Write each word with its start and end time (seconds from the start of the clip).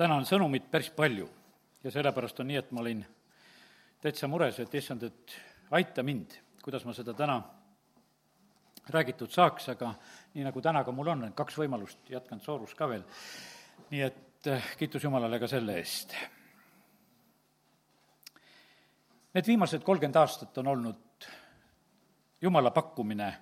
täna 0.00 0.16
on 0.16 0.24
sõnumit 0.24 0.70
päris 0.72 0.88
palju 0.96 1.26
ja 1.84 1.90
sellepärast 1.92 2.38
on 2.40 2.48
nii, 2.48 2.60
et 2.60 2.70
ma 2.72 2.80
olin 2.80 3.02
täitsa 4.00 4.28
mures, 4.32 4.56
et 4.62 4.74
issand, 4.74 5.02
et 5.04 5.34
aita 5.76 6.04
mind, 6.06 6.38
kuidas 6.64 6.86
ma 6.88 6.94
seda 6.96 7.12
täna 7.16 7.36
räägitud 8.90 9.30
saaks, 9.30 9.68
aga 9.74 9.92
nii 10.34 10.46
nagu 10.46 10.62
täna 10.64 10.82
ka 10.86 10.94
mul 10.96 11.12
on, 11.12 11.26
et 11.28 11.36
kaks 11.36 11.58
võimalust, 11.60 12.00
jätkan 12.08 12.40
soorus 12.40 12.72
ka 12.74 12.88
veel. 12.88 13.04
nii 13.90 14.02
et 14.06 14.48
eh, 14.48 14.70
kiitus 14.78 15.04
Jumalale 15.04 15.38
ka 15.42 15.48
selle 15.50 15.76
eest. 15.76 16.14
Need 19.34 19.46
viimased 19.46 19.84
kolmkümmend 19.84 20.16
aastat 20.16 20.58
on 20.58 20.72
olnud 20.72 21.28
Jumala 22.40 22.70
pakkumine 22.70 23.34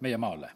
meie 0.00 0.16
maale. 0.16 0.50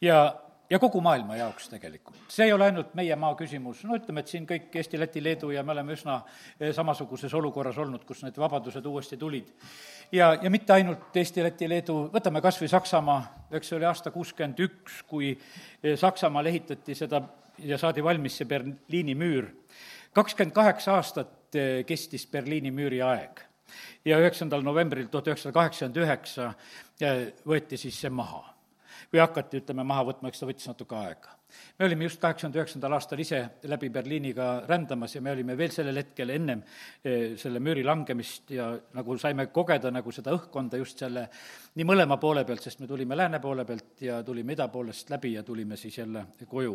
ja 0.00 0.43
ja 0.70 0.78
kogu 0.78 1.00
maailma 1.00 1.36
jaoks 1.36 1.68
tegelikult. 1.68 2.16
see 2.28 2.46
ei 2.46 2.52
ole 2.52 2.64
ainult 2.64 2.94
meie 2.94 3.16
maa 3.16 3.34
küsimus, 3.36 3.84
no 3.84 3.96
ütleme, 3.98 4.24
et 4.24 4.32
siin 4.32 4.46
kõik 4.48 4.74
Eesti, 4.80 4.98
Läti, 5.00 5.22
Leedu 5.24 5.50
ja 5.52 5.62
me 5.62 5.72
oleme 5.74 5.92
üsna 5.96 6.20
eh, 6.58 6.72
samasuguses 6.74 7.34
olukorras 7.34 7.78
olnud, 7.78 8.04
kus 8.08 8.22
need 8.24 8.38
vabadused 8.40 8.86
uuesti 8.86 9.16
tulid. 9.20 9.50
ja, 10.12 10.32
ja 10.42 10.50
mitte 10.50 10.72
ainult 10.72 11.16
Eesti, 11.16 11.42
Läti, 11.44 11.68
Leedu, 11.68 11.98
võtame 12.14 12.42
kas 12.44 12.60
või 12.62 12.70
Saksamaa, 12.72 13.48
eks 13.52 13.72
see 13.72 13.78
oli 13.78 13.88
aasta 13.88 14.10
kuuskümmend 14.14 14.60
üks, 14.66 15.02
kui 15.08 15.32
eh, 15.34 15.96
Saksamaal 16.00 16.46
ehitati 16.52 16.94
seda 16.94 17.22
ja 17.58 17.78
saadi 17.78 18.04
valmis 18.04 18.38
see 18.40 18.48
Berliini 18.48 19.14
müür. 19.14 19.50
kakskümmend 20.14 20.54
kaheksa 20.54 20.96
aastat 20.96 21.54
eh, 21.54 21.84
kestis 21.84 22.26
Berliini 22.26 22.70
müüri 22.70 23.02
aeg 23.02 23.44
ja 24.04 24.18
üheksandal 24.18 24.62
novembril 24.62 25.06
tuhat 25.10 25.28
üheksasada 25.28 25.52
kaheksakümmend 25.52 26.02
üheksa 26.02 26.52
võeti 27.46 27.76
siis 27.76 28.00
see 28.00 28.10
maha 28.10 28.53
või 29.14 29.22
hakati, 29.22 29.62
ütleme, 29.62 29.84
maha 29.86 30.04
võtma, 30.10 30.30
eks 30.30 30.42
ta 30.42 30.48
võttis 30.48 30.68
natuke 30.68 30.96
aega. 30.98 31.34
me 31.78 31.86
olime 31.86 32.08
just 32.08 32.18
kaheksakümne 32.20 32.58
üheksandal 32.58 32.96
aastal 32.96 33.20
ise 33.22 33.40
läbi 33.70 33.90
Berliiniga 33.94 34.64
rändamas 34.66 35.14
ja 35.14 35.20
me 35.22 35.30
olime 35.30 35.56
veel 35.56 35.70
sellel 35.70 36.00
hetkel 36.02 36.30
ennem 36.34 36.64
eh, 37.04 37.36
selle 37.38 37.60
müüri 37.62 37.84
langemist 37.84 38.50
ja 38.50 38.72
nagu 38.94 39.18
saime 39.18 39.46
kogeda 39.46 39.92
nagu 39.94 40.12
seda 40.12 40.34
õhkkonda 40.34 40.80
just 40.82 40.98
selle 40.98 41.28
nii 41.74 41.86
mõlema 41.86 42.18
poole 42.18 42.44
pealt, 42.44 42.62
sest 42.66 42.80
me 42.82 42.90
tulime 42.90 43.16
lääne 43.16 43.38
poole 43.40 43.64
pealt 43.64 44.02
ja 44.02 44.22
tulime 44.22 44.58
ida 44.58 44.66
poolest 44.68 45.10
läbi 45.14 45.36
ja 45.36 45.42
tulime 45.42 45.76
siis 45.76 45.98
jälle 45.98 46.26
koju 46.48 46.74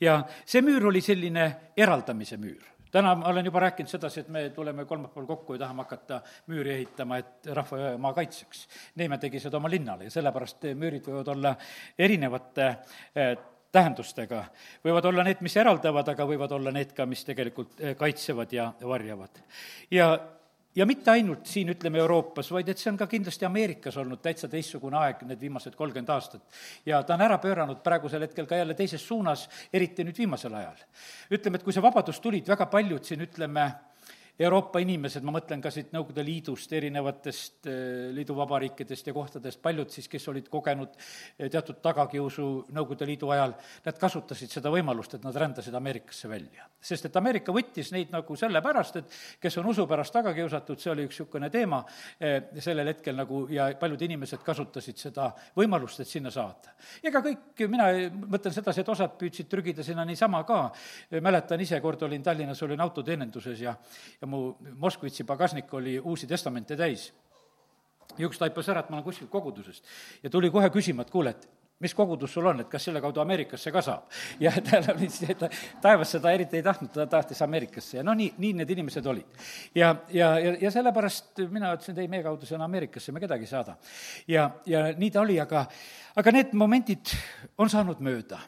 ja 0.00 0.20
see 0.46 0.62
müür 0.62 0.86
oli 0.92 1.02
selline 1.02 1.48
eraldamise 1.76 2.38
müür 2.38 2.62
täna 2.92 3.14
ma 3.16 3.30
olen 3.32 3.48
juba 3.48 3.60
rääkinud 3.66 3.90
sedasi, 3.90 4.20
et 4.20 4.28
me 4.28 4.48
tuleme 4.54 4.84
kolmapäeval 4.84 5.26
kokku 5.26 5.56
ja 5.56 5.64
tahame 5.64 5.86
hakata 5.86 6.20
müüri 6.52 6.74
ehitama, 6.74 7.18
et 7.22 7.48
rahva 7.56 7.78
ja 7.78 7.94
maa 7.98 8.12
kaitseks. 8.16 8.66
Neeme 9.00 9.18
tegi 9.18 9.40
seda 9.40 9.56
oma 9.60 9.70
linnale 9.72 10.08
ja 10.08 10.14
sellepärast 10.14 10.68
müürid 10.78 11.08
võivad 11.08 11.32
olla 11.32 11.54
erinevate 11.98 12.68
eh, 13.14 13.32
tähendustega. 13.72 14.44
võivad 14.84 15.08
olla 15.08 15.24
need, 15.24 15.40
mis 15.40 15.56
eraldavad, 15.56 16.12
aga 16.12 16.28
võivad 16.28 16.52
olla 16.52 16.72
need 16.74 16.92
ka, 16.96 17.06
mis 17.08 17.24
tegelikult 17.24 17.80
eh, 17.80 17.96
kaitsevad 17.96 18.52
ja 18.52 18.72
varjavad. 18.84 19.42
ja 19.90 20.12
ja 20.74 20.86
mitte 20.86 21.10
ainult 21.10 21.46
siin, 21.46 21.72
ütleme, 21.74 22.00
Euroopas, 22.02 22.50
vaid 22.52 22.68
et 22.72 22.80
see 22.80 22.90
on 22.92 22.98
ka 23.00 23.06
kindlasti 23.10 23.46
Ameerikas 23.48 23.96
olnud 24.00 24.22
täitsa 24.24 24.48
teistsugune 24.48 24.98
aeg 25.02 25.24
need 25.28 25.40
viimased 25.40 25.76
kolmkümmend 25.76 26.12
aastat. 26.14 26.42
ja 26.86 27.02
ta 27.02 27.14
on 27.14 27.24
ära 27.26 27.38
pööranud 27.38 27.82
praegusel 27.84 28.24
hetkel 28.26 28.46
ka 28.46 28.56
jälle 28.56 28.74
teises 28.74 29.06
suunas, 29.06 29.48
eriti 29.72 30.04
nüüd 30.04 30.18
viimasel 30.18 30.54
ajal. 30.54 30.84
ütleme, 31.30 31.60
et 31.60 31.64
kui 31.64 31.72
see 31.72 31.84
vabadus 31.84 32.20
tuli, 32.20 32.42
et 32.42 32.48
väga 32.48 32.66
paljud 32.66 33.04
siin, 33.04 33.20
ütleme, 33.28 33.70
Euroopa 34.42 34.80
inimesed, 34.82 35.22
ma 35.22 35.34
mõtlen 35.36 35.60
ka 35.62 35.70
siit 35.70 35.92
Nõukogude 35.94 36.22
Liidust, 36.26 36.72
erinevatest 36.74 37.68
eh, 37.70 38.08
liiduvabariikidest 38.16 39.06
ja 39.06 39.14
kohtadest, 39.14 39.60
paljud 39.62 39.90
siis, 39.92 40.08
kes 40.10 40.24
olid 40.32 40.48
kogenud 40.50 40.96
eh, 40.96 41.50
teatud 41.52 41.78
tagakiusu 41.84 42.46
Nõukogude 42.74 43.06
Liidu 43.06 43.30
ajal, 43.34 43.54
nad 43.84 44.00
kasutasid 44.00 44.50
seda 44.50 44.72
võimalust, 44.72 45.14
et 45.14 45.26
nad 45.26 45.36
rändasid 45.38 45.74
Ameerikasse 45.78 46.30
välja. 46.30 46.66
sest 46.82 47.06
et 47.06 47.16
Ameerika 47.16 47.54
võttis 47.54 47.92
neid 47.94 48.10
nagu 48.10 48.36
sellepärast, 48.36 48.96
et 48.98 49.18
kes 49.40 49.58
on 49.62 49.68
usu 49.70 49.86
pärast 49.86 50.12
taga 50.12 50.32
kiusatud, 50.34 50.80
see 50.80 50.90
oli 50.90 51.04
üks 51.06 51.20
niisugune 51.20 51.50
teema 51.50 51.84
eh, 52.18 52.50
sellel 52.58 52.90
hetkel 52.90 53.16
nagu 53.16 53.44
ja 53.52 53.68
paljud 53.78 54.02
inimesed 54.08 54.42
kasutasid 54.42 54.98
seda 54.98 55.28
võimalust, 55.56 56.02
et 56.02 56.10
sinna 56.10 56.32
saada. 56.34 56.74
ega 57.02 57.22
kõik, 57.22 57.66
mina 57.70 57.92
mõtlen 58.26 58.54
sedasi, 58.54 58.82
et 58.82 58.88
osad 58.90 59.14
püüdsid 59.20 59.50
trügida 59.52 59.86
sinna 59.86 60.04
niisama 60.08 60.42
ka, 60.48 60.64
mäletan 61.20 61.60
ise, 61.60 61.78
kord 61.80 62.02
olin 62.02 62.22
Tallinnas, 62.22 62.62
olin 62.66 62.80
autoteeninduses 62.80 63.60
ja 63.62 63.76
ja 64.20 64.31
mu 64.32 64.44
Moskvitši 64.84 65.26
pagasnik 65.28 65.72
oli 65.74 65.98
Uusi 66.00 66.26
Testamente 66.26 66.76
täis. 66.76 67.12
ja 68.18 68.28
üks 68.28 68.38
taipas 68.38 68.68
ära, 68.68 68.82
et 68.82 68.90
ma 68.90 68.98
olen 68.98 69.04
kuskilt 69.06 69.30
kogudusest 69.30 69.84
ja 70.22 70.30
tuli 70.30 70.50
kohe 70.52 70.68
küsima, 70.70 71.02
et 71.02 71.10
kuule, 71.10 71.30
et 71.30 71.48
mis 71.82 71.94
kogudus 71.94 72.30
sul 72.32 72.46
on, 72.46 72.60
et 72.62 72.68
kas 72.70 72.84
selle 72.86 73.00
kaudu 73.02 73.20
Ameerikasse 73.22 73.72
ka 73.74 73.82
saab? 73.82 74.06
ja 74.40 74.52
tal 74.68 74.86
oli 74.94 75.08
see, 75.10 75.34
et 75.34 75.56
taevas 75.82 76.14
seda 76.14 76.32
eriti 76.34 76.60
ei 76.60 76.66
tahtnud, 76.66 76.92
ta 76.94 77.06
tahtis 77.10 77.42
Ameerikasse 77.42 77.98
ja 77.98 78.04
no 78.06 78.14
nii, 78.18 78.34
nii 78.42 78.52
need 78.60 78.74
inimesed 78.76 79.06
olid. 79.06 79.42
ja, 79.74 79.94
ja, 80.14 80.32
ja, 80.38 80.54
ja 80.60 80.70
sellepärast 80.74 81.42
mina 81.50 81.72
ütlesin, 81.74 81.96
et 81.96 82.04
ei, 82.04 82.10
meie 82.12 82.24
kaudu 82.26 82.46
on 82.54 82.66
Ameerikasse, 82.68 83.14
me 83.14 83.22
kedagi 83.22 83.48
ei 83.48 83.52
saada. 83.54 83.76
ja, 84.28 84.50
ja 84.66 84.84
nii 84.98 85.10
ta 85.10 85.24
oli, 85.24 85.40
aga, 85.42 85.66
aga 86.22 86.36
need 86.38 86.54
momendid 86.58 87.16
on 87.58 87.70
saanud 87.72 88.02
mööda. 88.04 88.38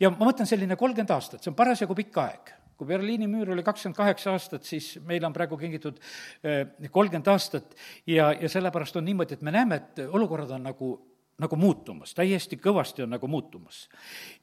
ja 0.00 0.12
ma 0.14 0.30
mõtlen, 0.30 0.48
selline 0.48 0.78
kolmkümmend 0.80 1.12
aastat, 1.16 1.42
see 1.42 1.52
on 1.52 1.58
parasjagu 1.58 1.98
pikk 1.98 2.22
aeg 2.24 2.54
kui 2.80 2.88
Berliini 2.88 3.28
müür 3.28 3.52
oli 3.52 3.64
kakskümmend 3.66 3.98
kaheksa 3.98 4.32
aastat, 4.32 4.64
siis 4.64 4.94
meile 5.04 5.28
on 5.28 5.36
praegu 5.36 5.58
kingitud 5.60 6.00
eh, 6.00 6.64
kolmkümmend 6.88 7.28
aastat 7.28 7.76
ja, 8.08 8.32
ja 8.32 8.48
sellepärast 8.48 8.96
on 8.96 9.04
niimoodi, 9.04 9.36
et 9.36 9.44
me 9.44 9.52
näeme, 9.52 9.82
et 9.82 10.04
olukorrad 10.08 10.56
on 10.56 10.68
nagu 10.70 10.94
nagu 11.40 11.56
muutumas, 11.56 12.12
täiesti 12.16 12.58
kõvasti 12.60 13.04
on 13.04 13.14
nagu 13.14 13.28
muutumas. 13.30 13.86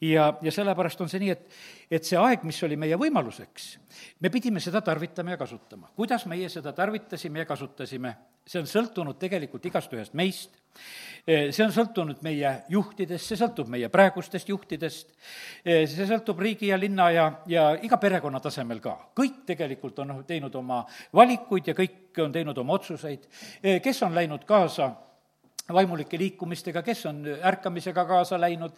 ja, 0.02 0.32
ja 0.42 0.52
sellepärast 0.52 1.02
on 1.02 1.10
see 1.12 1.22
nii, 1.22 1.34
et, 1.36 1.58
et 2.00 2.08
see 2.08 2.18
aeg, 2.18 2.46
mis 2.48 2.58
oli 2.66 2.78
meie 2.80 2.98
võimaluseks, 2.98 3.68
me 4.26 4.32
pidime 4.34 4.62
seda 4.64 4.82
tarvitama 4.82 5.36
ja 5.36 5.42
kasutama. 5.42 5.92
kuidas 5.96 6.26
meie 6.26 6.50
seda 6.50 6.74
tarvitasime 6.74 7.44
ja 7.44 7.50
kasutasime, 7.50 8.16
see 8.48 8.62
on 8.64 8.70
sõltunud 8.70 9.20
tegelikult 9.22 9.66
igast 9.70 9.94
ühest 9.94 10.18
meist, 10.18 10.58
see 11.28 11.64
on 11.66 11.74
sõltunud 11.76 12.22
meie 12.24 12.54
juhtidest, 12.72 13.28
see 13.28 13.40
sõltub 13.40 13.68
meie 13.72 13.90
praegustest 13.92 14.48
juhtidest, 14.50 15.12
see 15.66 16.08
sõltub 16.08 16.40
riigi 16.40 16.70
ja 16.72 16.78
linna 16.80 17.10
ja, 17.12 17.26
ja 17.52 17.66
iga 17.84 18.00
perekonna 18.00 18.40
tasemel 18.44 18.80
ka. 18.84 18.96
kõik 19.18 19.42
tegelikult 19.50 20.00
on 20.00 20.22
teinud 20.28 20.56
oma 20.56 20.84
valikuid 21.14 21.68
ja 21.68 21.76
kõik 21.76 22.24
on 22.24 22.32
teinud 22.32 22.58
oma 22.58 22.80
otsuseid, 22.80 23.28
kes 23.84 24.02
on 24.08 24.16
läinud 24.16 24.48
kaasa 24.48 24.94
vaimulike 25.74 26.18
liikumistega, 26.18 26.82
kes 26.86 27.06
on 27.10 27.24
ärkamisega 27.44 28.06
kaasa 28.08 28.40
läinud, 28.40 28.72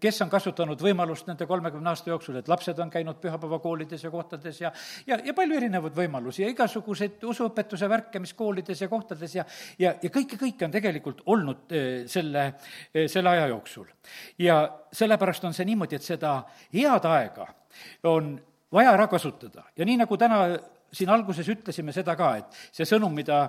kes 0.00 0.22
on 0.24 0.30
kasutanud 0.32 0.80
võimalust 0.80 1.28
nende 1.28 1.46
kolmekümne 1.46 1.92
aasta 1.92 2.10
jooksul, 2.10 2.38
et 2.40 2.48
lapsed 2.48 2.78
on 2.80 2.90
käinud 2.90 3.20
pühapäevakoolides 3.20 4.04
ja 4.04 4.10
kohtades 4.10 4.60
ja 4.60 4.72
ja, 5.06 5.18
ja 5.24 5.34
palju 5.34 5.56
erinevaid 5.56 5.96
võimalusi 5.96 6.44
ja 6.44 6.50
igasuguseid 6.52 7.22
usuõpetuse 7.28 7.88
värke, 7.90 8.20
mis 8.22 8.34
koolides 8.34 8.80
ja 8.80 8.88
kohtades 8.88 9.34
ja 9.34 9.44
ja, 9.78 9.94
ja 10.02 10.10
kõike, 10.12 10.38
kõike 10.40 10.66
on 10.66 10.74
tegelikult 10.74 11.22
olnud 11.26 11.72
eh, 11.76 11.88
selle, 12.10 12.46
eh, 12.94 13.08
selle 13.08 13.34
aja 13.34 13.48
jooksul. 13.52 13.86
ja 14.38 14.60
sellepärast 14.92 15.44
on 15.44 15.54
see 15.54 15.68
niimoodi, 15.68 15.96
et 15.96 16.06
seda 16.06 16.40
head 16.74 17.08
aega 17.08 17.46
on 18.08 18.34
vaja 18.72 18.92
ära 18.96 19.06
kasutada 19.08 19.64
ja 19.76 19.86
nii, 19.86 20.00
nagu 20.04 20.16
täna 20.16 20.44
siin 20.92 21.10
alguses 21.12 21.48
ütlesime 21.50 21.92
seda 21.94 22.16
ka, 22.18 22.30
et 22.40 22.58
see 22.74 22.86
sõnum, 22.88 23.12
mida 23.14 23.44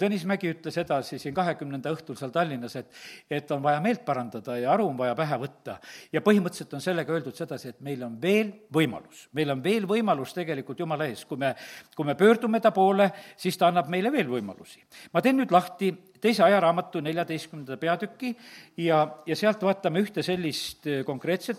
Tõnis 0.00 0.24
Mägi 0.28 0.50
ütles 0.50 0.76
edasi 0.82 1.20
siin 1.22 1.34
kahekümnenda 1.34 1.92
õhtul 1.94 2.18
seal 2.18 2.32
Tallinnas, 2.34 2.76
et 2.80 2.90
et 3.30 3.50
on 3.54 3.62
vaja 3.62 3.80
meelt 3.82 4.02
parandada 4.06 4.56
ja 4.58 4.72
aru 4.74 4.88
on 4.90 4.98
vaja 4.98 5.14
pähe 5.18 5.38
võtta. 5.40 5.78
ja 6.12 6.20
põhimõtteliselt 6.20 6.74
on 6.74 6.82
sellega 6.84 7.14
öeldud 7.14 7.36
sedasi, 7.36 7.68
et 7.74 7.80
meil 7.80 8.02
on 8.02 8.16
veel 8.22 8.52
võimalus, 8.72 9.28
meil 9.32 9.54
on 9.54 9.62
veel 9.62 9.86
võimalus 9.86 10.34
tegelikult 10.34 10.80
Jumala 10.80 11.06
ees, 11.06 11.24
kui 11.24 11.38
me, 11.38 11.54
kui 11.96 12.06
me 12.06 12.14
pöördume 12.14 12.60
ta 12.60 12.70
poole, 12.74 13.10
siis 13.36 13.58
ta 13.58 13.68
annab 13.70 13.88
meile 13.88 14.10
veel 14.12 14.28
võimalusi. 14.28 14.82
ma 15.12 15.22
teen 15.22 15.38
nüüd 15.38 15.54
lahti 15.54 15.92
teise 16.20 16.42
ajaraamatu 16.44 17.00
neljateistkümnenda 17.00 17.76
peatüki 17.76 18.34
ja, 18.76 19.06
ja 19.26 19.36
sealt 19.36 19.62
vaatame 19.62 20.02
ühte 20.02 20.22
sellist 20.22 20.86
konkreetset 21.06 21.58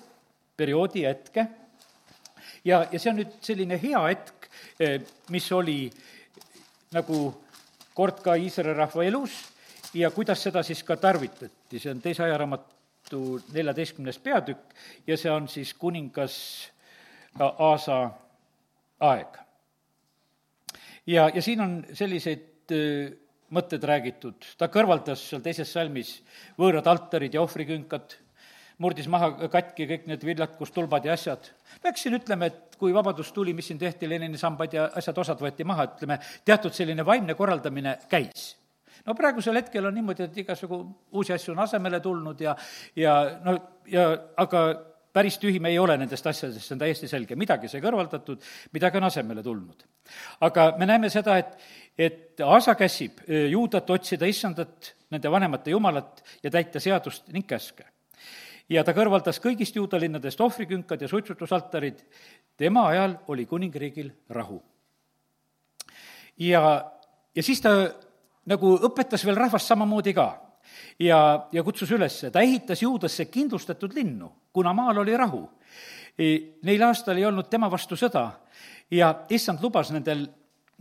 perioodi 0.57 1.07
hetke, 1.07 1.47
ja, 2.65 2.85
ja 2.91 2.99
see 2.99 3.09
on 3.09 3.21
nüüd 3.23 3.39
selline 3.41 3.79
hea 3.81 4.07
hetk, 4.09 4.40
Eh, 4.40 4.40
mis 5.29 5.51
oli 5.51 5.91
nagu 6.91 7.19
kord 7.93 8.21
ka 8.23 8.35
Iisraeli 8.35 8.77
rahva 8.77 9.03
elus 9.07 9.37
ja 9.93 10.11
kuidas 10.11 10.43
seda 10.43 10.63
siis 10.63 10.83
ka 10.83 10.97
tarvitati, 10.97 11.79
see 11.79 11.91
on 11.91 12.01
teise 12.03 12.23
ajaraamatu 12.23 13.21
neljateistkümnes 13.53 14.19
peatükk 14.23 14.75
ja 15.07 15.17
see 15.17 15.31
on 15.31 15.47
siis 15.51 15.73
kuningas 15.73 16.37
Aasa 17.39 18.09
aeg. 18.99 19.37
ja, 21.07 21.29
ja 21.33 21.41
siin 21.41 21.61
on 21.63 21.77
selliseid 21.95 22.73
eh, 22.75 23.13
mõtted 23.55 23.83
räägitud, 23.87 24.43
ta 24.59 24.67
kõrvaldas 24.71 25.23
seal 25.29 25.43
teises 25.43 25.71
salmis 25.71 26.17
võõrad 26.59 26.87
altarid 26.91 27.33
ja 27.35 27.41
ohvrikünkad, 27.43 28.17
murdis 28.81 29.07
maha 29.11 29.49
katki 29.51 29.87
kõik 29.89 30.07
need 30.09 30.23
viljakustulbad 30.25 31.05
ja 31.05 31.13
asjad. 31.17 31.51
peaksin 31.83 32.17
ütlema, 32.17 32.49
et 32.49 32.79
kui 32.81 32.93
vabadus 32.93 33.31
tuli, 33.35 33.53
mis 33.53 33.69
siin 33.69 33.79
tehti, 33.79 34.09
Lenini 34.09 34.39
sambad 34.41 34.73
ja 34.73 34.89
asjad, 34.97 35.17
osad 35.21 35.41
võeti 35.41 35.67
maha, 35.67 35.85
ütleme, 35.93 36.17
teatud 36.45 36.73
selline 36.73 37.05
vaimne 37.05 37.37
korraldamine 37.37 37.97
käis 38.09 38.55
no 39.05 39.15
praegusel 39.17 39.57
hetkel 39.57 39.85
on 39.85 39.95
niimoodi, 39.97 40.27
et 40.27 40.39
igasugu 40.43 40.81
uusi 41.17 41.33
asju 41.33 41.55
on 41.55 41.63
asemele 41.63 41.99
tulnud 42.03 42.41
ja, 42.41 42.55
ja 42.95 43.15
no 43.45 43.57
ja 43.89 44.07
aga 44.37 44.63
päris 45.13 45.37
tühi 45.41 45.59
me 45.59 45.71
ei 45.71 45.79
ole 45.79 45.97
nendest 45.99 46.27
asjadest, 46.27 46.63
see 46.65 46.75
on 46.75 46.81
täiesti 46.81 47.09
selge, 47.11 47.35
midagi 47.39 47.69
sai 47.71 47.81
kõrvaldatud, 47.83 48.43
midagi 48.75 48.99
on 48.99 49.07
asemele 49.09 49.43
tulnud. 49.43 49.85
aga 50.47 50.71
me 50.79 50.87
näeme 50.87 51.09
seda, 51.09 51.37
et, 51.37 51.57
et 51.97 52.43
Aasa 52.45 52.75
käsib 52.79 53.19
juudat 53.27 53.89
otsida 53.89 54.29
issandat, 54.29 54.93
nende 55.11 55.31
vanemate 55.31 55.73
jumalat 55.73 56.23
ja 56.43 56.51
täita 56.51 56.79
seadust 56.79 57.27
ning 57.35 57.47
käske. 57.47 57.85
Ja 58.71 58.83
ta 58.87 58.93
kõrvaldas 58.95 59.41
kõigist 59.43 59.75
juudalinnadest 59.75 60.41
ohvrikünkad 60.41 61.01
ja 61.01 61.09
suitsutusaltarid, 61.11 61.99
tema 62.57 62.87
ajal 62.91 63.17
oli 63.27 63.45
kuningriigil 63.45 64.11
rahu. 64.29 64.61
ja, 66.37 66.91
ja 67.35 67.43
siis 67.43 67.61
ta 67.61 67.73
nagu 68.45 68.75
õpetas 68.87 69.25
veel 69.25 69.35
rahvast 69.35 69.67
samamoodi 69.67 70.13
ka 70.13 70.27
ja, 70.99 71.47
ja 71.51 71.63
kutsus 71.63 71.91
üles, 71.91 72.19
ta 72.31 72.41
ehitas 72.41 72.81
juudasse 72.81 73.25
kindlustatud 73.25 73.93
linnu, 73.93 74.31
kuna 74.53 74.73
maal 74.73 75.03
oli 75.03 75.17
rahu. 75.17 75.43
Neil 76.63 76.83
aastal 76.83 77.17
ei 77.17 77.25
olnud 77.25 77.47
tema 77.49 77.69
vastu 77.71 77.95
sõda 77.95 78.25
ja 78.91 79.13
issand 79.31 79.61
lubas 79.63 79.89
nendel 79.95 80.25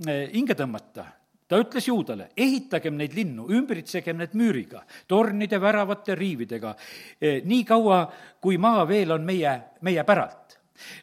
e, 0.07 0.27
hinge 0.35 0.57
tõmmata. 0.59 1.07
Ta 1.51 1.59
ütles 1.59 1.89
juudale, 1.89 2.31
ehitagem 2.39 2.95
neid 2.99 3.15
linnu, 3.19 3.49
ümbritsegem 3.59 4.21
need 4.21 4.37
müüriga, 4.39 4.85
tornide, 5.11 5.59
väravate, 5.61 6.15
riividega, 6.19 6.77
e, 7.19 7.41
nii 7.47 7.65
kaua, 7.67 8.05
kui 8.43 8.59
maa 8.63 8.85
veel 8.89 9.17
on 9.17 9.27
meie, 9.27 9.57
meie 9.87 10.05
päralt. 10.07 10.57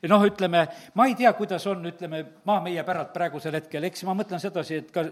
Noh, 0.10 0.24
ütleme, 0.26 0.64
ma 0.98 1.06
ei 1.06 1.18
tea, 1.20 1.34
kuidas 1.38 1.68
on, 1.70 1.84
ütleme, 1.92 2.24
maa 2.50 2.62
meie 2.66 2.82
päralt 2.88 3.12
praegusel 3.14 3.60
hetkel, 3.60 3.86
eks 3.90 4.08
ma 4.08 4.16
mõtlen 4.18 4.42
sedasi, 4.42 4.80
et 4.82 4.96
ka 4.96 5.04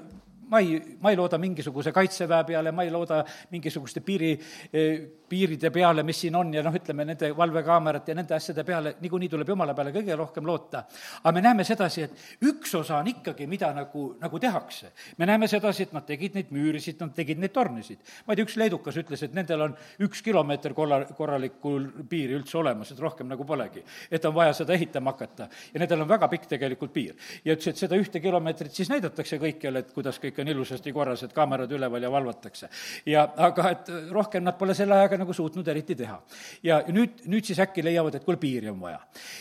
ma 0.50 0.60
ei, 0.60 0.98
ma 1.02 1.12
ei 1.12 1.18
looda 1.18 1.38
mingisuguse 1.42 1.92
kaitseväe 1.94 2.46
peale, 2.46 2.72
ma 2.72 2.86
ei 2.86 2.92
looda 2.94 3.22
mingisuguste 3.52 4.02
piiri, 4.06 4.32
eh, 4.72 5.06
piiride 5.30 5.72
peale, 5.74 6.04
mis 6.04 6.20
siin 6.26 6.36
on 6.36 6.54
ja 6.54 6.64
noh, 6.66 6.74
ütleme 6.76 7.06
nende 7.08 7.32
valvekaamerate 7.38 8.14
ja 8.14 8.18
nende 8.20 8.36
asjade 8.36 8.64
peale, 8.68 8.96
niikuinii 9.02 9.30
tuleb 9.32 9.50
jumala 9.50 9.74
peale 9.78 9.94
kõige 9.96 10.16
rohkem 10.18 10.46
loota. 10.46 10.84
aga 11.24 11.34
me 11.34 11.42
näeme 11.42 11.64
sedasi, 11.64 12.04
et 12.06 12.46
üks 12.46 12.76
osa 12.78 13.00
on 13.00 13.10
ikkagi, 13.10 13.48
mida 13.48 13.72
nagu, 13.74 14.06
nagu 14.22 14.40
tehakse. 14.40 14.92
me 15.18 15.26
näeme 15.26 15.48
sedasi, 15.48 15.84
et 15.84 15.94
nad 15.94 16.06
tegid 16.06 16.36
neid 16.36 16.52
müürisid, 16.56 17.00
nad 17.02 17.14
tegid 17.16 17.40
neid 17.42 17.54
tornisid. 17.54 18.00
ma 18.26 18.34
ei 18.34 18.40
tea, 18.40 18.46
üks 18.46 18.58
leedukas 18.62 18.98
ütles, 19.02 19.24
et 19.24 19.34
nendel 19.34 19.62
on 19.68 19.76
üks 20.06 20.22
kilomeeter 20.26 20.74
korra, 20.74 21.04
korralikku 21.18 21.76
piiri 22.10 22.38
üldse 22.40 22.58
olemas, 22.62 22.92
et 22.92 23.00
rohkem 23.00 23.28
nagu 23.28 23.46
polegi. 23.46 23.84
et 24.12 24.26
on 24.26 24.36
vaja 24.36 24.54
seda 24.54 24.74
ehitama 24.74 25.16
hakata. 25.16 25.50
ja 25.74 25.80
nendel 25.80 26.06
on 26.06 26.10
väga 26.10 26.30
pikk 26.32 26.50
tegelikult 26.56 26.94
piir. 26.94 27.16
ja 27.46 27.56
ütles, 27.56 27.74
et 27.74 27.84
seda 27.86 27.96
ühte 28.00 28.22
kilomeetrit 28.22 28.74
siis 28.74 28.90
näidatakse 28.94 29.40
kõikjal, 29.42 29.82
et 29.82 29.92
kuidas 29.96 30.20
kõik 30.22 30.40
on 30.42 30.48
ilusasti 30.48 30.94
korras, 30.94 31.24
et 31.24 31.34
kaamerad 31.34 31.72
üleval 31.72 32.04
ja 32.04 32.12
valvatakse. 32.12 32.70
ja 33.06 33.28
aga 33.38 33.70
et 33.72 33.92
rohkem 34.12 34.44
nad 34.44 34.58
pole 34.58 34.74
selle 34.78 34.96
ajaga 34.96 35.15
nagu 35.20 35.34
suutnud 35.34 35.68
eriti 35.68 35.96
teha. 35.96 36.18
ja 36.64 36.82
nüüd, 36.88 37.24
nüüd 37.32 37.46
siis 37.46 37.60
äkki 37.60 37.84
leiavad, 37.84 38.16
et 38.16 38.26
kuule, 38.26 38.38
piiri 38.42 38.70
on 38.70 38.80
vaja. 38.82 39.00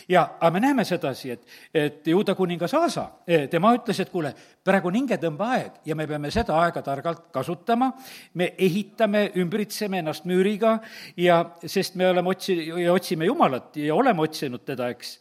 ja, 0.09 0.23
aga 0.41 0.51
me 0.55 0.61
näeme 0.61 0.85
sedasi, 0.85 1.31
et, 1.31 1.47
et 1.75 2.07
juuda 2.07 2.35
kuningas 2.35 2.75
Aasa, 2.75 3.09
eh, 3.27 3.49
tema 3.51 3.75
ütles, 3.77 4.01
et 4.01 4.11
kuule, 4.11 4.35
praegu 4.65 4.89
on 4.89 4.99
hingetõmbeaeg 5.01 5.83
ja 5.87 5.97
me 5.97 6.07
peame 6.11 6.31
seda 6.35 6.57
aega 6.63 6.83
targalt 6.83 7.29
kasutama, 7.33 7.93
me 8.35 8.53
ehitame, 8.59 9.31
ümbritseme 9.37 10.03
ennast 10.03 10.25
müüriga 10.29 10.79
ja 11.17 11.43
sest 11.67 11.95
me 12.01 12.09
oleme 12.09 12.35
otsi-, 12.35 12.63
ja 12.85 12.93
otsime 12.93 13.31
Jumalat 13.31 13.77
ja 13.77 13.95
oleme 13.95 14.25
otsinud 14.25 14.65
teda, 14.65 14.89
eks 14.95 15.19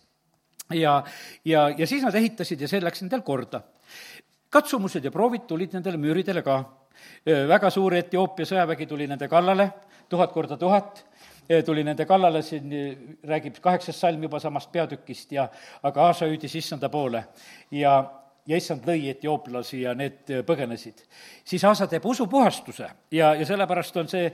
ja, 0.74 1.04
ja, 1.46 1.70
ja 1.78 1.88
siis 1.88 2.04
nad 2.04 2.16
ehitasid 2.16 2.62
ja 2.62 2.68
see 2.68 2.82
läks 2.82 3.04
nendel 3.04 3.22
korda 3.22 3.64
katsumused 4.54 5.06
ja 5.06 5.12
proovid 5.14 5.48
tulid 5.50 5.74
nendele 5.74 5.98
müüridele 5.98 6.44
ka. 6.46 6.62
Väga 7.25 7.69
suur 7.74 7.95
Etioopia 7.98 8.45
sõjavägi 8.45 8.88
tuli 8.90 9.07
nende 9.07 9.28
kallale, 9.31 9.69
tuhat 10.10 10.31
korda 10.31 10.57
tuhat, 10.57 11.06
tuli 11.66 11.84
nende 11.84 12.06
kallale, 12.06 12.42
siin 12.42 12.74
räägib 13.28 13.60
kaheksas 13.62 14.00
salm 14.00 14.24
juba 14.24 14.40
samast 14.40 14.72
peatükist 14.72 15.31
ja 15.31 15.48
aga 15.84 16.10
Aasa 16.10 16.30
hüüdis 16.30 16.56
issanda 16.60 16.90
poole 16.90 17.25
ja 17.72 17.98
ja 18.48 18.60
issand 18.60 18.84
lõi 18.88 19.07
etiooplasi 19.13 19.81
ja 19.86 19.94
need 19.95 20.31
põgenesid. 20.48 21.04
siis 21.45 21.63
Aasa 21.63 21.88
teeb 21.88 22.06
usupuhastuse 22.06 22.90
ja, 23.12 23.34
ja 23.39 23.46
sellepärast 23.48 23.98
on 24.01 24.10
see 24.12 24.31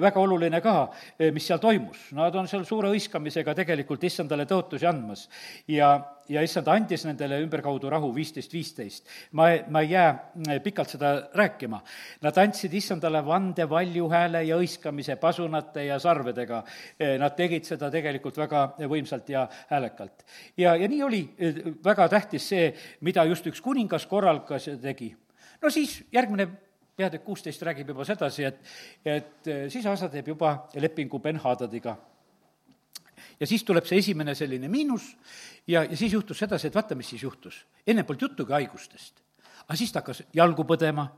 väga 0.00 0.20
oluline 0.20 0.60
ka, 0.60 0.88
mis 1.32 1.46
seal 1.46 1.60
toimus. 1.62 2.08
Nad 2.16 2.34
on 2.34 2.48
seal 2.50 2.64
suure 2.66 2.90
hõiskamisega 2.90 3.54
tegelikult 3.54 4.02
issandale 4.04 4.46
tõotusi 4.50 4.88
andmas 4.88 5.28
ja, 5.68 5.94
ja 6.30 6.42
issand 6.44 6.68
andis 6.70 7.04
nendele 7.06 7.38
ümberkaudu 7.42 7.90
rahu 7.90 8.10
viisteist, 8.14 8.52
viisteist. 8.52 9.08
ma, 9.32 9.48
ma 9.68 9.82
ei 9.82 9.90
jää 9.90 10.10
eh, 10.48 10.60
pikalt 10.62 10.94
seda 10.94 11.12
rääkima. 11.34 11.80
Nad 12.22 12.38
andsid 12.38 12.74
issandale 12.74 13.22
vande 13.26 13.68
valjuhääle 13.68 14.44
ja 14.44 14.58
hõiskamise 14.60 15.16
pasunate 15.20 15.86
ja 15.86 15.98
sarvedega. 16.02 16.62
Eh, 16.98 17.16
nad 17.18 17.36
tegid 17.36 17.66
seda 17.68 17.90
tegelikult 17.90 18.38
väga 18.38 18.64
võimsalt 18.90 19.28
ja 19.32 19.46
häälekalt. 19.70 20.26
ja, 20.56 20.76
ja 20.76 20.88
nii 20.88 21.02
oli 21.02 21.22
eh, 21.38 21.62
väga 21.84 22.08
tähtis 22.08 22.48
see, 22.48 22.72
mida 23.00 23.24
just 23.24 23.46
üks 23.46 23.60
kuningas 23.60 24.06
korraldas 24.06 24.66
ja 24.66 24.76
tegi. 24.76 25.14
no 25.62 25.70
siis 25.70 26.02
järgmine 26.12 26.48
peatükk 26.96 27.24
kuusteist 27.24 27.62
räägib 27.62 27.88
juba 27.88 28.04
sedasi, 28.04 28.44
et, 28.44 28.58
et 29.04 29.52
siis 29.72 29.86
Asa 29.86 30.08
teeb 30.12 30.28
juba 30.28 30.68
lepingu 30.76 31.18
Ben-Hadadiga 31.18 31.96
ja 33.42 33.48
siis 33.50 33.64
tuleb 33.66 33.86
see 33.88 33.98
esimene 33.98 34.36
selline 34.38 34.70
miinus 34.70 35.08
ja, 35.66 35.82
ja 35.82 35.96
siis 35.98 36.14
juhtus 36.14 36.38
sedasi, 36.44 36.70
et 36.70 36.78
vaata, 36.78 36.94
mis 36.98 37.10
siis 37.10 37.24
juhtus. 37.26 37.64
enne 37.86 38.04
polnud 38.06 38.28
juttugi 38.28 38.54
haigustest. 38.54 39.22
aga 39.66 39.76
siis 39.76 39.92
ta 39.92 40.00
hakkas 40.02 40.22
jalgu 40.34 40.64
põdema, 40.68 41.08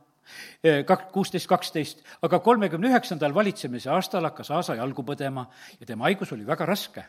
e, 0.63 0.83
kak-, 0.89 1.11
kuusteist, 1.13 1.49
kaksteist, 1.51 2.01
aga 2.25 2.41
kolmekümne 2.41 2.89
üheksandal 2.89 3.35
valitsemise 3.35 3.93
aastal 3.93 4.25
hakkas 4.31 4.51
Aasa 4.57 4.79
jalgu 4.81 5.05
põdema 5.05 5.47
ja 5.81 5.87
tema 5.87 6.09
haigus 6.09 6.33
oli 6.33 6.47
väga 6.47 6.67
raske. 6.67 7.05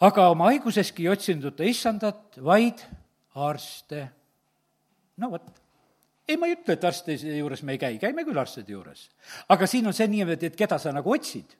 aga 0.00 0.28
oma 0.28 0.52
haiguseski 0.52 1.06
ei 1.06 1.14
otsinud 1.16 1.56
ta 1.56 1.64
issandat, 1.64 2.36
vaid 2.36 2.84
arste. 3.34 4.08
no 5.16 5.30
vot 5.30 5.62
ei, 6.28 6.36
ma 6.36 6.48
ei 6.50 6.56
ütle, 6.58 6.74
et 6.74 6.84
arstide 6.84 7.36
juures 7.38 7.62
me 7.62 7.76
ei 7.76 7.78
käi, 7.78 7.98
käime 8.02 8.24
küll 8.28 8.38
arstide 8.38 8.76
juures. 8.76 9.08
aga 9.48 9.66
siin 9.66 9.86
on 9.86 9.96
see 9.96 10.08
niimoodi, 10.10 10.52
et 10.52 10.56
keda 10.58 10.78
sa 10.78 10.92
nagu 10.92 11.16
otsid 11.16 11.56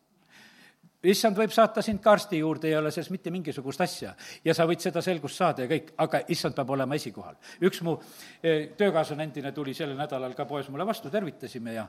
issand 1.13 1.39
võib 1.39 1.53
saata 1.55 1.83
sind 1.85 2.01
ka 2.03 2.13
arsti 2.17 2.41
juurde, 2.41 2.69
ei 2.71 2.77
ole 2.79 2.91
selles 2.95 3.11
mitte 3.15 3.31
mingisugust 3.35 3.81
asja. 3.85 4.15
ja 4.45 4.55
sa 4.55 4.67
võid 4.69 4.83
seda 4.85 5.03
selgust 5.05 5.37
saada 5.37 5.65
ja 5.65 5.71
kõik, 5.71 5.93
aga 6.03 6.23
issand 6.33 6.55
peab 6.57 6.71
olema 6.71 6.95
esikohal. 6.95 7.37
üks 7.61 7.83
mu 7.87 7.97
eh, 8.43 8.73
töökaaslane 8.77 9.29
endine 9.29 9.53
tuli 9.53 9.75
sellel 9.75 9.97
nädalal 9.99 10.35
ka 10.35 10.45
poes 10.45 10.69
mulle 10.69 10.87
vastu, 10.87 11.11
tervitasime 11.11 11.77
ja 11.77 11.87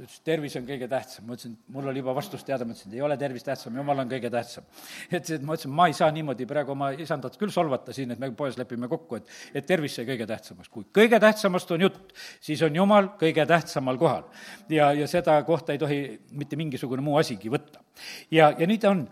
ta 0.00 0.04
ütles, 0.04 0.20
tervis 0.24 0.56
on 0.56 0.66
kõige 0.68 0.88
tähtsam. 0.88 1.26
ma 1.26 1.36
ütlesin, 1.36 1.56
mul 1.68 1.90
oli 1.92 2.00
juba 2.00 2.14
vastus 2.16 2.44
teada, 2.44 2.64
ma 2.64 2.74
ütlesin, 2.74 2.94
ei 2.94 3.02
ole 3.04 3.16
tervis 3.20 3.44
tähtsam, 3.44 3.76
jumal 3.76 3.98
on 4.04 4.10
kõige 4.10 4.30
tähtsam. 4.32 4.64
et, 5.10 5.30
et 5.30 5.42
ma 5.42 5.56
ütlesin, 5.56 5.74
ma 5.74 5.88
ei 5.90 5.96
saa 5.96 6.10
niimoodi 6.14 6.46
praegu 6.48 6.72
oma 6.72 6.90
isandat 6.92 7.36
küll 7.40 7.52
solvata 7.54 7.92
siin, 7.96 8.14
et 8.14 8.22
me 8.22 8.30
poes 8.36 8.58
lepime 8.58 8.88
kokku, 8.88 9.20
et, 9.20 9.36
et 9.54 9.66
tervis 9.66 9.94
sai 9.98 10.06
kõige 10.08 10.26
tähtsamaks. 10.30 10.68
kui 10.68 10.86
kõige 11.00 11.20
tähtsamast 11.20 11.70
on 11.76 11.86
jutt, 11.88 12.14
siis 12.40 12.62
on 12.62 12.76
jumal 12.76 13.12
kõige 13.20 13.46
tähtsamal 13.46 13.98
kohal. 14.00 14.24
ja, 14.68 14.92
ja 14.92 15.06
seda 15.10 15.40
kohta 15.44 15.72
ei 15.76 15.78
tohi 15.78 16.00
mitte 16.32 16.56
mingisugune 16.56 17.04
muu 17.04 17.18
asigi 17.20 17.52
võtta 17.52 17.84
ja, 18.30 18.52
ja 18.58 18.66
nii 18.66 18.78
ta 18.78 18.90
on. 18.90 19.04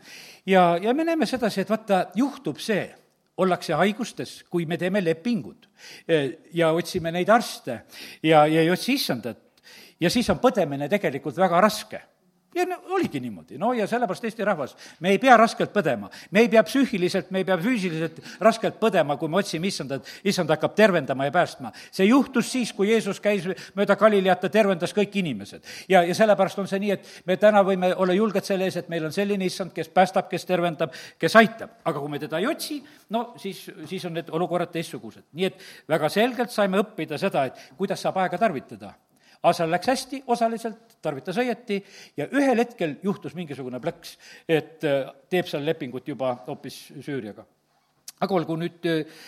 ja, 0.46 0.78
ja 0.82 0.94
me 0.94 1.04
näeme 1.04 1.26
sedasi, 1.26 1.60
et 1.60 1.70
vaata, 1.70 2.06
juhtub 2.14 2.60
see, 2.62 2.86
ollakse 3.38 3.74
haigustes, 3.78 4.42
kui 4.50 4.66
me 4.66 4.76
teeme 4.76 5.02
lepingud 5.04 5.68
ja 6.54 6.72
otsime 6.74 7.12
neid 7.14 7.28
arste 7.30 7.82
ja, 8.22 8.46
ja 8.46 8.60
ei 8.60 8.70
otsi 8.70 8.94
issandat. 8.98 9.62
ja 10.00 10.10
siis 10.10 10.30
on 10.30 10.40
põdemine 10.42 10.88
tegelikult 10.88 11.36
väga 11.36 11.60
raske 11.60 12.02
ja 12.54 12.64
no 12.66 12.78
oligi 12.96 13.20
niimoodi, 13.20 13.58
no 13.60 13.72
ja 13.76 13.86
sellepärast 13.88 14.24
Eesti 14.24 14.44
rahvas, 14.46 14.74
me 15.04 15.12
ei 15.12 15.18
pea 15.20 15.36
raskelt 15.36 15.72
põdema, 15.74 16.08
me 16.32 16.44
ei 16.44 16.48
pea 16.48 16.62
psüühiliselt, 16.64 17.30
me 17.34 17.42
ei 17.42 17.46
pea 17.48 17.58
füüsiliselt 17.60 18.20
raskelt 18.44 18.78
põdema, 18.80 19.18
kui 19.20 19.28
me 19.28 19.40
otsime 19.40 19.68
issandat, 19.68 20.08
issand 20.24 20.50
hakkab 20.52 20.74
tervendama 20.78 21.28
ja 21.28 21.34
päästma. 21.34 21.72
see 21.92 22.08
juhtus 22.08 22.50
siis, 22.52 22.72
kui 22.72 22.88
Jeesus 22.90 23.20
käis 23.20 23.44
mööda 23.76 23.96
Galileat, 23.96 24.40
ta 24.40 24.48
tervendas 24.48 24.94
kõik 24.96 25.18
inimesed. 25.20 25.64
ja, 25.88 26.02
ja 26.02 26.14
sellepärast 26.14 26.58
on 26.58 26.68
see 26.68 26.80
nii, 26.80 26.90
et 26.96 27.10
me 27.26 27.36
täna 27.36 27.62
võime 27.64 27.92
olla 27.94 28.16
julged 28.16 28.44
selle 28.44 28.64
ees, 28.64 28.76
et 28.76 28.88
meil 28.88 29.04
on 29.04 29.12
selline 29.12 29.44
issand, 29.44 29.72
kes 29.72 29.88
päästab, 29.88 30.28
kes 30.28 30.44
tervendab, 30.48 30.94
kes 31.18 31.36
aitab. 31.36 31.76
aga 31.84 32.00
kui 32.00 32.08
me 32.08 32.18
teda 32.18 32.38
ei 32.38 32.46
otsi, 32.46 32.82
no 33.10 33.34
siis, 33.36 33.66
siis 33.86 34.04
on 34.04 34.16
need 34.16 34.30
olukorrad 34.30 34.72
teistsugused. 34.72 35.28
nii 35.32 35.44
et 35.44 35.60
väga 35.88 36.08
selgelt 36.08 36.50
saime 36.50 36.80
õppida 36.80 37.18
seda, 37.18 37.44
et 37.44 37.76
kuidas 37.76 38.00
saab 38.00 38.16
aega 38.16 38.38
tarvitada 38.38 38.94
asjal 39.42 39.70
läks 39.70 39.86
hästi, 39.86 40.22
osaliselt, 40.26 40.87
tarvitas 41.02 41.38
õieti 41.38 41.78
ja 42.18 42.26
ühel 42.34 42.58
hetkel 42.62 42.96
juhtus 43.02 43.36
mingisugune 43.38 43.80
plõks, 43.82 44.16
et 44.48 44.84
äh, 44.86 45.06
teeb 45.30 45.48
seal 45.50 45.64
lepingut 45.66 46.08
juba 46.08 46.34
hoopis 46.46 46.88
Süüriaga 46.96 47.46
aga 48.18 48.34
olgu, 48.34 48.56
nüüd 48.58 48.86
äh, 48.90 49.20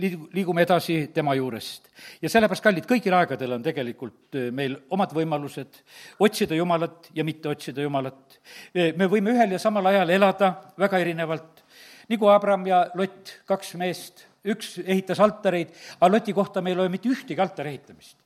liigu-, 0.00 0.28
liigume 0.32 0.64
edasi 0.64 0.98
tema 1.14 1.34
juurest. 1.36 1.90
ja 2.22 2.30
sellepärast, 2.32 2.64
kallid, 2.64 2.86
kõigil 2.88 3.16
aegadel 3.18 3.58
on 3.58 3.66
tegelikult 3.66 4.38
äh, 4.38 4.48
meil 4.54 4.78
omad 4.94 5.12
võimalused 5.16 5.82
otsida 6.24 6.56
Jumalat 6.56 7.10
ja 7.14 7.26
mitte 7.28 7.52
otsida 7.52 7.84
Jumalat. 7.84 8.40
me 8.74 9.10
võime 9.10 9.34
ühel 9.36 9.52
ja 9.56 9.60
samal 9.62 9.92
ajal 9.92 10.16
elada 10.16 10.54
väga 10.80 11.02
erinevalt, 11.04 11.64
nagu 12.08 12.32
Abram 12.32 12.64
ja 12.66 12.86
Lott, 12.96 13.34
kaks 13.48 13.74
meest, 13.80 14.24
üks 14.48 14.78
ehitas 14.80 15.20
altareid, 15.20 15.74
aga 15.98 16.12
Loti 16.14 16.32
kohta 16.32 16.64
me 16.64 16.72
ei 16.72 16.78
loe 16.78 16.88
mitte 16.88 17.10
ühtegi 17.12 17.44
altari 17.44 17.74
ehitamist 17.74 18.16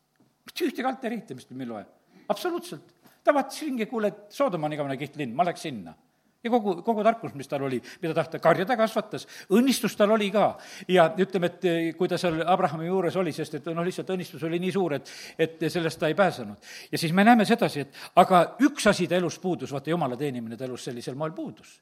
mitte 0.46 0.66
ühtegi 0.66 0.88
altari 0.88 1.18
ehitamist 1.18 1.50
me 1.54 1.64
ei 1.64 1.70
loe, 1.70 1.84
absoluutselt. 2.28 2.94
ta 3.24 3.34
vaatas 3.34 3.62
ringi, 3.62 3.86
kuule, 3.86 4.08
et 4.08 4.34
Soodom 4.34 4.64
on 4.64 4.72
igavene 4.74 4.96
kihvt 4.98 5.16
linn, 5.20 5.34
ma 5.34 5.44
läheks 5.46 5.62
sinna. 5.68 5.94
Ja 6.42 6.50
kogu, 6.50 6.74
kogu 6.82 7.04
tarkus, 7.06 7.34
mis 7.38 7.48
tal 7.48 7.62
oli, 7.62 7.78
mida 8.02 8.14
tahta 8.16 8.40
karjada 8.42 8.76
kasvatas, 8.78 9.26
õnnistus 9.54 9.94
tal 9.98 10.10
oli 10.16 10.30
ka. 10.34 10.56
ja 10.90 11.06
ütleme, 11.18 11.52
et 11.52 11.64
eh, 11.64 11.92
kui 11.98 12.10
ta 12.10 12.18
seal 12.18 12.40
Abrahami 12.42 12.88
juures 12.88 13.16
oli, 13.16 13.32
sest 13.32 13.60
et 13.60 13.68
noh, 13.70 13.84
lihtsalt 13.86 14.10
õnnistus 14.10 14.42
oli 14.48 14.58
nii 14.62 14.72
suur, 14.74 14.96
et, 14.98 15.12
et 15.38 15.62
sellest 15.70 16.00
ta 16.00 16.10
ei 16.10 16.16
pääsenud. 16.18 16.72
ja 16.92 16.98
siis 16.98 17.12
me 17.12 17.24
näeme 17.24 17.46
sedasi, 17.46 17.86
et 17.86 18.00
aga 18.18 18.42
üks 18.66 18.88
asi 18.90 19.06
ta 19.08 19.16
elus 19.16 19.38
puudus, 19.38 19.72
vaata, 19.72 19.90
jumala 19.90 20.18
teenimine 20.18 20.58
ta 20.58 20.66
elus 20.66 20.84
sellisel 20.90 21.14
moel 21.14 21.32
puudus. 21.32 21.78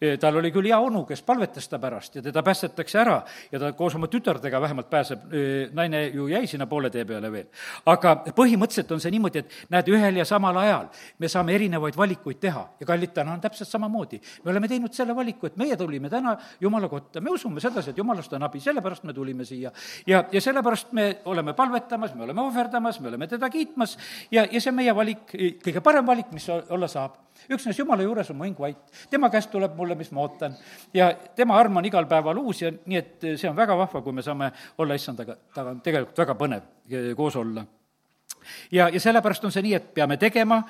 Eh, 0.00 0.18
tal 0.18 0.36
oli 0.40 0.50
küll 0.50 0.66
hea 0.66 0.78
onu, 0.80 1.04
kes 1.06 1.22
palvetas 1.22 1.68
ta 1.70 1.78
pärast 1.78 2.18
ja 2.18 2.22
teda 2.22 2.42
päästetakse 2.42 2.98
ära 2.98 3.20
ja 3.52 3.62
ta 3.62 3.72
koos 3.78 3.94
oma 3.94 4.10
tütardega 4.10 4.60
vähemalt 4.60 4.90
pääseb, 4.90 5.30
eh, 5.30 5.70
naine 5.72 6.08
ju 6.08 6.26
jäi 6.26 6.46
sinna 6.50 6.66
poole 6.66 6.90
tee 6.90 7.04
peale 7.04 7.30
veel. 7.32 7.46
aga 7.86 8.16
põhimõtteliselt 8.34 8.90
on 8.92 9.00
see 9.00 9.14
niimoodi, 9.14 9.38
et 9.38 9.70
näed, 9.70 9.88
ühel 9.88 10.16
ja 10.16 10.24
samal 10.24 10.56
ajal 10.56 10.88
me 11.18 11.28
saame 11.28 11.54
erinevaid 11.54 11.96
valikuid 11.96 12.40
teha 12.40 12.66
ja 12.80 12.86
kallid, 12.86 13.14
täna 13.14 13.32
on 13.32 13.40
täpselt 13.40 13.68
samamoodi 13.68 13.99
samamoodi. 14.00 14.20
me 14.44 14.50
oleme 14.50 14.68
teinud 14.68 14.92
selle 14.92 15.14
valiku, 15.14 15.46
et 15.46 15.56
meie 15.56 15.76
tulime 15.76 16.10
täna 16.10 16.36
Jumala 16.60 16.88
kotta, 16.88 17.20
me 17.20 17.30
usume 17.30 17.60
sedasi, 17.60 17.90
et 17.90 17.98
Jumalast 17.98 18.32
on 18.32 18.42
abi, 18.42 18.60
sellepärast 18.60 19.04
me 19.04 19.12
tulime 19.12 19.44
siia. 19.44 19.70
ja, 20.06 20.24
ja 20.32 20.40
sellepärast 20.40 20.92
me 20.92 21.20
oleme 21.24 21.52
palvetamas, 21.54 22.14
me 22.14 22.24
oleme 22.24 22.40
ohverdamas, 22.40 23.00
me 23.00 23.08
oleme 23.08 23.26
teda 23.26 23.50
kiitmas 23.50 23.98
ja, 24.30 24.46
ja 24.50 24.60
see 24.60 24.70
on 24.70 24.76
meie 24.76 24.94
valik, 24.94 25.26
kõige 25.64 25.80
parem 25.80 26.06
valik, 26.06 26.30
mis 26.32 26.48
olla 26.48 26.88
saab. 26.88 27.16
üksnes 27.48 27.78
Jumala 27.78 28.02
juures 28.02 28.30
on 28.30 28.36
mu 28.36 28.44
hing 28.44 28.58
vait, 28.58 28.78
tema 29.10 29.30
käest 29.30 29.50
tuleb 29.50 29.76
mulle, 29.76 29.94
mis 29.94 30.10
ma 30.12 30.20
ootan. 30.20 30.56
ja 30.94 31.12
tema 31.36 31.58
arm 31.58 31.76
on 31.76 31.84
igal 31.84 32.06
päeval 32.06 32.38
uus 32.38 32.62
ja 32.62 32.72
nii, 32.72 32.96
et 32.96 33.28
see 33.36 33.50
on 33.50 33.56
väga 33.56 33.76
vahva, 33.76 34.02
kui 34.02 34.12
me 34.12 34.22
saame 34.22 34.52
olla 34.78 34.94
issandaga, 34.94 35.36
taga 35.54 35.76
on 35.76 35.80
tegelikult 35.80 36.24
väga 36.24 36.38
põnev 36.38 37.14
koos 37.16 37.36
olla 37.36 37.64
ja, 38.70 38.88
ja 38.88 39.00
sellepärast 39.00 39.44
on 39.44 39.52
see 39.52 39.64
nii, 39.66 39.74
et 39.76 39.88
peame 39.94 40.16
tegema 40.20 40.60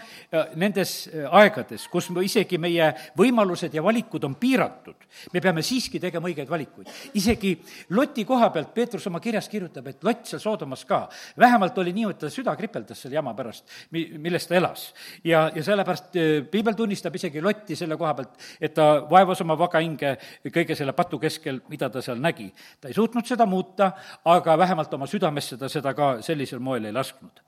nendes 0.58 1.08
äh, 1.08 1.26
aegades, 1.40 1.86
kus 1.90 2.10
me 2.14 2.24
isegi 2.24 2.58
meie 2.60 2.90
võimalused 3.18 3.74
ja 3.74 3.82
valikud 3.84 4.24
on 4.26 4.36
piiratud, 4.40 5.06
me 5.34 5.42
peame 5.42 5.62
siiski 5.66 6.00
tegema 6.02 6.30
õigeid 6.30 6.50
valikuid. 6.50 6.90
isegi 7.18 7.54
Loti 7.96 8.24
koha 8.28 8.50
pealt 8.54 8.72
Peetrus 8.74 9.06
oma 9.10 9.20
kirjas 9.20 9.48
kirjutab, 9.50 9.86
et 9.90 10.04
Lott 10.04 10.28
seal 10.30 10.42
Soodomas 10.42 10.84
ka, 10.88 11.02
vähemalt 11.38 11.78
oli 11.78 11.94
nii, 11.96 12.08
et 12.14 12.20
ta 12.24 12.30
süda 12.32 12.54
kripeldas 12.58 13.02
selle 13.04 13.18
jama 13.18 13.34
pärast, 13.38 13.66
mi-, 13.94 14.08
milles 14.18 14.46
ta 14.48 14.56
elas. 14.58 14.90
ja, 15.24 15.48
ja 15.54 15.64
sellepärast 15.64 16.16
äh, 16.16 16.30
piibel 16.50 16.78
tunnistab 16.78 17.16
isegi 17.16 17.42
Lotti 17.44 17.76
selle 17.78 17.98
koha 18.00 18.14
pealt, 18.18 18.48
et 18.60 18.74
ta 18.74 18.90
vaevas 19.10 19.40
oma 19.44 19.58
vaga 19.58 19.82
hinge 19.82 20.16
kõige 20.48 20.76
selle 20.78 20.94
patu 20.96 21.18
keskel, 21.22 21.60
mida 21.68 21.90
ta 21.90 22.02
seal 22.04 22.20
nägi. 22.20 22.50
ta 22.80 22.88
ei 22.88 22.96
suutnud 22.96 23.26
seda 23.26 23.46
muuta, 23.46 23.92
aga 24.24 24.58
vähemalt 24.58 24.94
oma 24.94 25.06
südamesse 25.10 25.58
ta 25.60 25.68
seda 25.68 25.94
ka 25.94 26.16
sellisel 26.24 26.58
moel 26.58 26.88
ei 26.88 26.96
lasknud 26.96 27.44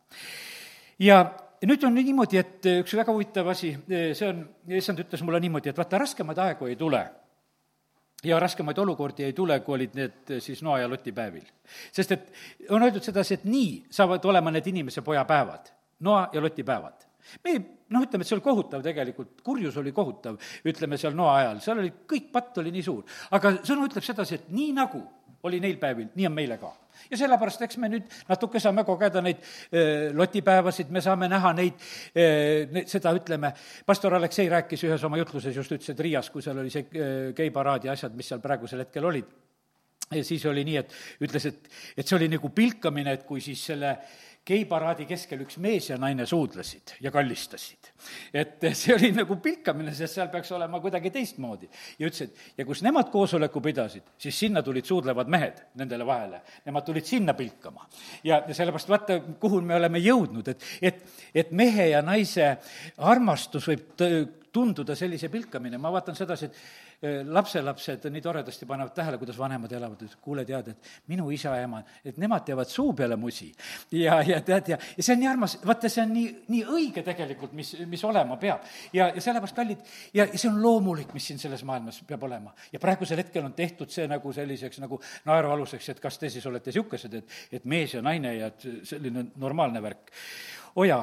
ja 0.99 1.23
nüüd 1.67 1.85
on 1.87 1.95
niimoodi, 1.95 2.39
et 2.39 2.71
üks 2.81 2.95
väga 2.99 3.15
huvitav 3.15 3.49
asi, 3.53 3.73
see 3.89 4.29
on, 4.29 4.45
issand 4.79 5.03
ütles 5.05 5.23
mulle 5.27 5.41
niimoodi, 5.43 5.71
et 5.71 5.79
vaata, 5.79 6.01
raskemaid 6.03 6.41
aegu 6.43 6.71
ei 6.71 6.79
tule 6.79 7.03
ja 8.25 8.41
raskemaid 8.41 8.79
olukordi 8.79 9.25
ei 9.25 9.33
tule, 9.33 9.59
kui 9.61 9.75
olid 9.75 9.95
need 9.99 10.35
siis 10.43 10.63
Noa 10.63 10.79
ja 10.83 10.91
Loti 10.91 11.13
päevil. 11.13 11.47
sest 11.93 12.13
et 12.13 12.33
on 12.71 12.83
öeldud 12.83 13.03
sedasi, 13.03 13.35
et 13.35 13.45
nii 13.45 13.87
saavad 13.91 14.25
olema 14.25 14.51
need 14.51 14.67
inimese 14.67 15.03
poja 15.03 15.25
päevad, 15.25 15.73
Noa 16.01 16.29
ja 16.33 16.43
Loti 16.43 16.65
päevad. 16.65 17.07
me 17.45 17.51
ei, 17.51 17.59
noh, 17.89 18.03
ütleme, 18.03 18.23
et 18.23 18.29
see 18.29 18.37
oli 18.37 18.45
kohutav 18.45 18.83
tegelikult, 18.83 19.41
kurjus 19.43 19.77
oli 19.77 19.93
kohutav, 19.93 20.39
ütleme 20.67 20.99
seal 20.99 21.15
Noa 21.15 21.37
ajal, 21.41 21.61
seal 21.61 21.83
oli, 21.83 21.93
kõik 22.09 22.31
patt 22.33 22.59
oli 22.59 22.73
nii 22.75 22.83
suur. 22.83 23.05
aga 23.31 23.57
sõna 23.63 23.87
ütleb 23.87 24.07
sedasi, 24.07 24.35
et 24.35 24.51
nii 24.51 24.73
nagu 24.79 25.03
oli 25.49 25.61
neil 25.61 25.77
päevil, 25.81 26.09
nii 26.15 26.27
on 26.29 26.35
meile 26.37 26.59
ka. 26.61 26.73
ja 27.11 27.19
sellepärast, 27.19 27.63
eks 27.67 27.79
me 27.83 27.89
nüüd 27.91 28.09
natuke 28.29 28.61
saame 28.63 28.85
kogeda 28.87 29.23
neid 29.25 29.41
äh, 29.43 30.11
lotipäevasid, 30.15 30.91
me 30.95 31.03
saame 31.05 31.29
näha 31.31 31.53
neid 31.59 31.87
äh,, 32.15 32.83
seda 32.87 33.15
ütleme, 33.17 33.53
pastor 33.87 34.15
Aleksei 34.19 34.49
rääkis 34.53 34.85
ühes 34.89 35.05
oma 35.09 35.19
jutluses 35.21 35.57
just, 35.57 35.73
ütles, 35.73 35.93
et 35.93 36.03
Riias, 36.07 36.31
kui 36.31 36.45
seal 36.45 36.61
oli 36.63 36.71
see 36.73 36.87
äh, 36.87 37.31
geiparaad 37.37 37.89
ja 37.89 37.97
asjad, 37.97 38.15
mis 38.17 38.31
seal 38.33 38.43
praegusel 38.45 38.85
hetkel 38.85 39.09
olid, 39.11 39.31
ja 40.13 40.25
siis 40.25 40.45
oli 40.47 40.65
nii, 40.69 40.77
et 40.83 41.25
ütles, 41.27 41.49
et, 41.49 41.73
et 41.97 42.07
see 42.07 42.19
oli 42.19 42.31
nagu 42.31 42.53
pilkamine, 42.55 43.17
et 43.19 43.27
kui 43.27 43.43
siis 43.45 43.67
selle 43.73 43.97
äh, 43.97 44.21
geiparaadi 44.47 45.07
keskel 45.07 45.45
üks 45.45 45.59
mees 45.63 45.87
ja 45.91 45.97
naine 46.01 46.25
suudlesid 46.27 46.97
ja 47.01 47.13
kallistasid. 47.15 47.93
et 48.35 48.65
see 48.81 48.95
oli 48.95 49.13
nagu 49.15 49.37
pilkamine, 49.43 49.95
sest 49.95 50.19
seal 50.19 50.31
peaks 50.33 50.51
olema 50.53 50.81
kuidagi 50.83 51.13
teistmoodi. 51.15 51.69
ja 51.99 52.09
ütles, 52.09 52.27
et 52.27 52.59
ja 52.59 52.67
kus 52.67 52.83
nemad 52.83 53.11
koosoleku 53.13 53.63
pidasid, 53.63 54.11
siis 54.19 54.39
sinna 54.45 54.63
tulid 54.63 54.89
suudlevad 54.89 55.31
mehed 55.31 55.63
nendele 55.79 56.07
vahele. 56.07 56.43
Nemad 56.67 56.87
tulid 56.87 57.07
sinna 57.07 57.35
pilkama. 57.39 57.87
ja, 58.25 58.43
ja 58.49 58.55
sellepärast 58.55 58.91
vaata, 58.91 59.21
kuhu 59.41 59.61
me 59.63 59.79
oleme 59.79 60.03
jõudnud, 60.03 60.49
et, 60.49 60.69
et, 60.83 61.03
et 61.35 61.53
mehe 61.55 61.93
ja 61.93 62.03
naise 62.03 62.57
armastus 62.99 63.69
võib 63.71 63.95
tunduda 64.53 64.97
sellise 64.99 65.31
pilkamine, 65.33 65.79
ma 65.81 65.93
vaatan 65.95 66.17
sedasi, 66.19 66.51
et 66.51 66.59
lapselapsed 67.03 68.05
nii 68.11 68.23
toredasti 68.23 68.67
panevad 68.67 68.93
tähele, 68.95 69.19
kuidas 69.19 69.39
vanemad 69.39 69.73
elavad, 69.75 70.03
et 70.07 70.15
kuule, 70.23 70.45
tead, 70.47 70.69
et 70.71 70.91
minu 71.11 71.31
isa 71.35 71.57
ja 71.57 71.67
ema, 71.67 71.81
et 72.05 72.19
nemad 72.23 72.45
teevad 72.47 72.71
suu 72.71 72.93
peale 72.95 73.17
musi. 73.17 73.51
ja, 73.93 74.21
ja 74.23 74.41
tead, 74.41 74.69
ja, 74.69 74.79
ja 74.97 75.03
see 75.03 75.17
on 75.17 75.21
nii 75.25 75.31
armas, 75.31 75.57
vaata, 75.67 75.91
see 75.91 76.05
on 76.05 76.13
nii, 76.15 76.29
nii 76.55 76.63
õige 76.77 77.03
tegelikult, 77.07 77.57
mis, 77.59 77.75
mis 77.91 78.05
olema 78.07 78.37
peab. 78.37 78.69
ja, 78.93 79.09
ja 79.15 79.25
sellepärast, 79.25 79.57
kallid, 79.57 79.83
ja, 80.15 80.29
ja 80.29 80.39
see 80.39 80.51
on 80.51 80.63
loomulik, 80.63 81.11
mis 81.17 81.27
siin 81.27 81.43
selles 81.43 81.65
maailmas 81.67 82.03
peab 82.07 82.23
olema. 82.29 82.55
ja 82.73 82.79
praegusel 82.83 83.19
hetkel 83.25 83.51
on 83.51 83.57
tehtud 83.59 83.91
see 83.91 84.07
nagu 84.11 84.33
selliseks 84.33 84.79
nagu 84.85 85.01
naerualuseks, 85.27 85.89
et 85.89 86.01
kas 86.01 86.19
te 86.23 86.31
siis 86.31 86.47
olete 86.47 86.71
niisugused, 86.71 87.19
et, 87.19 87.37
et 87.59 87.67
mees 87.67 87.95
ja 87.95 88.03
naine 88.03 88.37
ja 88.37 88.53
et 88.53 88.69
selline 88.87 89.27
normaalne 89.43 89.83
värk. 89.83 90.15
oo 90.77 90.87
jaa, 90.87 91.03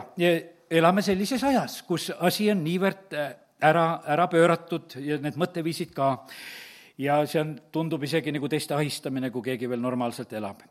elame 0.70 1.02
sellises 1.02 1.44
ajas, 1.44 1.82
kus 1.84 2.10
asi 2.20 2.48
on 2.52 2.64
niivõrd 2.64 3.16
äh, 3.18 3.30
ära, 3.60 4.02
ära 4.08 4.28
pööratud 4.32 4.96
ja 5.04 5.20
need 5.22 5.38
mõtteviisid 5.40 5.94
ka. 5.96 6.12
ja 7.00 7.22
see 7.28 7.42
on, 7.42 7.54
tundub 7.72 8.04
isegi 8.04 8.32
nagu 8.36 8.50
teiste 8.52 8.76
ahistamine, 8.76 9.32
kui 9.32 9.44
keegi 9.44 9.70
veel 9.70 9.82
normaalselt 9.82 10.34
elab. 10.34 10.64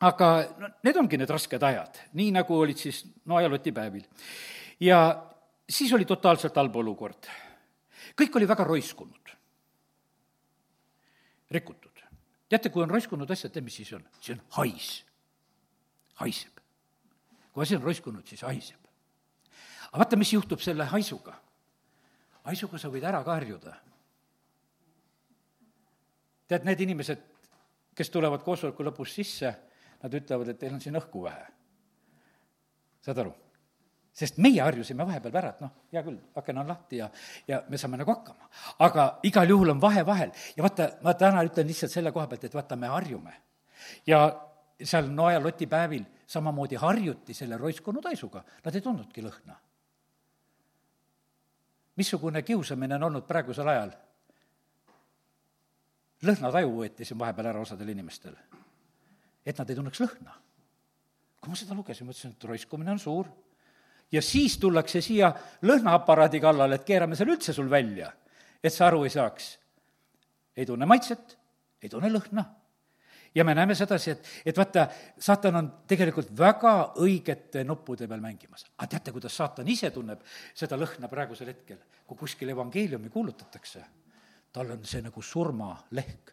aga 0.00 0.28
no 0.60 0.70
need 0.84 0.96
ongi 0.96 1.18
need 1.18 1.30
rasked 1.30 1.62
ajad, 1.62 2.00
nii 2.12 2.32
nagu 2.32 2.58
olid 2.58 2.78
siis 2.78 3.04
Noa 3.24 3.42
ja 3.42 3.48
Loti 3.48 3.72
päevil. 3.72 4.04
ja 4.80 5.00
siis 5.68 5.92
oli 5.92 6.04
totaalselt 6.04 6.56
halb 6.56 6.76
olukord. 6.76 7.28
kõik 8.16 8.36
oli 8.36 8.48
väga 8.48 8.64
roiskunud, 8.64 9.36
rikutud. 11.50 12.04
teate, 12.48 12.70
kui 12.70 12.82
on 12.82 12.90
roiskunud 12.90 13.30
asjad, 13.30 13.52
tead, 13.52 13.64
mis 13.64 13.76
siis 13.76 13.92
on? 13.92 14.04
see 14.20 14.34
on 14.34 14.42
hais, 14.60 15.04
haiseb. 16.14 16.60
kui 17.52 17.62
asi 17.62 17.76
on 17.76 17.82
roiskunud, 17.82 18.26
siis 18.26 18.42
haiseb. 18.42 18.80
aga 19.90 19.98
vaata, 19.98 20.16
mis 20.16 20.32
juhtub 20.32 20.60
selle 20.60 20.84
haisuga 20.84 21.45
haisuga 22.46 22.78
sa 22.80 22.90
võid 22.92 23.06
ära 23.06 23.22
karjuda. 23.26 23.74
tead, 26.46 26.64
need 26.64 26.80
inimesed, 26.80 27.22
kes 27.96 28.10
tulevad 28.14 28.44
koosoleku 28.46 28.84
lõpus 28.86 29.16
sisse, 29.18 29.50
nad 30.02 30.14
ütlevad, 30.14 30.52
et 30.52 30.58
teil 30.60 30.76
on 30.76 30.80
siin 30.80 30.96
õhku 30.98 31.24
vähe. 31.24 31.46
saad 33.02 33.18
aru? 33.24 33.34
sest 34.16 34.38
meie 34.40 34.62
harjusime 34.64 35.04
vahepeal 35.04 35.34
ära, 35.36 35.48
et 35.52 35.58
noh, 35.60 35.72
hea 35.92 36.00
küll, 36.06 36.16
aken 36.40 36.62
on 36.62 36.70
lahti 36.70 37.02
ja, 37.02 37.10
ja 37.48 37.58
me 37.68 37.76
saame 37.76 37.98
nagu 38.00 38.14
hakkama. 38.14 38.48
aga 38.86 39.06
igal 39.28 39.50
juhul 39.52 39.74
on 39.74 39.80
vahe 39.80 40.06
vahel 40.06 40.32
ja 40.56 40.64
vaata, 40.64 40.88
ma 41.04 41.12
täna 41.14 41.44
ütlen 41.44 41.68
lihtsalt 41.68 41.92
selle 41.92 42.12
koha 42.12 42.26
pealt, 42.30 42.46
et 42.48 42.54
vaata, 42.54 42.76
me 42.80 42.88
harjume. 42.88 43.34
ja 44.06 44.22
seal 44.82 45.10
Noa 45.12 45.40
Loti 45.42 45.66
päevil 45.66 46.04
samamoodi 46.26 46.76
harjuti 46.80 47.34
selle 47.34 47.56
roiskunud 47.56 48.04
haisuga, 48.04 48.44
nad 48.64 48.74
ei 48.74 48.84
tundnudki 48.84 49.24
lõhna 49.24 49.56
missugune 51.96 52.42
kiusamine 52.42 52.94
on 52.94 53.08
olnud 53.10 53.26
praegusel 53.28 53.68
ajal? 53.68 53.94
lõhnataju 56.26 56.70
võeti 56.72 57.04
siin 57.04 57.18
vahepeal 57.20 57.50
ära 57.50 57.60
osadel 57.60 57.90
inimestel, 57.92 58.34
et 59.44 59.58
nad 59.58 59.68
ei 59.70 59.76
tunneks 59.76 60.00
lõhna. 60.00 60.32
kui 61.40 61.52
ma 61.52 61.58
seda 61.58 61.74
lugesin, 61.76 62.08
mõtlesin, 62.08 62.32
et 62.32 62.44
roiskumine 62.44 62.90
on 62.90 62.98
suur. 62.98 63.26
ja 64.12 64.22
siis 64.22 64.58
tullakse 64.58 65.00
siia 65.00 65.32
lõhnaaparaadi 65.62 66.40
kallale, 66.40 66.74
et 66.74 66.84
keerame 66.84 67.16
selle 67.16 67.36
üldse 67.36 67.52
sul 67.52 67.70
välja, 67.70 68.12
et 68.62 68.72
sa 68.72 68.86
aru 68.86 69.04
ei 69.04 69.10
saaks. 69.10 69.58
ei 70.56 70.66
tunne 70.66 70.86
maitset, 70.86 71.38
ei 71.82 71.88
tunne 71.88 72.08
lõhna 72.08 72.44
ja 73.36 73.44
me 73.44 73.54
näeme 73.54 73.74
sedasi, 73.76 74.10
et, 74.10 74.28
et 74.46 74.56
vaata, 74.56 74.86
saatan 75.20 75.60
on 75.60 75.68
tegelikult 75.88 76.30
väga 76.38 76.72
õigete 77.04 77.64
nuppude 77.68 78.08
peal 78.08 78.22
mängimas. 78.24 78.64
aga 78.78 78.88
teate, 78.94 79.12
kuidas 79.12 79.36
saatan 79.36 79.68
ise 79.68 79.90
tunneb 79.92 80.24
seda 80.54 80.78
lõhna 80.80 81.10
praegusel 81.12 81.52
hetkel, 81.52 81.82
kui 82.06 82.18
kuskil 82.24 82.54
evangeeliumi 82.54 83.12
kuulutatakse? 83.12 83.84
tal 84.52 84.72
on 84.72 84.84
see 84.88 85.02
nagu 85.04 85.22
surmalehk. 85.22 86.32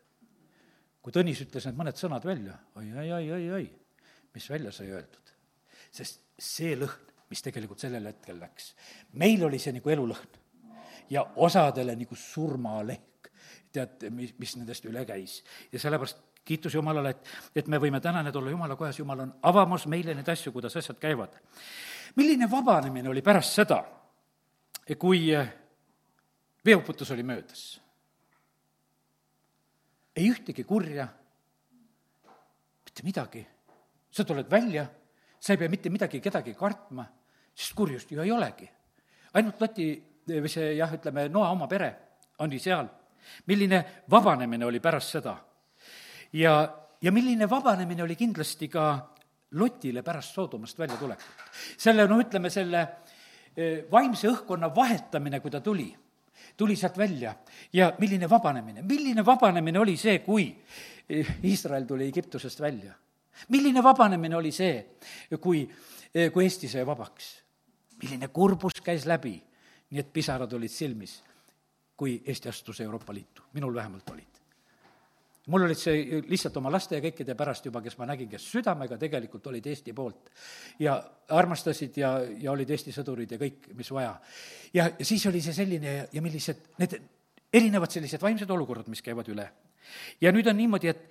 kui 1.03 1.11
Tõnis 1.11 1.43
ütles 1.43 1.67
need 1.67 1.79
mõned 1.79 1.99
sõnad 1.99 2.23
välja 2.23 2.55
oi, 2.79 2.87
oi, 2.91 3.09
oi, 3.11 3.31
oi, 3.37 3.49
oi, 3.59 3.65
mis 4.35 4.49
välja 4.49 4.71
sai 4.71 4.91
öeldud. 4.95 5.33
sest 5.91 6.23
see 6.39 6.77
lõhn, 6.79 7.11
mis 7.29 7.43
tegelikult 7.43 7.83
sellel 7.83 8.07
hetkel 8.13 8.39
läks, 8.39 8.73
meil 9.19 9.43
oli 9.43 9.59
see 9.59 9.75
nagu 9.75 9.89
elulõhn 9.89 10.39
ja 11.11 11.25
osadele 11.35 11.97
nagu 11.99 12.15
surmalehk 12.15 13.27
tead, 13.73 14.05
mis, 14.13 14.31
mis 14.39 14.55
nendest 14.55 14.85
üle 14.87 15.03
käis. 15.09 15.41
ja 15.71 15.81
sellepärast 15.81 16.31
kiitus 16.45 16.75
Jumalale, 16.75 17.09
et, 17.09 17.29
et 17.55 17.67
me 17.67 17.79
võime 17.79 18.01
täna 18.03 18.23
need 18.23 18.35
olla 18.35 18.51
Jumala 18.51 18.75
kojas, 18.75 18.99
Jumal 18.99 19.23
on 19.25 19.33
avamas 19.49 19.85
meile 19.91 20.15
neid 20.15 20.29
asju, 20.29 20.51
kuidas 20.51 20.75
asjad 20.75 20.99
käivad. 20.99 21.39
milline 22.15 22.49
vabanemine 22.51 23.09
oli 23.09 23.21
pärast 23.21 23.53
seda, 23.53 23.83
kui 24.99 25.31
veeuputus 26.65 27.11
oli 27.11 27.23
möödas. 27.23 27.81
ei 30.15 30.29
ühtegi 30.29 30.63
kurja, 30.63 31.07
mitte 32.85 33.03
midagi. 33.03 33.47
sa 34.11 34.23
tuled 34.23 34.51
välja, 34.51 34.85
sa 35.39 35.53
ei 35.53 35.57
pea 35.57 35.69
mitte 35.69 35.89
midagi 35.89 36.19
kedagi 36.21 36.53
kartma, 36.53 37.05
sest 37.55 37.73
kurjust 37.75 38.11
ju 38.11 38.21
ei 38.21 38.31
olegi. 38.31 38.69
ainult 39.33 39.61
Loti 39.61 40.03
või 40.27 40.49
see 40.49 40.75
jah, 40.75 40.93
ütleme, 40.93 41.29
Noa 41.29 41.49
oma 41.49 41.67
pere 41.67 41.95
oli 42.39 42.59
seal. 42.59 42.87
milline 43.47 44.03
vabanemine 44.09 44.65
oli 44.65 44.79
pärast 44.79 45.09
seda. 45.09 45.37
Ja, 46.33 46.77
ja 47.01 47.11
milline 47.11 47.49
vabanemine 47.49 48.03
oli 48.03 48.15
kindlasti 48.15 48.67
ka 48.67 49.13
Lotile 49.53 50.01
pärast 50.01 50.33
Soodomast 50.33 50.79
väljatulekut. 50.79 51.25
selle, 51.77 52.07
no 52.07 52.17
ütleme, 52.21 52.49
selle 52.49 52.87
eh, 53.55 53.85
vaimse 53.91 54.27
õhkkonna 54.31 54.71
vahetamine, 54.75 55.39
kui 55.39 55.51
ta 55.51 55.61
tuli, 55.61 55.91
tuli 56.57 56.75
sealt 56.75 56.97
välja 56.97 57.35
ja 57.73 57.91
milline 57.99 58.29
vabanemine, 58.29 58.81
milline 58.81 59.25
vabanemine 59.25 59.79
oli 59.79 59.97
see, 59.97 60.19
kui 60.25 60.47
eh, 61.09 61.35
Iisrael 61.43 61.85
tuli 61.85 62.07
Egiptusest 62.07 62.61
välja. 62.61 62.93
milline 63.49 63.83
vabanemine 63.83 64.35
oli 64.35 64.51
see, 64.51 64.97
kui, 65.41 65.67
eh, 66.13 66.31
kui 66.31 66.43
Eesti 66.43 66.67
sai 66.67 66.85
vabaks. 66.85 67.43
milline 68.01 68.27
kurbus 68.27 68.81
käis 68.83 69.05
läbi, 69.05 69.37
nii 69.89 69.99
et 69.99 70.13
pisarad 70.13 70.53
olid 70.53 70.71
silmis, 70.71 71.21
kui 71.95 72.23
Eesti 72.25 72.49
astus 72.49 72.81
Euroopa 72.81 73.13
Liitu, 73.13 73.41
minul 73.53 73.75
vähemalt 73.75 74.09
olid 74.09 74.32
mul 75.51 75.65
olid 75.65 75.79
see 75.79 76.21
lihtsalt 76.29 76.57
oma 76.61 76.71
laste 76.71 76.95
ja 76.97 77.03
kõikide 77.03 77.35
pärast 77.35 77.65
juba, 77.67 77.81
kes 77.83 77.97
ma 77.99 78.07
nägin, 78.07 78.29
kes 78.31 78.45
südamega 78.53 78.97
tegelikult 78.99 79.47
olid 79.51 79.65
Eesti 79.67 79.93
poolt. 79.93 80.29
ja 80.79 80.95
armastasid 81.35 81.97
ja, 81.99 82.13
ja 82.39 82.51
olid 82.51 82.69
Eesti 82.69 82.93
sõdurid 82.95 83.35
ja 83.35 83.39
kõik, 83.41 83.73
mis 83.75 83.91
vaja. 83.91 84.15
ja, 84.73 84.89
siis 85.01 85.25
oli 85.27 85.41
see 85.43 85.53
selline 85.53 85.97
ja, 85.97 86.07
ja 86.13 86.23
millised 86.23 86.71
need 86.79 86.95
erinevad 87.53 87.91
sellised 87.91 88.21
vaimsed 88.21 88.49
olukorrad, 88.49 88.87
mis 88.87 89.03
käivad 89.03 89.27
üle. 89.29 89.49
ja 90.21 90.31
nüüd 90.31 90.47
on 90.47 90.57
niimoodi, 90.57 90.93
et 90.93 91.07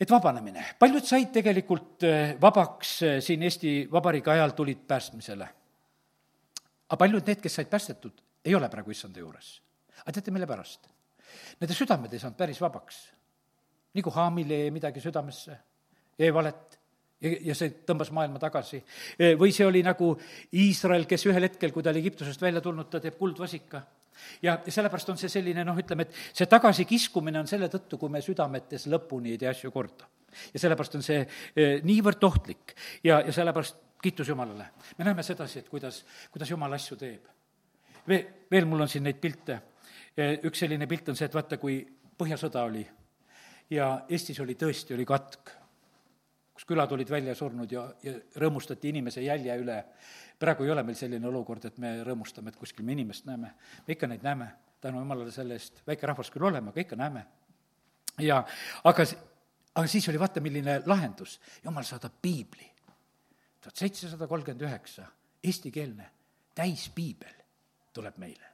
et 0.00 0.10
vabanemine, 0.10 0.62
paljud 0.80 1.04
said 1.04 1.28
tegelikult 1.34 2.06
eh, 2.08 2.36
vabaks 2.40 2.92
eh, 3.04 3.18
siin 3.20 3.42
Eesti 3.44 3.74
Vabariigi 3.92 4.32
ajal, 4.32 4.54
tulid 4.56 4.86
päästmisele. 4.88 5.48
aga 6.88 6.98
paljud 6.98 7.26
need, 7.28 7.42
kes 7.44 7.60
said 7.60 7.68
päästetud, 7.68 8.24
ei 8.44 8.54
ole 8.56 8.72
praegu 8.72 8.96
issanda 8.96 9.20
juures. 9.20 9.60
aga 10.00 10.16
teate, 10.16 10.32
mille 10.32 10.48
pärast? 10.48 10.88
Nende 11.60 11.76
südamed 11.76 12.12
ei 12.12 12.22
saanud 12.22 12.38
päris 12.38 12.60
vabaks. 12.60 13.00
nagu 13.94 14.10
Haamil 14.10 14.50
jäi 14.50 14.70
midagi 14.70 15.00
südamesse, 15.00 15.56
jäi 16.18 16.34
valet 16.34 16.80
ja, 17.20 17.32
ja 17.50 17.56
see 17.56 17.72
tõmbas 17.86 18.10
maailma 18.14 18.40
tagasi. 18.42 18.82
või 19.38 19.52
see 19.54 19.66
oli 19.66 19.82
nagu 19.86 20.12
Iisrael, 20.56 21.06
kes 21.10 21.26
ühel 21.28 21.48
hetkel, 21.48 21.72
kui 21.72 21.84
ta 21.84 21.92
oli 21.92 22.02
Egiptusest 22.04 22.42
välja 22.42 22.62
tulnud, 22.64 22.90
ta 22.90 23.00
teeb 23.00 23.18
kuldvasika. 23.18 23.82
ja, 24.42 24.58
sellepärast 24.68 25.08
on 25.10 25.20
see 25.20 25.32
selline 25.32 25.64
noh, 25.64 25.78
ütleme, 25.78 26.08
et 26.08 26.36
see 26.36 26.46
tagasikiskumine 26.46 27.40
on 27.40 27.46
selle 27.50 27.70
tõttu, 27.72 27.98
kui 27.98 28.12
me 28.12 28.22
südametes 28.24 28.86
lõpuni 28.86 29.34
ei 29.34 29.38
tee 29.38 29.48
asju 29.48 29.70
korda. 29.70 30.08
ja 30.54 30.60
sellepärast 30.60 30.94
on 30.94 31.02
see 31.06 31.20
eh, 31.20 31.80
niivõrd 31.82 32.24
ohtlik 32.24 32.74
ja, 33.04 33.20
ja 33.20 33.32
sellepärast 33.32 33.76
kiitus 34.02 34.28
Jumalale. 34.28 34.70
me 34.98 35.04
näeme 35.04 35.22
sedasi, 35.22 35.58
et 35.58 35.68
kuidas, 35.68 36.04
kuidas 36.30 36.50
Jumal 36.50 36.72
asju 36.72 36.96
teeb. 36.96 37.26
Veel, 38.08 38.24
veel 38.50 38.64
mul 38.66 38.80
on 38.80 38.88
siin 38.88 39.04
neid 39.04 39.18
pilte 39.20 39.60
üks 40.18 40.58
selline 40.64 40.86
pilt 40.90 41.08
on 41.08 41.16
see, 41.16 41.28
et 41.30 41.34
vaata, 41.34 41.58
kui 41.60 41.80
Põhjasõda 42.20 42.64
oli 42.68 42.82
ja 43.70 43.86
Eestis 44.08 44.40
oli 44.42 44.56
tõesti, 44.58 44.94
oli 44.94 45.06
katk, 45.08 45.52
kus 46.54 46.66
külad 46.68 46.90
olid 46.92 47.10
välja 47.10 47.34
surnud 47.38 47.70
ja, 47.72 47.86
ja 48.04 48.16
rõõmustati 48.42 48.90
inimese 48.90 49.22
jälje 49.24 49.56
üle. 49.62 49.78
praegu 50.38 50.64
ei 50.64 50.70
ole 50.70 50.82
meil 50.82 50.96
selline 50.96 51.28
olukord, 51.28 51.64
et 51.64 51.78
me 51.78 52.02
rõõmustame, 52.04 52.48
et 52.48 52.56
kuskil 52.56 52.84
me 52.84 52.92
inimest 52.92 53.26
näeme. 53.26 53.54
me 53.86 53.94
ikka 53.94 54.06
neid 54.06 54.22
näeme, 54.22 54.50
tänu 54.80 54.98
jumalale 54.98 55.30
selle 55.30 55.54
eest, 55.54 55.82
väike 55.86 56.06
rahvas 56.06 56.30
küll 56.30 56.44
oleme, 56.44 56.70
aga 56.70 56.80
ikka 56.80 56.96
näeme. 56.96 57.24
ja 58.18 58.44
aga, 58.84 59.06
aga 59.74 59.86
siis 59.86 60.08
oli 60.08 60.20
vaata, 60.20 60.40
milline 60.40 60.82
lahendus, 60.86 61.40
jumal 61.64 61.84
saadab 61.84 62.20
piibli. 62.22 62.70
tuhat 63.60 63.76
seitsesada 63.76 64.26
kolmkümmend 64.26 64.62
üheksa, 64.68 65.06
eestikeelne, 65.44 66.10
täispiibel 66.54 67.36
tuleb 67.92 68.16
meile 68.18 68.49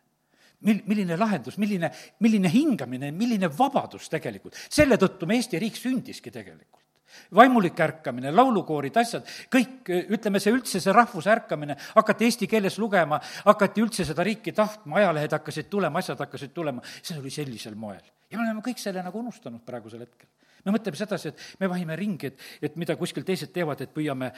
mil-, 0.60 0.82
milline 0.86 1.18
lahendus, 1.20 1.58
milline, 1.58 1.90
milline 2.20 2.52
hingamine, 2.52 3.12
milline 3.12 3.50
vabadus 3.58 4.08
tegelikult. 4.12 4.56
selle 4.70 4.96
tõttu 4.96 5.26
me 5.26 5.36
Eesti 5.36 5.58
riik 5.60 5.76
sündiski 5.76 6.30
tegelikult 6.30 6.86
vaimulik 7.34 7.80
ärkamine, 7.80 8.30
laulukoorid, 8.34 8.96
asjad, 9.00 9.26
kõik, 9.52 9.88
ütleme, 10.16 10.40
see 10.42 10.54
üldse, 10.54 10.80
see 10.82 10.94
rahvuse 10.94 11.30
ärkamine, 11.32 11.76
hakati 11.96 12.26
eesti 12.28 12.48
keeles 12.50 12.78
lugema, 12.82 13.20
hakati 13.46 13.84
üldse 13.84 14.06
seda 14.08 14.24
riiki 14.26 14.54
tahtma, 14.56 14.98
ajalehed 15.00 15.36
hakkasid 15.38 15.70
tulema, 15.72 16.02
asjad 16.02 16.20
hakkasid 16.24 16.54
tulema, 16.56 16.84
see 17.00 17.18
oli 17.18 17.32
sellisel 17.32 17.78
moel. 17.78 18.02
ja 18.30 18.38
me 18.38 18.44
oleme 18.44 18.64
kõik 18.64 18.82
selle 18.82 19.02
nagu 19.06 19.18
unustanud 19.22 19.62
praegusel 19.66 20.02
hetkel. 20.02 20.28
me 20.64 20.74
mõtleme 20.74 20.98
sedasi, 20.98 21.28
et 21.28 21.60
me 21.60 21.70
vahime 21.70 21.96
ringi, 21.96 22.26
et, 22.26 22.40
et 22.62 22.76
mida 22.76 22.96
kuskil 22.96 23.24
teised 23.24 23.52
teevad, 23.54 23.80
et 23.80 23.94
püüame 23.94 24.32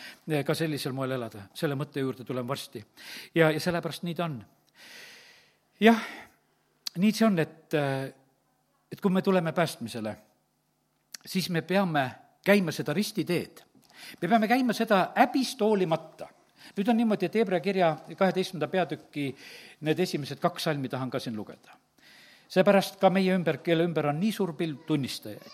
ka 0.45 0.55
sellisel 0.55 0.93
moel 0.93 1.17
elada. 1.17 1.49
selle 1.55 1.75
mõtte 1.75 2.01
juurde 2.01 2.25
tulen 2.25 2.49
varsti. 2.49 2.85
ja, 3.35 3.51
ja 3.51 3.61
sellepärast 3.61 4.05
nii 4.05 4.15
ta 4.15 4.25
on 4.25 4.39
jah, 5.81 6.01
nii 6.99 7.13
see 7.15 7.27
on, 7.27 7.39
et, 7.39 7.75
et 8.93 9.01
kui 9.01 9.13
me 9.13 9.23
tuleme 9.23 9.53
päästmisele, 9.53 10.15
siis 11.27 11.51
me 11.55 11.63
peame 11.63 12.11
käima 12.45 12.73
seda 12.73 12.95
ristiteed. 12.97 13.63
me 14.23 14.29
peame 14.29 14.49
käima 14.49 14.73
seda 14.73 15.13
häbist 15.17 15.61
hoolimata. 15.61 16.29
nüüd 16.77 16.89
on 16.89 16.97
niimoodi, 16.97 17.27
et 17.27 17.35
Hebra 17.35 17.61
kirja 17.61 17.97
kaheteistkümnenda 18.17 18.69
peatüki 18.69 19.35
need 19.81 19.99
esimesed 19.99 20.39
kaks 20.39 20.65
salmi 20.65 20.89
tahan 20.89 21.11
ka 21.11 21.19
siin 21.19 21.37
lugeda. 21.37 21.79
seepärast 22.49 23.01
ka 23.01 23.11
meie 23.11 23.35
ümber, 23.35 23.59
kelle 23.59 23.85
ümber 23.85 24.07
on 24.07 24.21
nii 24.21 24.33
suur 24.33 24.55
pilv 24.57 24.85
tunnistajaid. 24.87 25.53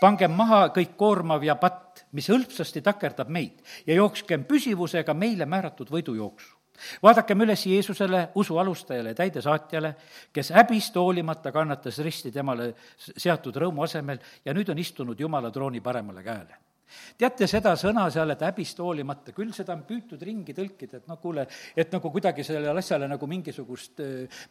pangem 0.00 0.30
maha 0.30 0.68
kõik 0.68 0.96
koormav 0.96 1.42
ja 1.44 1.54
patt, 1.54 2.04
mis 2.12 2.28
hõlpsasti 2.28 2.82
takerdab 2.82 3.28
meid 3.28 3.62
ja 3.86 3.94
jookskem 3.94 4.44
püsivusega 4.44 5.14
meile 5.14 5.46
määratud 5.46 5.90
võidujooksu 5.90 6.55
vaadakem 7.02 7.40
üles 7.46 7.66
Jeesusele, 7.66 8.28
usu 8.34 8.58
alustajale 8.58 9.14
ja 9.14 9.20
täidesaatjale, 9.22 9.94
kes 10.32 10.52
häbist 10.56 10.96
hoolimata 10.96 11.52
kannatas 11.52 11.98
risti 12.04 12.32
temale 12.32 12.72
seatud 12.96 13.56
rõõmu 13.56 13.84
asemel 13.86 14.20
ja 14.44 14.54
nüüd 14.54 14.70
on 14.72 14.78
istunud 14.78 15.20
Jumala 15.20 15.50
trooni 15.50 15.80
paremale 15.80 16.24
käele 16.26 16.62
teate 17.18 17.48
seda 17.50 17.72
sõna 17.76 18.06
seal, 18.14 18.30
et 18.30 18.42
häbist 18.46 18.78
hoolimata, 18.80 19.32
küll 19.34 19.50
seda 19.52 19.74
on 19.74 19.82
püütud 19.88 20.20
ringi 20.22 20.54
tõlkida, 20.54 21.00
et 21.00 21.08
noh, 21.10 21.18
kuule, 21.20 21.46
et 21.76 21.92
nagu 21.92 22.10
kuidagi 22.14 22.44
sellele 22.46 22.78
asjale 22.78 23.08
nagu 23.10 23.26
mingisugust 23.26 24.02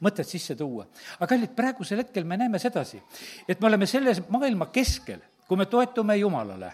mõtet 0.04 0.28
sisse 0.28 0.56
tuua. 0.60 0.86
aga 1.16 1.30
kallid, 1.32 1.54
praegusel 1.56 2.04
hetkel 2.04 2.28
me 2.28 2.38
näeme 2.38 2.60
sedasi, 2.60 3.02
et 3.48 3.62
me 3.62 3.70
oleme 3.72 3.88
selles 3.88 4.22
maailma 4.30 4.68
keskel, 4.68 5.24
kui 5.48 5.58
me 5.58 5.66
toetume 5.66 6.18
Jumalale 6.20 6.74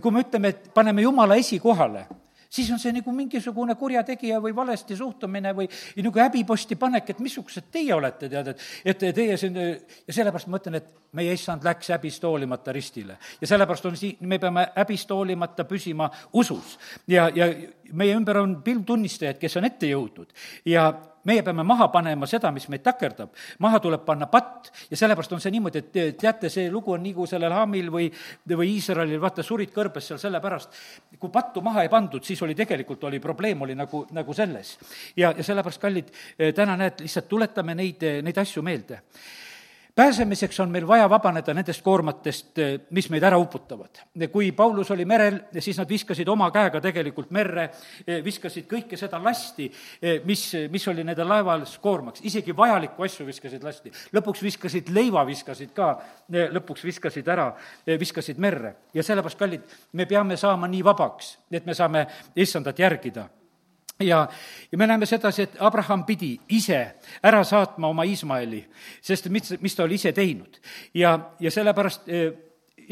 kui 0.00 0.10
me 0.10 0.24
ütleme, 0.24 0.50
et 0.50 0.70
paneme 0.74 1.02
Jumala 1.02 1.36
esikohale, 1.38 2.06
siis 2.52 2.70
on 2.70 2.80
see 2.80 2.92
nagu 2.92 3.12
mingisugune 3.16 3.74
kurjategija 3.80 4.40
või 4.44 4.54
valesti 4.56 4.96
suhtumine 4.96 5.54
või 5.56 5.68
nagu 6.04 6.22
häbiposti 6.24 6.76
panek, 6.80 7.10
et 7.14 7.22
missugused 7.24 7.70
teie 7.72 7.94
olete, 7.94 8.28
tead, 8.32 8.52
et, 8.52 8.66
et 8.84 9.06
teie 9.16 9.36
siin, 9.40 9.56
ja 9.56 10.16
sellepärast 10.16 10.50
ma 10.52 10.60
ütlen, 10.60 10.80
et 10.80 10.90
meie 11.16 11.32
issand 11.36 11.64
läks 11.64 11.92
häbist 11.92 12.24
hoolimata 12.24 12.72
ristile. 12.72 13.18
ja 13.40 13.46
sellepärast 13.46 13.86
on 13.86 13.96
siin, 13.96 14.16
me 14.20 14.38
peame 14.38 14.66
häbist 14.76 15.10
hoolimata 15.10 15.64
püsima 15.68 16.10
usus. 16.32 16.78
ja, 17.06 17.30
ja 17.34 17.48
meie 17.98 18.16
ümber 18.16 18.42
on 18.42 18.58
pilvtunnistajaid, 18.64 19.38
kes 19.40 19.56
on 19.60 19.68
ette 19.68 19.90
jõudnud 19.90 20.30
ja 20.68 20.90
meie 21.28 21.42
peame 21.46 21.62
maha 21.66 21.88
panema 21.92 22.26
seda, 22.26 22.50
mis 22.54 22.66
meid 22.72 22.82
takerdab. 22.82 23.30
maha 23.62 23.80
tuleb 23.80 24.04
panna 24.04 24.26
patt 24.26 24.72
ja 24.90 24.96
sellepärast 24.96 25.32
on 25.36 25.42
see 25.42 25.52
niimoodi, 25.54 25.82
et 25.82 26.18
teate, 26.18 26.50
see 26.50 26.70
lugu 26.70 26.94
on 26.96 27.02
nagu 27.02 27.26
sellel 27.26 27.52
Haamil 27.52 27.90
või, 27.94 28.08
või 28.48 28.72
Iisraelil, 28.76 29.20
vaata, 29.22 29.44
surid 29.46 29.70
kõrbes 29.74 30.10
seal 30.10 30.20
sellepärast, 30.22 30.80
kui 31.18 31.30
pattu 31.30 31.62
maha 31.62 31.86
ei 31.86 31.92
pandud, 31.92 32.24
siis 32.24 32.42
oli 32.42 32.56
tegelikult, 32.58 33.04
oli 33.10 33.20
probleem 33.22 33.62
oli 33.62 33.76
nagu, 33.78 34.06
nagu 34.10 34.34
selles. 34.34 34.76
ja, 35.16 35.32
ja 35.36 35.44
sellepärast, 35.44 35.80
kallid, 35.80 36.10
täna 36.54 36.76
näed, 36.76 37.04
lihtsalt 37.06 37.28
tuletame 37.28 37.78
neid, 37.78 38.02
neid 38.22 38.42
asju 38.42 38.62
meelde 38.62 39.02
pääsemiseks 39.94 40.60
on 40.60 40.70
meil 40.70 40.86
vaja 40.86 41.08
vabaneda 41.10 41.54
nendest 41.54 41.82
koormatest, 41.82 42.58
eh, 42.58 42.80
mis 42.90 43.10
meid 43.10 43.22
ära 43.22 43.38
uputavad. 43.38 43.98
kui 44.32 44.52
Paulus 44.52 44.90
oli 44.90 45.04
merel, 45.04 45.40
siis 45.58 45.78
nad 45.78 45.88
viskasid 45.88 46.28
oma 46.28 46.50
käega 46.50 46.80
tegelikult 46.80 47.30
merre, 47.30 47.70
eh, 48.06 48.24
viskasid 48.24 48.66
kõike 48.66 48.96
seda 48.96 49.22
lasti, 49.22 49.72
eh, 50.02 50.20
mis, 50.24 50.52
mis 50.70 50.88
oli 50.88 51.04
nende 51.04 51.24
laeval 51.24 51.66
koormaks, 51.80 52.20
isegi 52.22 52.56
vajalikku 52.56 53.02
asju 53.02 53.26
viskasid 53.26 53.62
lasti. 53.62 53.90
lõpuks 54.12 54.42
viskasid 54.42 54.88
leiva, 54.88 55.26
viskasid 55.26 55.74
ka, 55.74 56.00
lõpuks 56.30 56.84
viskasid 56.84 57.28
ära, 57.28 57.54
viskasid 57.86 58.38
merre. 58.38 58.74
ja 58.94 59.02
sellepärast, 59.02 59.38
kallid, 59.38 59.62
me 59.92 60.06
peame 60.06 60.36
saama 60.36 60.68
nii 60.68 60.84
vabaks, 60.84 61.38
et 61.50 61.66
me 61.66 61.74
saame 61.74 62.06
issandat 62.36 62.78
järgida 62.78 63.28
ja, 64.02 64.28
ja 64.72 64.78
me 64.78 64.86
näeme 64.86 65.06
sedasi, 65.06 65.42
et 65.42 65.56
Abraham 65.60 66.04
pidi 66.04 66.34
ise 66.48 66.80
ära 67.22 67.44
saatma 67.44 67.88
oma 67.88 68.04
Iismaeli, 68.04 68.62
sest 69.02 69.28
mis, 69.32 69.54
mis 69.60 69.76
ta 69.76 69.84
oli 69.84 70.00
ise 70.00 70.12
teinud. 70.12 70.60
ja, 70.94 71.18
ja 71.40 71.50
sellepärast 71.50 72.08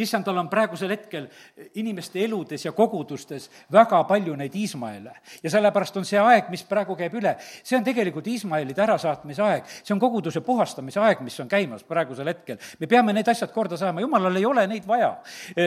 eh, 0.00 0.04
issandal 0.06 0.40
on 0.40 0.48
praegusel 0.48 0.90
hetkel 0.90 1.28
inimeste 1.74 2.24
eludes 2.24 2.64
ja 2.64 2.72
kogudustes 2.72 3.50
väga 3.72 4.02
palju 4.04 4.36
neid 4.36 4.54
Iismaele. 4.54 5.12
ja 5.42 5.50
sellepärast 5.50 5.96
on 5.96 6.04
see 6.04 6.18
aeg, 6.18 6.50
mis 6.50 6.64
praegu 6.64 6.96
käib 6.96 7.14
üle, 7.14 7.36
see 7.62 7.78
on 7.78 7.84
tegelikult 7.84 8.26
Iismaelide 8.26 8.82
ärasaatmise 8.82 9.42
aeg, 9.42 9.68
see 9.82 9.94
on 9.94 10.00
koguduse 10.00 10.40
puhastamise 10.40 11.00
aeg, 11.00 11.20
mis 11.20 11.38
on 11.40 11.48
käimas 11.48 11.84
praegusel 11.84 12.26
hetkel. 12.26 12.58
me 12.80 12.86
peame 12.86 13.12
need 13.12 13.28
asjad 13.28 13.52
korda 13.52 13.76
saama, 13.76 14.00
jumalal 14.00 14.36
ei 14.36 14.46
ole 14.46 14.66
neid 14.66 14.86
vaja. 14.86 15.16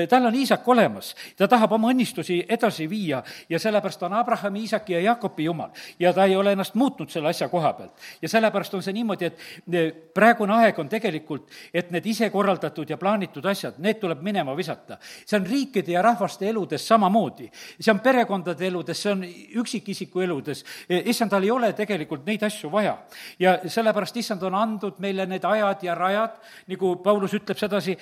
tal 0.10 0.26
on 0.26 0.36
Iisak 0.36 0.68
olemas, 0.68 1.16
ta 1.38 1.48
tahab 1.48 1.72
oma 1.72 1.92
õnnistusi 1.94 2.44
edasi 2.50 2.90
viia 2.90 3.24
ja 3.50 3.60
sellepärast 3.60 4.04
on 4.04 4.14
Abrahami, 4.14 4.66
Iisaki 4.66 4.94
ja 4.94 5.00
Jaakobi 5.00 5.44
jumal. 5.44 5.70
ja 6.00 6.14
ta 6.14 6.26
ei 6.26 6.36
ole 6.36 6.52
ennast 6.52 6.76
muutnud 6.76 7.10
selle 7.10 7.30
asja 7.30 7.50
koha 7.50 7.74
pealt. 7.74 7.94
ja 8.22 8.30
sellepärast 8.30 8.74
on 8.74 8.84
see 8.84 8.94
niimoodi, 8.94 9.26
et 9.26 10.14
praegune 10.14 10.54
aeg 10.54 10.80
on 10.80 10.90
tegelikult, 10.90 11.50
et 11.74 11.92
need 11.92 12.06
isekorraldatud 12.06 12.90
ja 12.90 12.98
plaanitud 12.98 13.46
asjad, 13.46 13.78
need 13.84 14.00
tuleb 14.02 14.23
minema 14.24 14.56
visata. 14.58 14.98
see 15.26 15.38
on 15.40 15.46
riikide 15.48 15.92
ja 15.92 16.02
rahvaste 16.02 16.48
eludes 16.50 16.88
samamoodi. 16.88 17.50
see 17.80 17.92
on 17.92 18.00
perekondade 18.00 18.68
eludes, 18.68 19.02
see 19.02 19.12
on 19.12 19.24
üksikisiku 19.62 20.22
eludes. 20.22 20.64
issandal 20.90 21.44
ei 21.44 21.52
ole 21.52 21.74
tegelikult 21.74 22.26
neid 22.26 22.44
asju 22.44 22.72
vaja. 22.72 22.98
ja 23.40 23.58
sellepärast 23.68 24.18
issand 24.18 24.44
on 24.44 24.56
andnud 24.56 25.00
meile 25.00 25.26
need 25.26 25.44
ajad 25.44 25.84
ja 25.84 25.96
rajad, 25.96 26.40
nagu 26.68 26.96
Paulus 27.04 27.34
ütleb 27.34 27.58
sedasi, 27.58 27.98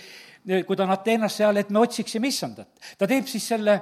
kui 0.68 0.76
ta 0.76 0.84
on 0.84 0.92
Ateenas 0.92 1.38
seal, 1.38 1.58
et 1.58 1.70
me 1.70 1.80
otsiksime 1.80 2.28
issandat. 2.28 2.70
ta 2.98 3.08
teeb 3.08 3.28
siis 3.28 3.48
selle 3.48 3.82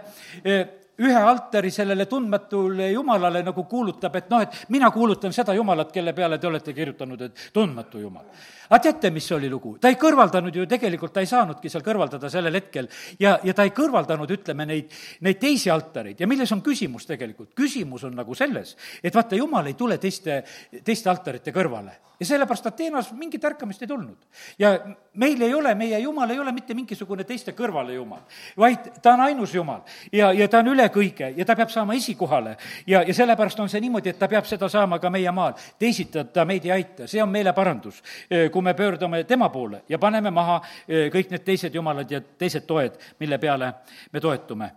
ühe 1.00 1.20
altari 1.20 1.72
sellele 1.72 2.06
tundmatule 2.06 2.92
jumalale 2.92 3.44
nagu 3.46 3.64
kuulutab, 3.70 4.16
et 4.16 4.30
noh, 4.30 4.44
et 4.44 4.64
mina 4.70 4.92
kuulutan 4.92 5.34
seda 5.36 5.56
jumalat, 5.58 5.92
kelle 5.92 6.14
peale 6.14 6.38
te 6.38 6.48
olete 6.48 6.74
kirjutanud, 6.74 7.28
et 7.30 7.50
tundmatu 7.54 8.02
jumal 8.04 8.26
aga 8.70 8.80
teate, 8.80 9.10
mis 9.12 9.32
oli 9.34 9.50
lugu? 9.50 9.76
ta 9.82 9.90
ei 9.90 9.98
kõrvaldanud 10.00 10.56
ju 10.56 10.66
tegelikult, 10.70 11.14
ta 11.14 11.24
ei 11.24 11.30
saanudki 11.30 11.72
seal 11.72 11.84
kõrvaldada 11.86 12.30
sellel 12.30 12.60
hetkel 12.60 12.90
ja, 13.22 13.38
ja 13.44 13.56
ta 13.58 13.66
ei 13.66 13.74
kõrvaldanud, 13.76 14.30
ütleme, 14.38 14.68
neid, 14.70 14.94
neid 15.26 15.40
teisi 15.42 15.72
altareid 15.74 16.22
ja 16.22 16.30
milles 16.30 16.52
on 16.54 16.62
küsimus 16.66 17.08
tegelikult? 17.10 17.54
küsimus 17.58 18.06
on 18.06 18.16
nagu 18.18 18.38
selles, 18.38 18.76
et 19.04 19.16
vaata, 19.16 19.40
jumal 19.40 19.72
ei 19.72 19.78
tule 19.80 19.98
teiste, 19.98 20.44
teiste 20.86 21.10
altarite 21.10 21.56
kõrvale 21.56 21.98
ja 22.20 22.26
sellepärast 22.26 22.68
Ateenas 22.68 23.12
mingit 23.14 23.46
ärkamist 23.46 23.82
ei 23.82 23.88
tulnud. 23.88 24.18
ja 24.60 24.80
meil 25.14 25.42
ei 25.42 25.54
ole, 25.54 25.76
meie 25.76 26.00
jumal 26.00 26.30
ei 26.30 26.40
ole 26.40 26.52
mitte 26.52 26.74
mingisugune 26.74 27.24
teiste 27.24 27.52
kõrvale 27.52 27.94
jumal, 27.94 28.22
vaid 28.58 28.92
ta 29.02 29.14
on 29.14 29.26
ainus 29.28 29.54
jumal 29.56 29.82
ja, 30.12 30.32
ja 30.34 30.48
ta 30.48 30.60
on 30.60 30.74
üle 30.74 30.90
kõige 30.94 31.34
ja 31.38 31.46
ta 31.46 31.56
peab 31.56 31.70
saama 31.70 31.94
esikohale 31.94 32.58
ja, 32.88 33.04
ja 33.04 33.14
sellepärast 33.14 33.60
on 33.60 33.70
see 33.70 33.82
niimoodi, 33.82 34.14
et 34.14 34.20
ta 34.20 34.28
peab 34.28 34.46
seda 34.50 34.70
saama 34.70 35.00
ka 35.00 35.10
meie 35.10 35.32
maal. 35.32 35.54
teisiti 35.80 36.24
ta 36.34 36.46
meid 36.46 36.66
ei 36.66 36.72
aita, 36.80 37.08
see 37.08 37.24
on 37.24 37.30
meile 37.30 37.54
parandus 37.54 38.04
kui 38.52 38.62
me 38.62 38.74
pöördume 38.74 39.24
tema 39.24 39.50
poole 39.50 39.84
ja 39.90 40.00
paneme 40.00 40.32
maha 40.32 40.62
eh, 40.88 41.08
kõik 41.14 41.32
need 41.32 41.46
teised 41.46 41.76
jumalad 41.76 42.12
ja 42.12 42.22
teised 42.22 42.68
toed, 42.68 43.00
mille 43.20 43.38
peale 43.38 43.74
me 44.12 44.20
toetume 44.20 44.72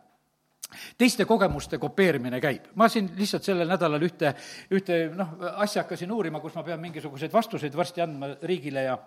teiste 0.99 1.25
kogemuste 1.29 1.79
kopeerimine 1.79 2.41
käib. 2.41 2.71
ma 2.75 2.89
siin 2.89 3.11
lihtsalt 3.17 3.45
sellel 3.45 3.69
nädalal 3.69 4.03
ühte, 4.03 4.35
ühte 4.71 5.03
noh, 5.17 5.35
asja 5.57 5.83
hakkasin 5.83 6.13
uurima, 6.13 6.41
kus 6.41 6.55
ma 6.55 6.63
pean 6.67 6.81
mingisuguseid 6.81 7.33
vastuseid 7.33 7.77
varsti 7.77 8.05
andma 8.05 8.35
riigile 8.43 8.89
ja 8.89 8.99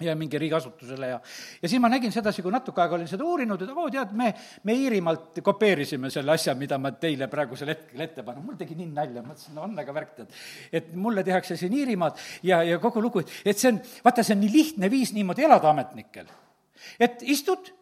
ja 0.00 0.16
mingi 0.16 0.38
riigiasutusele 0.38 1.08
ja, 1.08 1.20
ja 1.62 1.68
siis 1.68 1.80
ma 1.80 1.88
nägin 1.88 2.12
sedasi, 2.12 2.42
kui 2.44 2.52
natuke 2.52 2.82
aega 2.82 2.98
olin 2.98 3.08
seda 3.08 3.24
uurinud, 3.24 3.62
et 3.64 3.70
oo, 3.72 3.86
tead, 3.92 4.12
me, 4.18 4.28
me 4.68 4.74
Iirimaalt 4.76 5.40
kopeerisime 5.44 6.10
selle 6.12 6.34
asja, 6.34 6.52
mida 6.58 6.76
ma 6.78 6.92
teile 7.00 7.30
praegusel 7.32 7.72
hetkel 7.72 8.04
ette 8.04 8.24
panen. 8.26 8.44
mul 8.44 8.58
tegi 8.60 8.76
nii 8.76 8.90
nalja, 8.92 9.24
mõtlesin, 9.24 9.54
no 9.56 9.64
on 9.64 9.78
aga 9.80 9.94
värk, 9.96 10.12
tead. 10.18 10.36
et 10.80 10.92
mulle 11.00 11.24
tehakse 11.24 11.56
siin 11.56 11.72
Iirimaad 11.78 12.20
ja, 12.44 12.60
ja 12.66 12.78
kogu 12.82 13.00
lugu, 13.00 13.24
et 13.44 13.56
see 13.56 13.72
on, 13.72 13.80
vaata, 14.04 14.26
see 14.26 14.36
on 14.36 14.44
nii 14.44 14.52
lihtne 14.52 14.92
viis 14.92 15.14
niimoodi 15.16 15.48
elada 15.48 15.72
ametnikel. 15.72 16.28
et 17.00 17.24
istud 17.24 17.72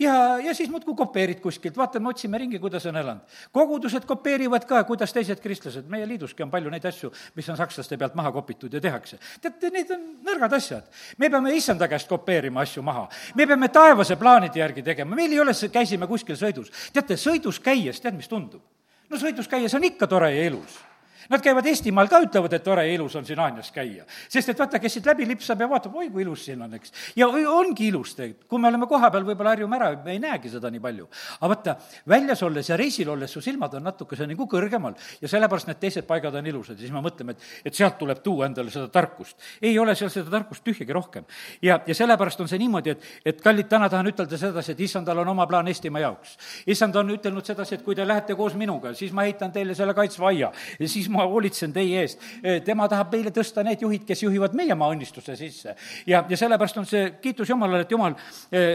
ja, 0.00 0.38
ja 0.38 0.54
siis 0.54 0.70
muudkui 0.70 0.94
kopeerid 0.96 1.40
kuskilt, 1.40 1.76
vaatame, 1.76 2.08
otsime 2.08 2.38
ringi, 2.38 2.58
kuidas 2.58 2.86
on 2.86 2.96
elanud. 2.96 3.38
kogudused 3.52 4.04
kopeerivad 4.08 4.64
ka, 4.68 4.82
kuidas 4.84 5.12
teised 5.12 5.40
kristlased, 5.40 5.88
meie 5.88 6.08
liiduski 6.08 6.42
on 6.42 6.50
palju 6.50 6.70
neid 6.70 6.84
asju, 6.88 7.12
mis 7.36 7.48
on 7.48 7.58
sakslaste 7.60 7.98
pealt 8.00 8.14
maha 8.18 8.32
kopitud 8.32 8.72
ja 8.72 8.80
tehakse. 8.80 9.18
teate, 9.40 9.70
need 9.70 9.90
on 9.94 10.06
nõrgad 10.26 10.56
asjad. 10.56 10.84
me 11.18 11.30
peame 11.30 11.54
issanda 11.54 11.88
käest 11.88 12.08
kopeerima 12.08 12.64
asju 12.66 12.82
maha. 12.82 13.08
me 13.34 13.46
peame 13.46 13.68
taevase 13.68 14.16
plaanide 14.16 14.60
järgi 14.60 14.82
tegema, 14.82 15.16
meil 15.16 15.32
ei 15.32 15.40
ole, 15.40 15.52
käisime 15.72 16.06
kuskil 16.06 16.36
sõidus. 16.36 16.72
teate, 16.92 17.16
sõidus 17.16 17.60
käies, 17.60 18.00
tead, 18.00 18.16
mis 18.16 18.28
tundub? 18.28 18.62
no 19.10 19.16
sõidus 19.16 19.48
käies 19.48 19.74
on 19.74 19.84
ikka 19.84 20.06
tore 20.06 20.34
ja 20.34 20.46
ilus 20.46 20.89
Nad 21.28 21.42
käivad 21.44 21.66
Eestimaal 21.66 22.08
ka, 22.08 22.22
ütlevad, 22.24 22.54
et 22.56 22.64
tore 22.64 22.86
ja 22.86 22.94
ilus 22.94 23.16
on 23.16 23.26
siin 23.26 23.38
Haanjas 23.38 23.70
käia. 23.74 24.04
sest 24.28 24.48
et 24.48 24.58
vaata, 24.58 24.78
kes 24.78 24.92
siit 24.98 25.06
läbi 25.06 25.26
lipsab 25.28 25.60
ja 25.60 25.68
vaatab, 25.68 25.94
oi 25.96 26.08
kui 26.10 26.22
ilus 26.22 26.44
siin 26.44 26.62
on, 26.62 26.74
eks. 26.74 26.92
ja 27.16 27.28
ongi 27.28 27.88
ilus 27.88 28.14
tegelikult, 28.14 28.48
kui 28.48 28.58
me 28.62 28.68
oleme 28.68 28.86
kohapeal, 28.86 29.24
võib-olla 29.26 29.54
harjume 29.54 29.76
ära, 29.76 29.90
me 30.04 30.14
ei 30.16 30.22
näegi 30.22 30.50
seda 30.50 30.70
nii 30.70 30.80
palju. 30.80 31.08
aga 31.40 31.50
vaata, 31.52 31.76
väljas 32.08 32.42
olles 32.46 32.68
ja 32.68 32.78
reisil 32.80 33.10
olles 33.10 33.32
su 33.32 33.42
silmad 33.44 33.74
on 33.74 33.84
natukese 33.84 34.26
nagu 34.26 34.46
kõrgemal 34.50 34.96
ja 35.20 35.28
sellepärast 35.28 35.70
need 35.70 35.80
teised 35.82 36.06
paigad 36.08 36.34
on 36.34 36.46
ilusad 36.46 36.78
ja 36.78 36.86
siis 36.86 36.94
me 36.94 37.02
mõtleme, 37.04 37.36
et, 37.36 37.46
et 37.70 37.76
sealt 37.76 37.98
tuleb 38.00 38.22
tuua 38.24 38.46
endale 38.48 38.72
seda 38.72 38.88
tarkust. 38.88 39.36
ei 39.62 39.78
ole 39.78 39.94
seal 39.98 40.10
seda 40.10 40.30
tarkust 40.30 40.64
tühjagi 40.64 40.92
rohkem. 40.96 41.24
ja, 41.62 41.80
ja 41.86 41.94
sellepärast 41.94 42.40
on 42.40 42.48
see 42.48 42.58
niimoodi, 42.62 42.96
et, 42.96 43.04
et 43.24 43.42
kallid, 43.44 43.68
täna 43.68 43.88
tahan 43.92 44.08
ütelda 44.10 44.38
sedasi, 44.38 44.72
et 44.72 44.80
issandal 44.86 45.22
on 45.24 45.34
oma 45.34 45.46
plaan 45.50 45.68
Eestimaa 45.68 46.00
jaoks. 46.06 46.36
issand 46.66 46.96
on 46.96 47.14
ütelnud 47.16 47.46
sedasi, 47.46 47.78
et 47.78 47.84
kui 47.84 47.98
te 47.98 48.06
lähete 48.06 48.34
koos 48.38 48.56
minuga, 48.58 48.94
siis 48.94 49.12
ma 49.12 49.26
ehitan 49.28 49.52
teile 49.52 49.74
selle 49.74 49.94
kaitsva 49.94 50.30
aia 50.32 50.52
ja 50.78 50.88
siis 50.88 51.09
ma 51.12 51.26
hoolitsen 51.28 51.72
teie 51.74 52.04
eest. 52.04 52.22
tema 52.64 52.86
tahab 52.90 53.12
meile 53.14 53.32
tõsta 53.34 53.64
need 53.66 53.82
juhid, 53.84 54.04
kes 54.08 54.22
juhivad 54.24 54.54
meie 54.58 54.74
maa 54.78 54.90
õnnistuse 54.94 55.36
sisse. 55.38 55.74
ja, 56.06 56.22
ja 56.28 56.36
sellepärast 56.36 56.80
on 56.80 56.88
see 56.88 57.10
kiitus 57.22 57.50
Jumalale, 57.50 57.84
et 57.84 57.92
Jumal 57.92 58.16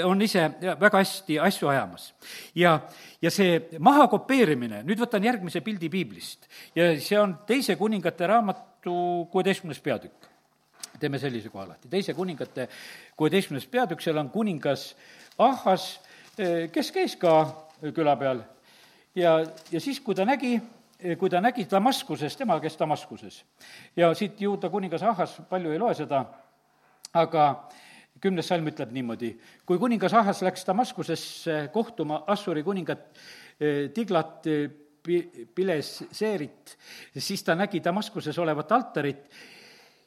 on 0.05 0.21
ise 0.21 0.47
väga 0.79 1.01
hästi 1.01 1.39
asju 1.47 1.71
ajamas. 1.71 2.13
ja, 2.55 2.79
ja 3.21 3.31
see 3.31 3.59
maha 3.79 4.07
kopeerimine, 4.11 4.83
nüüd 4.87 5.01
võtan 5.01 5.23
järgmise 5.25 5.61
pildi 5.65 5.89
piiblist 5.89 6.49
ja 6.75 6.93
see 6.99 7.19
on 7.19 7.37
Teise 7.47 7.75
kuningate 7.79 8.27
raamatu 8.27 9.27
kuueteistkümnes 9.31 9.79
peatükk. 9.79 10.31
teeme 10.99 11.19
sellise 11.19 11.49
koha 11.49 11.67
lahti, 11.73 11.89
Teise 11.89 12.13
kuningate 12.13 12.69
kuueteistkümnes 13.15 13.67
peatükk, 13.67 14.01
seal 14.01 14.17
on 14.17 14.29
kuningas 14.29 14.93
Ahhas, 15.37 15.99
kes 16.71 16.91
käis 16.95 17.15
ka 17.19 17.41
küla 17.93 18.15
peal 18.15 18.39
ja, 19.15 19.39
ja 19.71 19.81
siis, 19.81 19.99
kui 20.03 20.15
ta 20.15 20.25
nägi, 20.27 20.57
kui 21.19 21.29
ta 21.29 21.41
nägi 21.41 21.67
Damaskuses, 21.69 22.37
tema 22.37 22.57
käis 22.59 22.77
Damaskuses. 22.79 23.43
ja 23.95 24.13
siit 24.13 24.41
Juuda 24.41 24.69
kuningas 24.69 25.03
Ahas, 25.03 25.41
palju 25.49 25.71
ei 25.71 25.79
loe 25.79 25.93
seda, 25.93 26.23
aga 27.13 27.45
kümnes 28.21 28.47
salm 28.47 28.67
ütleb 28.71 28.93
niimoodi, 28.95 29.33
kui 29.65 29.79
kuningas 29.79 30.13
Ahas 30.13 30.41
läks 30.41 30.65
Damaskusesse 30.67 31.69
kohtuma 31.73 32.23
Assuri 32.27 32.63
kuningat 32.63 33.05
eh, 33.59 33.89
Tiglat 33.93 34.47
eh, 34.47 34.69
Pileseerit, 35.55 36.77
siis 37.17 37.43
ta 37.45 37.53
nägi 37.55 37.83
Damaskuses 37.83 38.39
olevat 38.41 38.71
altarit 38.71 39.27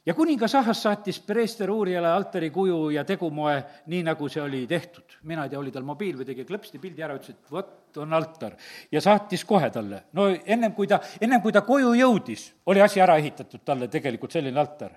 ja 0.08 0.14
kuningas 0.14 0.54
Ahas 0.54 0.82
saatis 0.82 1.18
preester 1.20 1.70
uurijale 1.70 2.08
altari 2.08 2.48
kuju 2.50 2.90
ja 2.94 3.04
tegumoe, 3.04 3.56
nii 3.92 4.06
nagu 4.06 4.28
see 4.32 4.40
oli 4.42 4.62
tehtud. 4.66 5.18
mina 5.22 5.44
ei 5.44 5.50
tea, 5.52 5.58
oli 5.60 5.72
tal 5.74 5.84
mobiil 5.84 6.16
või 6.16 6.24
tegi 6.30 6.46
klõpsti 6.48 6.80
pildi 6.80 7.04
ära, 7.04 7.18
ütles, 7.18 7.36
et 7.36 7.52
vot 7.52 7.98
on 8.00 8.16
altar. 8.16 8.56
ja 8.92 9.00
saatis 9.04 9.44
kohe 9.44 9.70
talle. 9.70 10.02
no 10.12 10.30
ennem 10.46 10.72
kui 10.72 10.86
ta, 10.86 11.00
ennem 11.20 11.42
kui 11.44 11.52
ta 11.52 11.60
koju 11.60 11.92
jõudis, 11.92 12.46
oli 12.66 12.80
asi 12.80 13.04
ära 13.04 13.18
ehitatud 13.20 13.60
talle 13.64 13.88
tegelikult 13.88 14.32
selline 14.32 14.60
altar. 14.60 14.96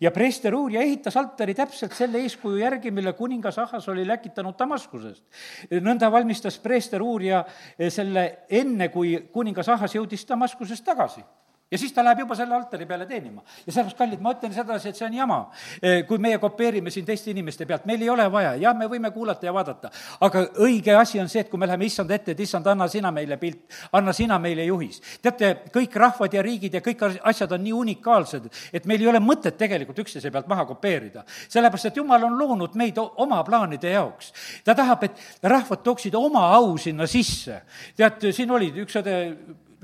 ja 0.00 0.14
preester 0.14 0.54
uurija 0.54 0.86
ehitas 0.86 1.16
altari 1.16 1.54
täpselt 1.54 1.92
selle 1.92 2.22
eeskuju 2.22 2.62
järgi, 2.62 2.90
mille 2.90 3.12
kuningas 3.12 3.58
Ahas 3.58 3.88
oli 3.88 4.06
läkitanud 4.06 4.58
Damaskusest. 4.58 5.24
nõnda 5.80 6.12
valmistas 6.12 6.58
preester 6.58 7.02
uurija 7.02 7.44
selle 7.88 8.44
enne, 8.48 8.88
kui 8.88 9.16
kuningas 9.32 9.68
Ahas 9.68 9.98
jõudis 9.98 10.28
Damaskusest 10.28 10.84
tagasi 10.84 11.24
ja 11.74 11.78
siis 11.78 11.92
ta 11.92 12.04
läheb 12.04 12.22
juba 12.22 12.36
selle 12.38 12.54
altari 12.54 12.86
peale 12.86 13.06
teenima. 13.06 13.42
ja 13.66 13.72
sellepärast, 13.72 13.98
kallid, 13.98 14.20
ma 14.22 14.32
ütlen 14.34 14.52
sedasi, 14.54 14.92
et 14.92 14.98
see 14.98 15.06
on 15.08 15.14
jama, 15.18 15.38
eh, 15.82 16.04
kui 16.06 16.20
meie 16.22 16.38
kopeerime 16.38 16.90
siin 16.94 17.06
teiste 17.06 17.32
inimeste 17.32 17.66
pealt, 17.66 17.86
meil 17.90 18.02
ei 18.02 18.10
ole 18.10 18.26
vaja, 18.30 18.52
jah, 18.62 18.76
me 18.78 18.86
võime 18.90 19.10
kuulata 19.14 19.48
ja 19.48 19.54
vaadata, 19.54 19.90
aga 20.22 20.44
õige 20.62 20.94
asi 20.94 21.18
on 21.20 21.28
see, 21.28 21.42
et 21.42 21.50
kui 21.50 21.58
me 21.58 21.66
läheme 21.66 21.88
issanda 21.88 22.14
ette, 22.14 22.36
et 22.36 22.42
issand, 22.46 22.66
anna 22.70 22.86
sina 22.88 23.10
meile 23.14 23.38
pilt, 23.42 23.64
anna 23.92 24.14
sina 24.14 24.38
meile 24.38 24.68
juhis. 24.68 25.00
teate, 25.22 25.50
kõik 25.74 25.98
rahvad 26.04 26.38
ja 26.38 26.44
riigid 26.46 26.78
ja 26.78 26.82
kõik 26.84 27.02
asjad 27.32 27.56
on 27.58 27.64
nii 27.64 27.74
unikaalsed, 27.80 28.46
et 28.72 28.86
meil 28.86 29.02
ei 29.02 29.10
ole 29.10 29.22
mõtet 29.24 29.58
tegelikult 29.58 29.98
üksteise 30.04 30.30
pealt 30.30 30.46
maha 30.46 30.68
kopeerida. 30.70 31.24
sellepärast, 31.48 31.90
et 31.90 31.96
jumal 31.96 32.30
on 32.30 32.38
loonud 32.38 32.78
meid 32.78 33.02
oma 33.02 33.42
plaanide 33.42 33.90
jaoks. 33.96 34.32
ta 34.64 34.74
tahab, 34.74 35.02
et 35.10 35.20
rahvad 35.42 35.82
tooksid 35.82 36.14
oma 36.14 36.46
au 36.54 36.78
sinna 36.78 37.06
sisse. 37.06 37.62
tead, 37.96 38.30
siin 38.30 38.50
oli 38.50 38.70
üks 38.86 39.02
õde 39.02 39.18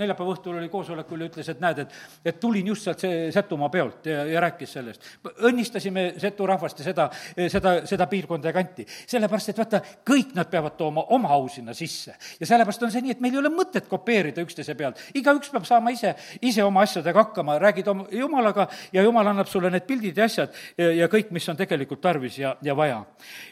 neljapäeva 0.01 0.35
õhtul 0.35 0.59
oli 0.59 0.69
koosolekul 0.73 1.25
ja 1.25 1.29
ütles, 1.31 1.49
et 1.53 1.61
näed, 1.63 1.83
et, 1.85 1.95
et 2.25 2.41
tulin 2.41 2.67
just 2.73 2.87
sealt 2.87 3.03
see 3.05 3.29
Setumaa 3.35 3.69
peolt 3.73 4.07
ja, 4.11 4.25
ja 4.29 4.41
rääkis 4.45 4.73
sellest. 4.79 5.07
õnnistasime 5.47 6.07
Setu 6.21 6.47
rahvast 6.49 6.81
ja 6.81 6.89
seda, 6.89 7.09
seda, 7.53 7.75
seda 7.89 8.07
piirkonda 8.11 8.51
ja 8.51 8.57
kanti. 8.57 8.87
sellepärast, 8.87 9.53
et 9.53 9.61
vaata, 9.61 9.83
kõik 10.07 10.35
nad 10.37 10.51
peavad 10.51 10.77
tooma 10.79 11.05
oma 11.17 11.33
au 11.37 11.49
sinna 11.49 11.75
sisse. 11.75 12.15
ja 12.41 12.47
sellepärast 12.47 12.83
on 12.83 12.93
see 12.93 13.05
nii, 13.05 13.17
et 13.17 13.21
meil 13.21 13.37
ei 13.37 13.43
ole 13.43 13.53
mõtet 13.55 13.89
kopeerida 13.89 14.43
üksteise 14.45 14.75
pealt. 14.75 15.01
igaüks 15.15 15.53
peab 15.53 15.69
saama 15.69 15.95
ise, 15.95 16.15
ise 16.43 16.65
oma 16.65 16.85
asjadega 16.87 17.25
hakkama, 17.25 17.59
räägid 17.59 17.89
oma 17.89 18.07
jumalaga 18.11 18.69
ja 18.93 19.03
jumal 19.03 19.27
annab 19.27 19.49
sulle 19.49 19.71
need 19.71 19.87
pildid 19.89 20.17
ja 20.17 20.25
asjad 20.25 20.55
ja, 20.79 20.91
ja 21.05 21.09
kõik, 21.09 21.31
mis 21.31 21.49
on 21.49 21.59
tegelikult 21.59 22.01
tarvis 22.01 22.39
ja, 22.39 22.57
ja 22.63 22.77
vaja. 22.77 23.05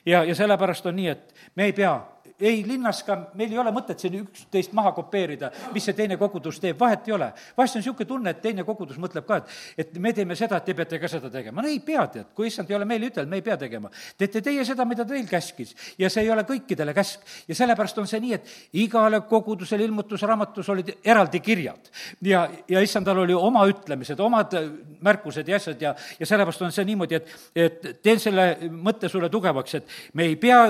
ja, 0.07 0.25
ja 0.25 0.35
sellepärast 0.35 0.87
on 0.87 0.97
nii, 0.97 1.09
et 1.17 1.51
me 1.57 1.69
ei 1.69 1.77
pea 1.77 1.97
ei 2.41 2.63
linnas 2.67 3.03
ka, 3.03 3.17
meil 3.39 3.53
ei 3.53 3.59
ole 3.59 3.73
mõtet 3.75 3.99
siin 3.99 4.15
üksteist 4.21 4.75
maha 4.77 4.93
kopeerida, 4.97 5.51
mis 5.75 5.85
see 5.89 5.97
teine 5.99 6.17
kogudus 6.21 6.61
teeb, 6.63 6.79
vahet 6.81 7.09
ei 7.09 7.15
ole. 7.17 7.33
vahest 7.57 7.77
on 7.77 7.83
niisugune 7.83 8.09
tunne, 8.09 8.31
et 8.31 8.43
teine 8.43 8.65
kogudus 8.65 8.99
mõtleb 9.03 9.27
ka, 9.27 9.41
et, 9.41 9.55
et 9.85 9.99
me 9.99 10.13
teeme 10.15 10.37
seda, 10.39 10.61
et 10.61 10.69
te 10.69 10.75
peate 10.79 11.01
ka 11.03 11.11
seda 11.11 11.31
tegema. 11.31 11.63
no 11.63 11.69
ei 11.69 11.81
pea, 11.85 12.07
tead, 12.13 12.31
kui 12.35 12.47
issand 12.51 12.71
ei 12.71 12.77
ole 12.79 12.87
meile 12.89 13.11
ütelnud, 13.11 13.31
me 13.31 13.41
ei 13.41 13.47
pea 13.47 13.57
tegema. 13.59 13.91
teete 14.19 14.43
teie 14.45 14.65
seda, 14.65 14.87
mida 14.89 15.07
teil 15.09 15.27
käskis 15.29 15.75
ja 15.99 16.11
see 16.11 16.27
ei 16.27 16.31
ole 16.31 16.45
kõikidele 16.49 16.95
käsk. 16.95 17.27
ja 17.49 17.59
sellepärast 17.59 17.99
on 17.99 18.07
see 18.11 18.21
nii, 18.23 18.35
et 18.39 18.55
igale 18.85 19.21
kogudusele 19.29 19.85
ilmutusraamatus 19.89 20.69
olid 20.75 20.95
eraldi 21.05 21.41
kirjad 21.41 21.91
ja, 22.23 22.47
ja 22.69 22.83
issandal 22.85 23.25
oli 23.25 23.35
oma 23.35 23.67
ütlemised, 23.69 24.21
omad 24.21 24.55
märkused 25.03 25.49
ja 25.49 25.59
asjad 25.59 25.83
ja, 25.83 25.95
ja 26.21 26.27
sellepärast 26.27 26.63
on 26.63 26.75
see 26.75 26.87
niimoodi, 26.89 27.19
et, 27.19 27.35
et 27.55 27.91
teen 28.03 28.21
selle 28.23 28.49
mõtte 28.71 29.11
sulle 29.11 29.31
tugevaks, 29.33 29.75
et 29.79 29.99
me 30.15 30.29
ei 30.29 30.37
pea 30.41 30.65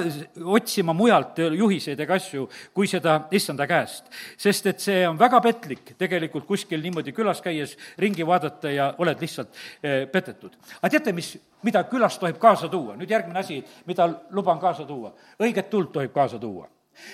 otsima 0.45 0.97
mujalt 0.97 1.39
juhiseid 1.59 2.01
ega 2.01 2.17
asju, 2.19 2.47
kui 2.75 2.89
seda 2.91 3.19
issanda 3.35 3.67
käest. 3.69 4.09
sest 4.37 4.67
et 4.67 4.81
see 4.81 5.03
on 5.09 5.19
väga 5.19 5.41
petlik 5.45 5.95
tegelikult 5.99 6.47
kuskil 6.47 6.83
niimoodi 6.83 7.13
külas 7.17 7.43
käies 7.45 7.77
ringi 7.99 8.27
vaadata 8.27 8.71
ja 8.71 8.95
oled 8.99 9.21
lihtsalt 9.21 9.55
eh, 9.83 10.07
petetud. 10.11 10.57
aga 10.81 10.91
teate, 10.97 11.13
mis, 11.13 11.37
mida 11.63 11.85
külas 11.91 12.19
tohib 12.19 12.39
kaasa 12.39 12.69
tuua? 12.69 12.97
nüüd 12.97 13.11
järgmine 13.11 13.39
asi, 13.39 13.63
mida 13.87 14.09
luban 14.31 14.59
kaasa 14.59 14.87
tuua. 14.87 15.15
õiget 15.43 15.71
tuld 15.71 15.93
tohib 15.93 16.13
kaasa 16.13 16.39
tuua 16.39 16.69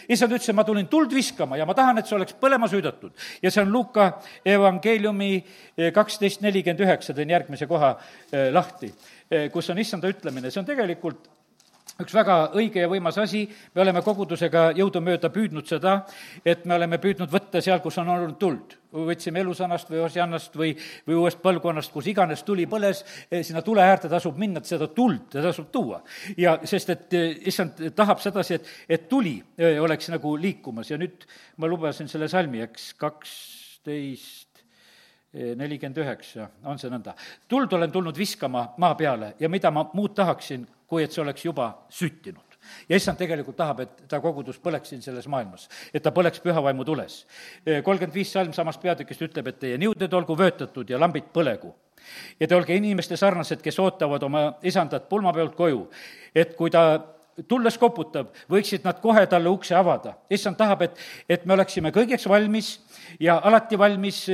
issand 0.09 0.33
ütles, 0.33 0.49
et 0.49 0.57
ma 0.57 0.65
tulin 0.65 0.87
tuld 0.89 1.13
viskama 1.13 1.59
ja 1.61 1.67
ma 1.69 1.75
tahan, 1.77 1.99
et 2.01 2.09
see 2.09 2.17
oleks 2.17 2.37
põlema 2.41 2.69
süüdatud. 2.73 3.13
ja 3.43 3.51
see 3.51 3.63
on 3.63 3.73
Luka 3.73 4.21
evangeeliumi 4.45 5.33
eh, 5.37 5.93
kaksteist 5.93 6.41
nelikümmend 6.41 6.81
üheksa, 6.87 7.15
teen 7.15 7.31
järgmise 7.31 7.69
koha 7.69 7.97
eh, 8.33 8.51
lahti, 8.53 8.93
kus 9.53 9.71
on 9.73 9.79
issanda 9.81 10.09
ütlemine, 10.09 10.51
see 10.53 10.61
on 10.61 10.67
tegelikult 10.69 11.34
üks 12.03 12.15
väga 12.15 12.37
õige 12.59 12.83
ja 12.83 12.89
võimas 12.91 13.17
asi, 13.23 13.45
me 13.75 13.83
oleme 13.85 14.03
kogudusega 14.03 14.73
jõudumööda 14.75 15.31
püüdnud 15.31 15.69
seda, 15.69 16.01
et 16.45 16.65
me 16.67 16.75
oleme 16.75 16.99
püüdnud 17.03 17.31
võtta 17.31 17.63
seal, 17.63 17.79
kus 17.85 18.01
on 18.03 18.11
olnud 18.11 18.39
tuld. 18.41 18.81
võtsime 18.95 19.41
elusannast 19.43 19.89
või 19.91 20.05
Osiannast 20.05 20.55
või, 20.55 20.69
või 21.07 21.17
uuest 21.19 21.41
põlvkonnast, 21.43 21.91
kus 21.93 22.07
iganes 22.07 22.43
tuli 22.47 22.67
põles, 22.71 23.05
eh, 23.31 23.43
sinna 23.43 23.63
tule 23.63 23.83
äärde 23.83 24.09
tasub 24.09 24.39
minna, 24.39 24.61
et 24.61 24.71
seda 24.71 24.87
tuld 24.87 25.31
tasub 25.31 25.71
tuua. 25.71 26.03
ja 26.37 26.59
sest, 26.65 26.91
et 26.91 27.15
eh, 27.15 27.39
issand 27.47 27.91
tahab 27.95 28.21
sedasi, 28.23 28.55
et, 28.55 28.69
et 28.89 29.09
tuli 29.09 29.43
eh, 29.59 29.81
oleks 29.83 30.11
nagu 30.11 30.37
liikumas 30.37 30.91
ja 30.91 30.99
nüüd 30.99 31.27
ma 31.59 31.67
lubasin 31.67 32.09
selle 32.09 32.29
salmi, 32.29 32.61
eks, 32.61 32.95
kaksteist 32.95 34.51
nelikümmend 35.35 35.99
üheksa, 35.99 36.47
on 36.63 36.79
see 36.79 36.91
nõnda. 36.91 37.15
tuld 37.49 37.73
olen 37.73 37.91
tulnud 37.91 38.19
viskama 38.19 38.69
maa 38.79 38.95
peale 38.95 39.35
ja 39.41 39.49
mida 39.49 39.71
ma 39.75 39.83
muud 39.93 40.15
tahaksin, 40.15 40.63
kui 40.87 41.05
et 41.05 41.13
see 41.13 41.23
oleks 41.23 41.45
juba 41.45 41.71
süttinud 41.91 42.55
ja 42.89 42.97
issand 42.97 43.19
tegelikult 43.21 43.57
tahab, 43.57 43.83
et 43.85 44.05
ta 44.09 44.21
kogudus 44.25 44.59
põleks 44.63 44.93
siin 44.93 45.03
selles 45.05 45.27
maailmas, 45.31 45.69
et 45.93 46.03
ta 46.03 46.13
põleks 46.15 46.43
püha 46.45 46.63
vaimu 46.65 46.85
tules. 46.85 47.25
kolmkümmend 47.65 48.15
viis 48.15 48.33
salm 48.33 48.53
samast 48.57 48.83
peatükist 48.83 49.23
ütleb, 49.29 49.49
et 49.49 49.59
teie 49.61 49.79
niuded 49.79 50.13
olgu 50.13 50.37
vöötatud 50.39 50.91
ja 50.91 51.01
lambid 51.01 51.31
põlegu. 51.35 51.75
ja 52.41 52.49
te 52.49 52.57
olge 52.57 52.77
inimeste 52.77 53.17
sarnased, 53.17 53.63
kes 53.63 53.79
ootavad 53.79 54.23
oma 54.23 54.45
isandat 54.63 55.09
pulmapeolt 55.09 55.55
koju, 55.57 55.89
et 56.35 56.57
kui 56.57 56.71
ta 56.71 57.15
tulles 57.49 57.79
koputab, 57.79 58.31
võiksid 58.51 58.85
nad 58.87 59.01
kohe 59.03 59.25
talle 59.31 59.51
ukse 59.51 59.75
avada. 59.75 60.15
issand 60.31 60.57
tahab, 60.57 60.83
et, 60.83 61.01
et 61.29 61.47
me 61.47 61.55
oleksime 61.55 61.91
kõigeks 61.95 62.29
valmis 62.29 62.79
ja 63.21 63.39
alati 63.39 63.79
valmis 63.79 64.27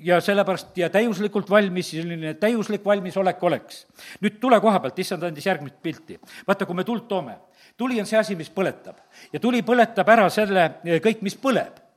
ja 0.00 0.20
sellepärast 0.20 0.78
ja 0.78 0.90
täiuslikult 0.90 1.50
valmis, 1.50 1.90
selline 1.90 2.34
täiuslik 2.40 2.84
valmisolek 2.84 3.42
oleks. 3.42 3.86
nüüd 4.20 4.38
tule 4.40 4.60
koha 4.60 4.80
pealt, 4.80 4.98
issand 4.98 5.22
andis 5.22 5.46
järgmist 5.46 5.82
pilti. 5.82 6.18
vaata, 6.46 6.66
kui 6.66 6.76
me 6.76 6.84
tuld 6.84 7.08
toome, 7.08 7.36
tuli 7.76 8.00
on 8.00 8.06
see 8.06 8.18
asi, 8.18 8.36
mis 8.36 8.50
põletab 8.50 8.96
ja 9.32 9.40
tuli 9.40 9.62
põletab 9.62 10.08
ära 10.08 10.30
selle 10.30 10.70
kõik, 10.84 11.22
mis 11.22 11.36
põleb 11.36 11.87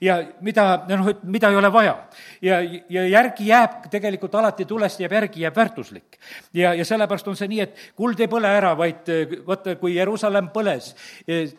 ja 0.00 0.18
mida, 0.40 0.84
noh, 0.88 1.10
mida 1.22 1.50
ei 1.50 1.56
ole 1.56 1.72
vaja. 1.72 1.94
ja, 2.42 2.60
ja 2.88 3.06
järgi 3.08 3.46
jääb 3.46 3.88
tegelikult 3.90 4.34
alati 4.34 4.64
tulest 4.68 5.00
jääb 5.00 5.12
järgi, 5.12 5.40
jääb 5.40 5.56
väärtuslik. 5.56 6.18
ja, 6.54 6.74
ja 6.74 6.84
sellepärast 6.84 7.28
on 7.28 7.36
see 7.36 7.48
nii, 7.48 7.60
et 7.60 7.76
kuld 7.96 8.20
ei 8.20 8.30
põle 8.30 8.48
ära, 8.48 8.74
vaid 8.78 9.08
vaata, 9.46 9.76
kui 9.80 9.96
Jeruusalemm 9.96 10.50
põles, 10.54 10.92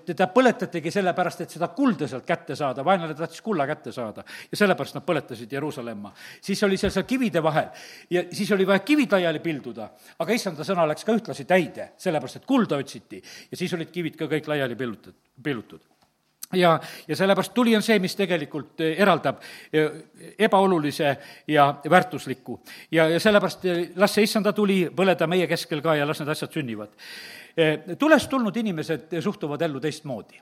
teda 0.06 0.28
põletatigi 0.34 0.92
sellepärast, 0.94 1.46
et 1.46 1.56
seda 1.58 1.70
kulda 1.76 2.08
sealt 2.10 2.28
kätte 2.28 2.58
saada, 2.60 2.86
vaenlane 2.86 3.16
tahtis 3.18 3.42
kulla 3.42 3.68
kätte 3.70 3.92
saada. 3.92 4.24
ja 4.52 4.58
sellepärast 4.58 5.00
nad 5.00 5.06
põletasid 5.08 5.54
Jeruusalemma. 5.54 6.14
siis 6.42 6.64
oli 6.64 6.78
seal 6.78 6.92
seal 6.92 7.08
kivide 7.10 7.44
vahel 7.44 7.70
ja 8.10 8.26
siis 8.32 8.52
oli 8.52 8.68
vaja 8.68 8.80
kivid 8.80 9.12
laiali 9.12 9.40
pilduda, 9.40 9.90
aga 10.20 10.34
issanda 10.34 10.64
sõna 10.68 10.88
läks 10.90 11.06
ka 11.06 11.16
ühtlasi 11.16 11.46
täide, 11.50 11.92
sellepärast 11.98 12.42
et 12.42 12.46
kulda 12.50 12.78
otsiti 12.78 13.22
ja 13.52 13.58
siis 13.58 13.74
olid 13.74 13.92
kivid 13.92 14.20
ka 14.20 14.30
kõik 14.32 14.48
laiali 14.48 14.78
pillutud, 14.80 15.16
pillutud 15.44 15.93
ja, 16.54 16.80
ja 17.08 17.16
sellepärast 17.16 17.54
tuli 17.54 17.76
on 17.76 17.84
see, 17.84 18.00
mis 18.04 18.16
tegelikult 18.16 18.82
eh, 18.84 18.96
eraldab 19.02 19.42
eh, 19.74 19.92
ebaolulise 20.40 21.18
ja 21.48 21.68
väärtuslikku. 21.90 22.60
ja, 22.92 23.10
ja 23.10 23.20
sellepärast 23.20 23.66
eh, 23.66 23.84
las 23.96 24.16
see 24.16 24.28
issanda 24.28 24.54
tuli 24.54 24.88
põleda 24.96 25.28
meie 25.28 25.48
keskel 25.48 25.82
ka 25.82 25.96
ja 25.96 26.08
las 26.08 26.22
need 26.22 26.34
asjad 26.34 26.52
sünnivad. 26.54 26.90
tulest 28.00 28.30
tulnud 28.30 28.56
inimesed 28.58 29.20
suhtuvad 29.22 29.62
ellu 29.62 29.80
teistmoodi 29.80 30.40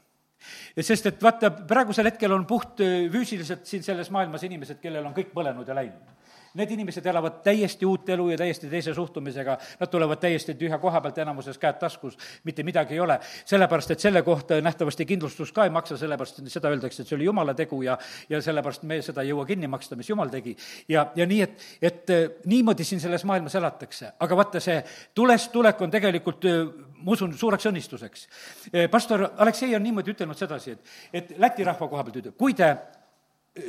sest 0.79 1.05
et 1.05 1.23
vaata, 1.23 1.51
praegusel 1.51 2.07
hetkel 2.07 2.31
on 2.31 2.45
puht 2.47 2.79
füüsiliselt 3.11 3.65
siin 3.67 3.83
selles 3.83 4.09
maailmas 4.09 4.43
inimesed, 4.47 4.79
kellel 4.81 5.05
on 5.05 5.13
kõik 5.13 5.33
põlenud 5.35 5.67
ja 5.67 5.75
läinud 5.75 6.20
Need 6.59 6.71
inimesed 6.75 7.05
elavad 7.07 7.39
täiesti 7.45 7.85
uut 7.87 8.09
elu 8.09 8.25
ja 8.33 8.37
täiesti 8.37 8.69
teise 8.69 8.93
suhtumisega, 8.93 9.57
nad 9.79 9.89
tulevad 9.91 10.19
täiesti 10.19 10.55
tühja 10.59 10.77
koha 10.83 11.01
pealt, 11.01 11.21
enamuses 11.23 11.57
käed 11.61 11.79
taskus, 11.79 12.17
mitte 12.43 12.63
midagi 12.67 12.97
ei 12.97 12.99
ole. 12.99 13.19
sellepärast, 13.45 13.91
et 13.91 13.99
selle 13.99 14.21
kohta 14.21 14.61
nähtavasti 14.61 15.05
kindlustus 15.05 15.51
ka 15.51 15.63
ei 15.63 15.69
maksa, 15.69 15.97
sellepärast 15.97 16.41
seda 16.51 16.69
öeldakse, 16.69 17.01
et 17.01 17.07
see 17.07 17.15
oli 17.15 17.29
jumala 17.29 17.53
tegu 17.53 17.81
ja, 17.81 17.97
ja 18.29 18.41
sellepärast 18.41 18.83
me 18.83 19.01
seda 19.01 19.23
ei 19.23 19.31
jõua 19.31 19.45
kinni 19.47 19.67
maksta, 19.71 19.95
mis 19.95 20.09
jumal 20.09 20.29
tegi. 20.29 20.55
ja, 20.89 21.07
ja 21.15 21.25
nii, 21.25 21.41
et, 21.41 21.67
et 21.81 22.09
äh, 22.09 22.23
niimoodi 22.45 22.83
siin 22.83 22.99
selles 22.99 23.23
maailmas 23.25 23.55
elatakse, 23.55 24.11
aga 24.19 24.37
vaata, 24.37 24.59
see 24.59 24.81
tulest 25.15 25.51
tulek 25.51 25.81
on 25.81 25.91
tegelikult 25.91 26.45
äh, 26.51 26.65
ma 27.01 27.15
usun, 27.15 27.33
suureks 27.37 27.69
õnnistuseks. 27.71 28.27
Äh, 28.73 28.89
pastor 28.91 29.29
Aleksei 29.37 29.75
on 29.75 29.83
niimoodi 29.83 30.15
ütelnud 30.15 30.37
sedasi, 30.37 30.75
et, 30.75 30.97
et 31.13 31.37
Läti 31.39 31.63
rahva 31.63 31.87
koha 31.87 32.03
pealt 32.03 32.19
ütleb, 32.21 32.35
kui 32.37 32.53
te 32.57 32.75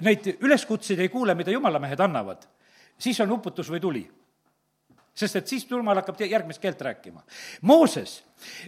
neid 0.03 0.29
üleskutseid 0.41 1.01
ei 1.03 1.11
kuule, 1.13 1.35
mida 1.39 1.55
jumalamehed 1.55 2.01
annavad, 2.01 2.45
siis 3.03 3.21
on 3.25 3.35
uputus 3.35 3.71
või 3.71 3.81
tuli 3.83 4.05
sest 5.13 5.37
et 5.37 5.51
siis 5.51 5.65
jumal 5.69 5.99
hakkab 6.01 6.21
järgmist 6.25 6.61
keelt 6.61 6.81
rääkima. 6.81 7.21
Mooses, 7.69 8.23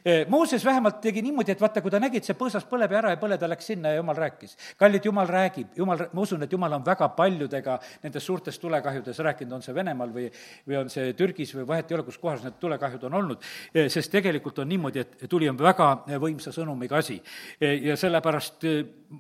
eh, 0.05 0.27
Mooses 0.29 0.65
vähemalt 0.65 1.01
tegi 1.01 1.23
niimoodi, 1.23 1.53
et 1.53 1.61
vaata, 1.61 1.81
kui 1.81 1.91
ta 1.91 2.01
nägi, 2.01 2.21
et 2.21 2.25
see 2.29 2.37
põõsas 2.37 2.67
põleb 2.69 2.93
ja 2.93 2.99
ära 2.99 3.13
ei 3.15 3.21
põle, 3.21 3.39
ta 3.41 3.49
läks 3.49 3.71
sinna 3.73 3.95
ja 3.95 4.03
jumal 4.03 4.17
rääkis. 4.17 4.57
kallid, 4.77 5.05
jumal 5.05 5.27
räägib, 5.27 5.69
jumal, 5.77 6.07
ma 6.13 6.21
usun, 6.21 6.43
et 6.43 6.53
jumal 6.53 6.73
on 6.73 6.85
väga 6.85 7.09
paljudega 7.17 7.79
nendes 8.03 8.27
suurtes 8.27 8.59
tulekahjudes 8.59 9.19
rääkinud, 9.19 9.53
on 9.53 9.63
see 9.63 9.75
Venemaal 9.75 10.13
või, 10.13 10.31
või 10.69 10.77
on 10.83 10.91
see 10.91 11.15
Türgis 11.15 11.55
või 11.55 11.67
vahet 11.67 11.91
ei 11.91 11.95
ole, 11.95 12.05
kus 12.05 12.19
kohas 12.19 12.45
need 12.45 12.61
tulekahjud 12.61 13.05
on 13.05 13.15
olnud, 13.15 13.43
eh, 13.75 13.89
sest 13.89 14.13
tegelikult 14.13 14.59
on 14.59 14.69
niimoodi, 14.69 15.01
et 15.01 15.25
tuli 15.29 15.49
on 15.49 15.57
väga 15.59 16.05
võimsa 16.21 16.53
sõnumiga 16.53 16.99
asi. 16.99 17.23
Eh, 17.61 17.81
ja 17.89 17.97
sellepärast 17.97 18.69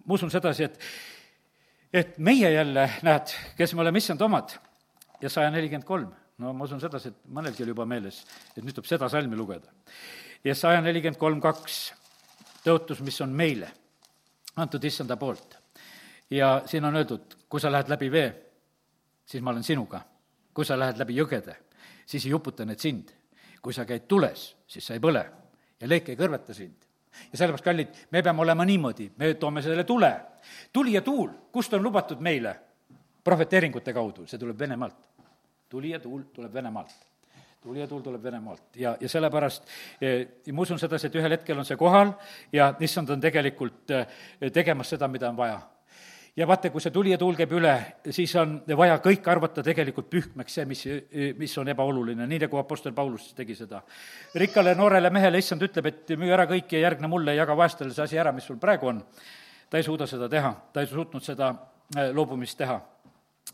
ma 0.04 0.14
usun 0.14 0.30
sedasi, 0.30 0.64
et 0.64 0.78
et 1.94 2.18
meie 2.18 2.50
jälle, 2.50 2.90
näed, 3.02 3.30
kes 3.56 3.74
me 3.74 3.80
oleme 3.80 3.98
issand 3.98 4.20
omad 4.20 4.58
ja 5.20 5.30
saja 5.30 5.50
nelikümmend 5.50 5.86
kolm. 5.86 6.12
no 6.38 6.52
ma 6.52 6.64
usun 6.64 6.80
sedasi, 6.80 7.08
et 7.08 7.26
mõnelgi 7.30 7.62
oli 7.62 7.70
juba 7.70 7.86
meeles, 7.86 8.24
et 8.56 8.62
nüüd 8.64 8.74
tuleb 8.74 8.88
seda 8.88 9.08
salmi 9.08 9.36
lugeda. 9.36 9.70
ja 10.44 10.54
saja 10.54 10.80
nelikümmend 10.80 11.18
kolm 11.18 11.40
kaks, 11.40 11.92
tõotus, 12.64 13.02
mis 13.02 13.20
on 13.20 13.30
meile 13.30 13.70
antud 14.56 14.84
issanda 14.84 15.16
poolt. 15.16 15.58
ja 16.30 16.62
siin 16.66 16.84
on 16.84 16.96
öeldud, 16.96 17.36
kui 17.48 17.60
sa 17.60 17.72
lähed 17.72 17.88
läbi 17.88 18.10
vee, 18.10 18.30
siis 19.26 19.42
ma 19.42 19.50
olen 19.50 19.62
sinuga. 19.62 20.00
kui 20.54 20.64
sa 20.64 20.78
lähed 20.78 20.98
läbi 20.98 21.16
jõgede, 21.16 21.56
siis 22.06 22.26
ei 22.26 22.34
uputa 22.34 22.64
need 22.64 22.78
sind. 22.78 23.10
kui 23.62 23.72
sa 23.72 23.84
käid 23.84 24.08
tules, 24.08 24.56
siis 24.66 24.86
sa 24.86 24.94
ei 24.94 25.00
põle 25.00 25.24
ja 25.80 25.88
leek 25.88 26.08
ei 26.08 26.16
kõrveta 26.16 26.54
sind 26.54 26.84
ja 27.32 27.38
sellepärast, 27.38 27.64
kallid, 27.64 27.88
me 28.10 28.22
peame 28.22 28.42
olema 28.42 28.64
niimoodi, 28.64 29.10
me 29.16 29.34
toome 29.34 29.62
selle 29.62 29.84
tule. 29.84 30.12
tuli 30.72 30.92
ja 30.92 31.02
tuul, 31.02 31.30
kust 31.52 31.72
on 31.74 31.82
lubatud 31.82 32.20
meile? 32.20 32.56
Prohveteeringute 33.24 33.92
kaudu, 33.92 34.26
see 34.26 34.38
tuleb 34.38 34.58
Venemaalt. 34.58 34.96
tuli 35.68 35.90
ja 35.90 36.00
tuul 36.00 36.22
tuleb 36.32 36.52
Venemaalt 36.52 37.14
tuli 37.64 37.80
ja 37.80 37.86
tuul 37.88 38.02
tuleb 38.04 38.22
Venemaalt 38.22 38.76
ja, 38.76 38.96
ja 39.00 39.08
sellepärast 39.08 39.62
ja 40.46 40.52
ma 40.52 40.62
usun 40.62 40.78
sedasi, 40.78 41.08
et 41.08 41.14
ühel 41.16 41.32
hetkel 41.32 41.56
on 41.58 41.64
see 41.64 41.78
kohal 41.80 42.12
ja 42.52 42.74
issand 42.84 43.08
on 43.14 43.22
tegelikult 43.24 43.94
eh, 43.96 44.18
tegemas 44.52 44.92
seda, 44.92 45.08
mida 45.08 45.30
on 45.32 45.38
vaja. 45.38 45.56
ja 46.36 46.48
vaata, 46.50 46.68
kui 46.70 46.84
see 46.84 46.92
tuli 46.92 47.14
ja 47.14 47.18
tuul 47.18 47.38
käib 47.38 47.56
üle, 47.56 47.72
siis 48.12 48.36
on 48.36 48.58
vaja 48.76 48.98
kõik 49.00 49.32
arvata 49.32 49.64
tegelikult 49.64 50.10
pühkmeks 50.12 50.60
see, 50.60 50.68
mis, 50.68 50.84
mis 51.40 51.56
on 51.58 51.72
ebaoluline, 51.72 52.28
nii 52.28 52.44
nagu 52.44 52.60
Apostel 52.60 52.92
Paulus 52.92 53.32
tegi 53.32 53.56
seda. 53.56 53.80
rikkale 54.34 54.74
noorele 54.76 55.10
mehele 55.10 55.40
issand 55.40 55.64
ütleb, 55.64 55.88
et 55.88 56.16
müü 56.20 56.36
ära 56.36 56.44
kõik 56.50 56.76
ja 56.76 56.84
järgne 56.84 57.08
mulle, 57.08 57.38
jaga 57.38 57.56
vaestele 57.56 57.96
see 57.96 58.04
asi 58.04 58.20
ära, 58.20 58.32
mis 58.32 58.44
sul 58.44 58.60
praegu 58.60 58.92
on. 58.92 59.00
ta 59.70 59.80
ei 59.80 59.88
suuda 59.88 60.06
seda 60.06 60.28
teha, 60.28 60.52
ta 60.72 60.84
ei 60.84 60.92
suutnud 60.92 61.24
seda 61.24 61.54
loobumist 62.12 62.58
teha. 62.60 62.82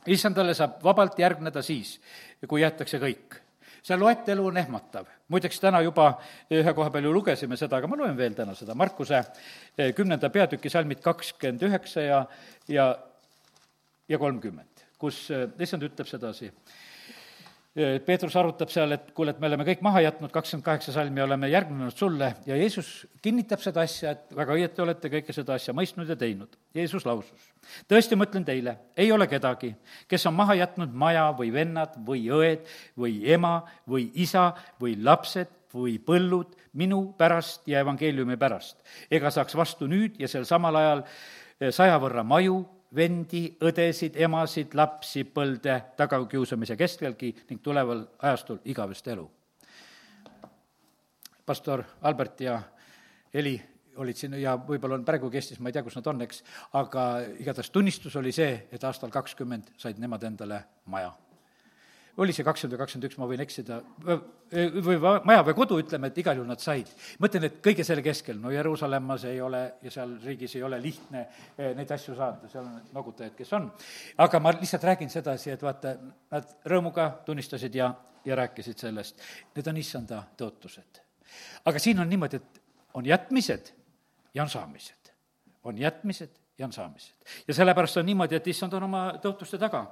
Issandale 0.06 0.54
saab 0.54 0.80
vabalt 0.84 1.18
järgneda 1.18 1.62
siis, 1.62 1.98
kui 2.48 2.62
jäetakse 2.62 3.00
kõik. 3.02 3.38
See 3.80 3.96
loetelu 3.96 4.44
on 4.46 4.56
ehmatav. 4.60 5.06
muideks 5.28 5.60
täna 5.60 5.80
juba 5.80 6.18
ühe 6.52 6.74
koha 6.74 6.90
peal 6.90 7.04
ju 7.04 7.12
lugesime 7.12 7.56
seda, 7.56 7.76
aga 7.76 7.88
ma 7.88 7.96
loen 7.96 8.16
veel 8.16 8.34
täna 8.34 8.54
seda, 8.54 8.74
Markuse 8.74 9.22
eh, 9.78 9.94
kümnenda 9.94 10.28
peatüki 10.28 10.70
salmid 10.70 11.00
kakskümmend 11.00 11.62
üheksa 11.62 12.00
ja, 12.00 12.26
ja, 12.68 12.98
ja 14.08 14.18
kolmkümmend, 14.18 14.84
kus 14.98 15.30
eh, 15.30 15.48
issand 15.58 15.86
ütleb 15.88 16.08
sedasi 16.08 16.50
Peetrus 17.78 18.34
arutab 18.34 18.70
seal, 18.72 18.90
et 18.96 19.12
kuule, 19.14 19.30
et 19.30 19.38
me 19.38 19.46
oleme 19.46 19.62
kõik 19.68 19.82
maha 19.86 20.00
jätnud, 20.02 20.32
kakskümmend 20.34 20.64
kaheksa 20.66 20.90
salmi 20.90 21.22
oleme 21.22 21.46
järgnenud 21.52 21.94
sulle. 21.94 22.32
Ja 22.48 22.56
Jeesus 22.58 23.06
kinnitab 23.22 23.62
seda 23.62 23.84
asja, 23.86 24.16
et 24.16 24.34
väga 24.34 24.56
õieti 24.58 24.82
olete 24.82 25.10
kõike 25.12 25.34
seda 25.36 25.54
asja 25.54 25.74
mõistnud 25.78 26.10
ja 26.10 26.16
teinud. 26.18 26.56
Jeesus 26.74 27.06
lausus, 27.06 27.44
tõesti, 27.86 28.18
ma 28.18 28.26
ütlen 28.26 28.46
teile, 28.48 28.74
ei 28.98 29.12
ole 29.14 29.28
kedagi, 29.30 29.70
kes 30.10 30.26
on 30.26 30.34
maha 30.40 30.58
jätnud 30.58 30.98
maja 30.98 31.28
või 31.38 31.52
vennad 31.54 31.94
või 32.06 32.26
õed 32.34 32.66
või 32.98 33.20
ema 33.30 33.60
või 33.86 34.08
isa 34.18 34.48
või 34.82 34.96
lapsed 34.98 35.54
või 35.70 36.00
põllud 36.02 36.58
minu 36.74 37.04
pärast 37.18 37.70
ja 37.70 37.84
evangeeliumi 37.84 38.34
pärast, 38.38 38.82
ega 39.14 39.30
saaks 39.30 39.54
vastu 39.54 39.86
nüüd 39.86 40.18
ja 40.18 40.26
sel 40.30 40.42
samal 40.48 40.74
ajal 40.82 41.06
saja 41.70 42.02
võrra 42.02 42.26
maju 42.26 42.64
vendi, 42.96 43.44
õdesid, 43.62 44.16
emasid, 44.18 44.74
lapsi 44.74 45.24
põlde 45.24 45.76
tagakiusamise 45.96 46.76
keskelgi 46.76 47.32
ning 47.50 47.62
tuleval 47.62 48.02
ajastul 48.18 48.60
igavest 48.64 49.08
elu. 49.08 49.30
pastor 51.46 51.84
Albert 52.02 52.40
ja 52.40 52.62
Heli 53.34 53.60
olid 53.96 54.16
siin 54.16 54.34
ja 54.38 54.56
võib-olla 54.56 54.94
on 54.94 55.04
praegu 55.04 55.30
Eestis, 55.34 55.58
ma 55.60 55.68
ei 55.68 55.72
tea, 55.72 55.82
kus 55.82 55.96
nad 55.96 56.06
on, 56.06 56.22
eks, 56.22 56.44
aga 56.72 57.06
igatahes 57.38 57.70
tunnistus 57.70 58.16
oli 58.16 58.32
see, 58.32 58.68
et 58.72 58.84
aastal 58.84 59.10
kakskümmend 59.10 59.72
said 59.76 59.98
nemad 59.98 60.22
endale 60.22 60.62
maja 60.86 61.10
oli 62.20 62.34
see 62.36 62.44
kakskümmend 62.44 62.76
või 62.76 62.80
kakskümmend 62.82 63.06
üks, 63.08 63.18
ma 63.20 63.26
võin 63.28 63.42
eksida, 63.44 63.78
või 64.04 64.96
maja 65.24 65.44
või 65.46 65.54
kodu, 65.56 65.78
ütleme, 65.80 66.10
et 66.10 66.18
igal 66.20 66.36
juhul 66.36 66.48
nad 66.48 66.60
said. 66.60 66.90
mõtlen, 67.22 67.46
et 67.48 67.60
kõige 67.64 67.84
selle 67.86 68.02
keskel, 68.04 68.36
no 68.40 68.52
Jeruusalemmas 68.52 69.24
ei 69.30 69.40
ole 69.40 69.62
ja 69.82 69.92
seal 69.94 70.16
riigis 70.24 70.56
ei 70.58 70.64
ole 70.66 70.80
lihtne 70.82 71.22
eh, 71.56 71.70
neid 71.76 71.90
asju 71.96 72.16
saada, 72.18 72.48
seal 72.52 72.66
on 72.66 72.80
noogutajad, 72.92 73.34
kes 73.36 73.52
on. 73.56 73.70
aga 74.18 74.40
ma 74.40 74.52
lihtsalt 74.56 74.84
räägin 74.90 75.12
sedasi, 75.12 75.54
et 75.54 75.62
vaata, 75.64 75.94
nad 76.30 76.50
rõõmuga 76.68 77.10
tunnistasid 77.26 77.78
ja, 77.80 77.92
ja 78.24 78.36
rääkisid 78.42 78.84
sellest. 78.84 79.22
Need 79.56 79.70
on 79.72 79.80
issanda 79.80 80.24
tõotused. 80.36 81.00
aga 81.64 81.78
siin 81.78 82.00
on 82.00 82.10
niimoodi, 82.10 82.36
et 82.36 82.60
on 82.94 83.06
jätmised 83.06 83.72
ja 84.34 84.42
on 84.42 84.50
saamised. 84.50 85.14
on 85.64 85.78
jätmised 85.78 86.36
ja 86.58 86.66
on 86.66 86.72
saamised. 86.72 87.14
ja 87.48 87.54
sellepärast 87.54 87.96
on 87.96 88.06
niimoodi, 88.06 88.36
et 88.36 88.52
issand 88.52 88.76
on 88.76 88.90
oma 88.90 89.06
tõotuste 89.22 89.58
taga 89.58 89.86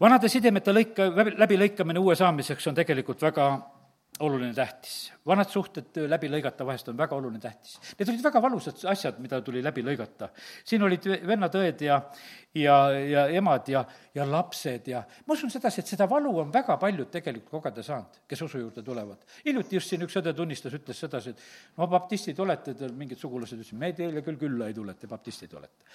vanade 0.00 0.28
sidemete 0.28 0.72
lõika, 0.72 1.08
läbilõikamine 1.38 2.02
uue 2.02 2.16
saamiseks 2.18 2.66
on 2.70 2.74
tegelikult 2.74 3.22
väga 3.22 3.48
oluline 4.20 4.54
tähtis. 4.54 5.12
vanad 5.26 5.48
suhted 5.50 5.96
läbi 6.08 6.28
lõigata 6.30 6.66
vahest 6.66 6.88
on 6.88 6.96
väga 6.98 7.16
oluline 7.16 7.40
tähtis. 7.42 7.80
Need 7.98 8.12
olid 8.12 8.22
väga 8.22 8.42
valusad 8.42 8.84
asjad, 8.90 9.18
mida 9.18 9.40
tuli 9.42 9.62
läbi 9.62 9.82
lõigata. 9.82 10.28
siin 10.64 10.82
olid 10.82 11.08
vennad-õed 11.26 11.82
ja, 11.82 12.00
ja, 12.54 12.76
ja 12.92 13.26
emad 13.26 13.68
ja, 13.68 13.84
ja 14.14 14.26
lapsed 14.30 14.86
ja 14.88 15.02
ma 15.26 15.34
usun 15.34 15.50
sedasi, 15.50 15.80
et 15.80 15.90
seda 15.90 16.06
valu 16.10 16.36
on 16.44 16.52
väga 16.52 16.76
paljud 16.78 17.10
tegelikult 17.10 17.50
kogeda 17.58 17.82
saanud, 17.82 18.22
kes 18.28 18.42
usu 18.46 18.62
juurde 18.62 18.82
tulevad. 18.82 19.26
hiljuti 19.46 19.76
just 19.76 19.90
siin 19.90 20.06
üks 20.06 20.16
õde 20.22 20.34
tunnistas, 20.34 20.78
ütles 20.78 21.00
sedasi, 21.00 21.34
et 21.34 21.76
no 21.78 21.90
baptistid 21.90 22.38
olete, 22.38 22.74
teil 22.78 22.94
mingid 22.94 23.18
sugulased 23.18 23.58
ütlesid, 23.58 23.78
me 23.78 23.92
teile 23.92 24.22
küll 24.22 24.38
külla 24.38 24.70
ei 24.70 24.74
tule, 24.74 24.94
et 24.94 25.00
te 25.00 25.10
baptistid 25.10 25.58
olete. 25.58 25.90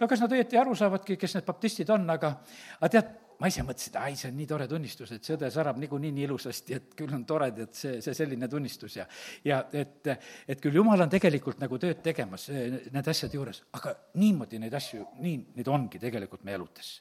no 0.00 0.08
kas 0.08 0.24
nad 0.24 0.32
õieti 0.32 0.56
aru 0.56 0.74
saavadki, 0.74 1.20
kes 1.20 1.36
need 1.36 1.44
baptistid 1.44 1.90
on, 1.92 2.08
aga, 2.16 2.38
aga 2.80 2.94
tead, 2.96 3.16
ma 3.38 3.50
ise 3.50 3.62
mõtlesin, 3.62 3.92
et 3.94 4.00
ai, 4.02 4.16
see 4.18 4.30
on 4.32 4.38
nii 4.38 4.48
tore 4.50 4.66
tunnistus, 4.70 5.12
et 5.14 5.24
see 5.24 5.36
õde 5.36 5.50
särab 5.54 5.78
niikuinii 5.78 6.10
nii 6.16 6.26
ilusasti, 6.26 6.78
et 6.78 6.96
küll 6.98 7.14
on 7.14 7.24
tore, 7.28 7.50
et 7.54 7.76
see, 7.76 8.00
see 8.04 8.16
selline 8.16 8.48
tunnistus 8.50 8.98
ja 8.98 9.06
ja 9.46 9.60
et, 9.72 10.10
et 10.48 10.62
küll 10.62 10.80
jumal 10.80 11.00
on 11.04 11.12
tegelikult 11.12 11.62
nagu 11.62 11.78
tööd 11.78 12.02
tegemas 12.02 12.48
nende 12.50 13.14
asjade 13.14 13.38
juures, 13.38 13.62
aga 13.78 13.94
niimoodi 14.18 14.58
neid 14.62 14.74
asju, 14.74 15.06
nii 15.22 15.38
neid 15.58 15.70
ongi 15.70 16.02
tegelikult 16.02 16.44
meie 16.46 16.58
eludes 16.58 16.96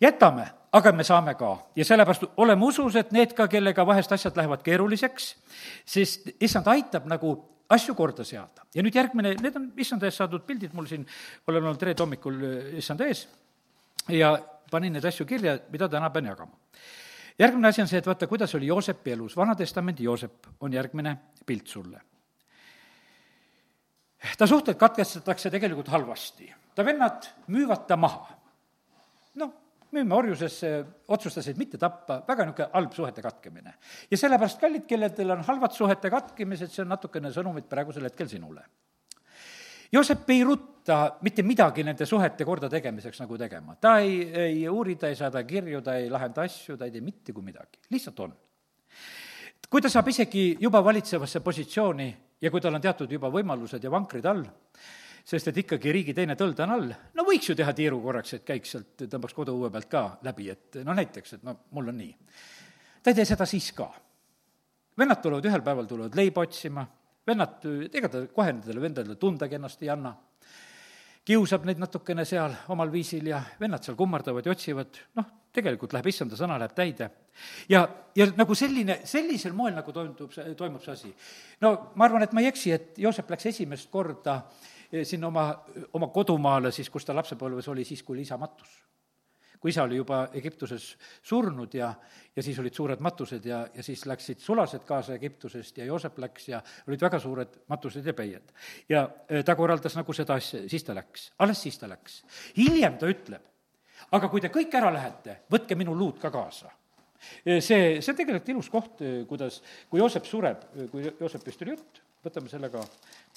jätame, 0.00 0.46
aga 0.72 0.92
me 0.92 1.04
saame 1.04 1.34
ka. 1.34 1.56
Ja 1.76 1.84
sellepärast 1.84 2.28
oleme 2.38 2.66
usus, 2.66 2.96
et 2.96 3.10
need 3.14 3.32
ka, 3.34 3.48
kellega 3.50 3.86
vahest 3.86 4.12
asjad 4.14 4.36
lähevad 4.38 4.62
keeruliseks, 4.66 5.32
sest 5.86 6.30
issand 6.38 6.68
aitab 6.70 7.08
nagu 7.10 7.34
asju 7.68 7.94
korda 7.94 8.24
seada. 8.24 8.64
ja 8.74 8.82
nüüd 8.82 8.94
järgmine, 8.94 9.34
need 9.42 9.56
on 9.56 9.72
issanda 9.76 10.06
eest 10.06 10.22
saadud 10.22 10.44
pildid, 10.46 10.72
mul 10.76 10.86
siin, 10.86 11.06
olen 11.48 11.64
olnud 11.64 11.82
reede 11.82 12.02
hommikul 12.04 12.38
issanda 12.78 13.08
ees. 13.08 13.26
Ja 14.08 14.36
panin 14.70 14.92
neid 14.96 15.04
asju 15.08 15.26
kirja, 15.26 15.56
mida 15.72 15.88
täna 15.88 16.10
pean 16.10 16.26
jagama. 16.30 16.56
järgmine 17.38 17.68
asi 17.68 17.82
on 17.82 17.88
see, 17.88 17.98
et 17.98 18.06
vaata, 18.06 18.26
kuidas 18.26 18.54
oli 18.54 18.66
Joosepi 18.66 19.12
elus, 19.12 19.36
Vana-testamendi 19.36 20.04
Joosep 20.04 20.46
on 20.60 20.72
järgmine 20.72 21.16
pilt 21.46 21.66
sulle. 21.66 22.00
ta 24.38 24.46
suhted 24.46 24.74
katkestatakse 24.74 25.50
tegelikult 25.50 25.88
halvasti, 25.88 26.52
ta 26.74 26.84
vennad 26.84 27.30
müüvad 27.48 27.86
ta 27.86 27.96
maha. 27.96 28.34
noh, 29.34 29.54
müüme 29.92 30.14
orjusesse, 30.14 30.84
otsustasid 31.08 31.56
mitte 31.56 31.78
tappa, 31.78 32.22
väga 32.28 32.44
niisugune 32.44 32.70
halb 32.72 32.92
suhete 32.92 33.22
katkemine. 33.22 33.74
ja 34.10 34.16
sellepärast, 34.16 34.60
kallid, 34.60 34.86
kellel 34.86 35.30
on 35.30 35.44
halvad 35.44 35.72
suhete 35.72 36.10
katkemised, 36.10 36.70
see 36.70 36.82
on 36.82 36.88
natukene 36.88 37.32
sõnumit 37.32 37.68
praegusel 37.68 38.04
hetkel 38.04 38.28
sinule 38.28 38.66
Joosep 39.92 40.30
ei 40.30 40.42
rutta 40.88 41.18
mitte 41.20 41.42
midagi 41.42 41.84
nende 41.84 42.06
suhete 42.06 42.44
kordategemiseks 42.44 43.20
nagu 43.20 43.36
tegema. 43.38 43.76
ta 43.76 43.98
ei, 44.00 44.32
ei 44.32 44.68
uuri, 44.68 44.96
ta 44.96 45.08
ei 45.08 45.16
saada 45.16 45.44
kirju, 45.44 45.82
ta 45.82 45.96
ei 45.96 46.08
lahenda 46.10 46.42
asju, 46.42 46.76
ta 46.76 46.84
ei 46.84 46.90
tee 46.90 47.00
mitte 47.00 47.32
kui 47.32 47.42
midagi, 47.42 47.78
lihtsalt 47.90 48.20
on. 48.20 48.32
kui 49.68 49.80
ta 49.80 49.88
saab 49.88 50.08
isegi 50.08 50.56
juba 50.60 50.82
valitsevasse 50.84 51.40
positsiooni 51.40 52.08
ja 52.40 52.50
kui 52.50 52.60
tal 52.60 52.74
on 52.74 52.80
teatud 52.80 53.10
juba 53.10 53.28
võimalused 53.28 53.84
ja 53.84 53.90
vankrid 53.90 54.24
all, 54.24 54.44
sest 55.24 55.48
et 55.48 55.56
ikkagi 55.64 55.92
riigi 55.92 56.14
teine 56.14 56.36
tõld 56.36 56.60
on 56.64 56.70
all, 56.72 56.92
no 57.14 57.24
võiks 57.24 57.50
ju 57.50 57.56
teha 57.56 57.74
tiiru 57.76 58.00
korraks, 58.00 58.38
et 58.38 58.46
käiks 58.48 58.72
sealt, 58.72 58.94
tõmbaks 59.04 59.36
koduõue 59.36 59.70
pealt 59.70 59.90
ka 59.90 60.04
läbi, 60.24 60.48
et 60.48 60.80
no 60.84 60.96
näiteks, 60.96 61.36
et 61.36 61.44
no 61.44 61.58
mul 61.76 61.92
on 61.92 62.00
nii. 62.00 62.14
ta 63.02 63.12
ei 63.12 63.18
tee 63.20 63.28
seda 63.28 63.44
siis 63.46 63.72
ka. 63.76 63.90
vennad 64.98 65.20
tulevad 65.20 65.44
ühel 65.44 65.62
päeval, 65.62 65.86
tulevad 65.86 66.16
leiba 66.16 66.40
otsima 66.40 66.86
vennad, 67.28 67.60
ega 67.92 68.08
ta 68.08 68.24
kohe 68.32 68.54
nendele 68.54 68.80
vendadele 68.80 69.18
tundagi 69.20 69.58
ennast 69.58 69.82
ei 69.84 69.92
anna. 69.92 70.14
Kiusab 71.28 71.66
neid 71.68 71.80
natukene 71.80 72.24
seal 72.28 72.54
omal 72.72 72.92
viisil 72.92 73.26
ja 73.28 73.42
vennad 73.60 73.84
seal 73.84 73.96
kummardavad 73.98 74.46
ja 74.46 74.54
otsivad, 74.54 75.00
noh, 75.18 75.26
tegelikult 75.52 75.92
läheb 75.92 76.08
issanda 76.08 76.38
sõna, 76.38 76.56
läheb 76.60 76.74
täide. 76.76 77.10
ja, 77.68 77.82
ja 78.16 78.26
nagu 78.36 78.56
selline, 78.56 79.00
sellisel 79.08 79.52
moel 79.56 79.76
nagu 79.76 79.92
toimub 79.92 80.32
see, 80.32 80.54
toimub 80.56 80.84
see 80.84 80.94
asi. 80.94 81.14
no 81.64 81.74
ma 81.94 82.08
arvan, 82.08 82.24
et 82.24 82.32
ma 82.32 82.44
ei 82.44 82.48
eksi, 82.52 82.72
et 82.72 83.00
Joosep 83.04 83.30
läks 83.34 83.50
esimest 83.52 83.90
korda 83.92 84.40
eh, 84.90 85.04
sinna 85.04 85.28
oma, 85.28 85.50
oma 85.92 86.08
kodumaale 86.14 86.72
siis, 86.72 86.88
kus 86.90 87.04
ta 87.04 87.16
lapsepõlves 87.16 87.68
oli, 87.68 87.84
siis, 87.84 88.02
kui 88.02 88.16
oli 88.16 88.24
isa 88.28 88.40
matus 88.40 88.78
kui 89.60 89.72
isa 89.72 89.82
oli 89.82 89.98
juba 89.98 90.28
Egiptuses 90.38 90.90
surnud 91.22 91.74
ja, 91.74 91.90
ja 92.36 92.42
siis 92.42 92.58
olid 92.62 92.74
suured 92.74 93.02
matused 93.04 93.44
ja, 93.46 93.64
ja 93.74 93.82
siis 93.82 94.04
läksid 94.06 94.40
sulased 94.42 94.84
kaasa 94.86 95.16
Egiptusest 95.18 95.78
ja 95.78 95.88
Joosep 95.88 96.18
läks 96.22 96.48
ja 96.52 96.62
olid 96.86 97.02
väga 97.02 97.20
suured 97.22 97.60
matused 97.68 98.06
ja 98.06 98.14
peied. 98.14 98.52
ja 98.88 99.04
e, 99.28 99.42
ta 99.42 99.56
korraldas 99.58 99.96
nagu 99.98 100.14
seda 100.14 100.38
asja, 100.38 100.62
siis 100.70 100.86
ta 100.86 100.94
läks, 100.96 101.30
alles 101.38 101.62
siis 101.62 101.78
ta 101.78 101.90
läks. 101.90 102.22
hiljem 102.56 102.98
ta 102.98 103.10
ütleb, 103.10 103.44
aga 104.12 104.28
kui 104.28 104.40
te 104.44 104.52
kõik 104.54 104.74
ära 104.78 104.92
lähete, 104.94 105.40
võtke 105.50 105.78
minu 105.78 105.96
luud 105.98 106.20
ka 106.22 106.30
kaasa. 106.34 106.70
E, 107.44 107.58
see, 107.60 107.98
see 107.98 108.12
on 108.12 108.18
tegelikult 108.20 108.52
ilus 108.54 108.68
koht, 108.70 109.00
e, 109.02 109.24
kuidas, 109.28 109.62
kui 109.90 109.98
Joosep 109.98 110.26
sureb, 110.28 110.68
kui 110.92 111.08
Joosepist 111.08 111.64
oli 111.66 111.74
jutt, 111.74 112.02
võtame 112.24 112.50
selle 112.50 112.70
ka, 112.70 112.84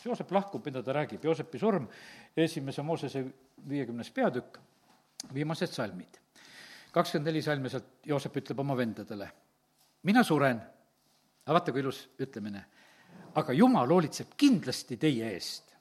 Joosep 0.05 0.29
lahkub, 0.33 0.65
mida 0.65 0.83
ta 0.85 0.93
räägib, 0.97 1.23
Joosepi 1.25 1.61
surm, 1.61 1.87
esimese 2.37 2.85
Moosese 2.85 3.25
viiekümnes 3.69 4.13
peatükk, 4.13 4.61
viimased 5.33 5.73
salmid. 5.73 6.17
kakskümmend 6.91 7.27
neli 7.29 7.41
salmi 7.41 7.69
sealt 7.69 8.05
Joosep 8.05 8.37
ütleb 8.41 8.59
oma 8.59 8.75
vendadele, 8.77 9.27
mina 10.03 10.23
suren, 10.23 10.57
aga 11.45 11.53
vaata, 11.55 11.71
kui 11.71 11.79
ilus 11.79 12.01
ütlemine, 12.19 12.63
aga 13.35 13.53
jumal 13.53 13.87
hoolitseb 13.87 14.33
kindlasti 14.37 14.97
teie 14.97 15.29
eest. 15.31 15.71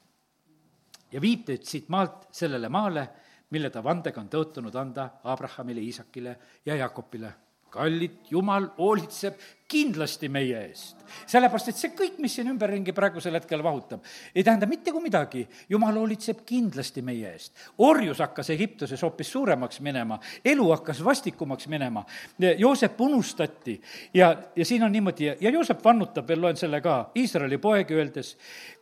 Ja 1.11 1.21
viib 1.21 1.43
teid 1.47 1.65
siit 1.67 1.89
maalt 1.91 2.29
sellele 2.31 2.69
maale, 2.69 3.09
mille 3.51 3.71
ta 3.71 3.83
vandega 3.83 4.21
on 4.21 4.29
tõotunud 4.31 4.77
anda 4.79 5.09
Abrahamile, 5.25 5.83
Iisakile 5.83 6.37
ja 6.65 6.77
Jakobile 6.77 7.33
kallid, 7.71 8.19
jumal 8.31 8.69
hoolitseb 8.79 9.39
kindlasti 9.71 10.29
meie 10.29 10.59
eest. 10.67 10.97
sellepärast, 11.31 11.69
et 11.71 11.79
see 11.79 11.93
kõik, 11.95 12.19
mis 12.23 12.33
siin 12.35 12.49
ümberringi 12.51 12.93
praegusel 12.95 13.37
hetkel 13.39 13.63
vahutab, 13.63 14.03
ei 14.35 14.45
tähenda 14.47 14.67
mitte 14.67 14.93
kui 14.93 15.03
midagi. 15.03 15.47
jumal 15.69 15.95
hoolitseb 15.95 16.43
kindlasti 16.47 17.03
meie 17.07 17.33
eest. 17.33 17.53
orjus 17.79 18.19
hakkas 18.19 18.51
Egiptuses 18.51 19.03
hoopis 19.03 19.31
suuremaks 19.31 19.81
minema, 19.81 20.19
elu 20.45 20.71
hakkas 20.73 21.05
vastikumaks 21.05 21.69
minema, 21.69 22.05
Joosep 22.59 23.01
unustati 23.01 23.81
ja, 24.15 24.35
ja 24.57 24.65
siin 24.65 24.83
on 24.83 24.93
niimoodi 24.93 25.31
ja 25.41 25.51
Joosep 25.51 25.85
vannutab 25.85 26.29
veel, 26.29 26.41
loen 26.41 26.57
selle 26.57 26.81
ka, 26.81 27.11
Iisraeli 27.17 27.59
poeg 27.59 27.91
öeldes, 27.95 28.37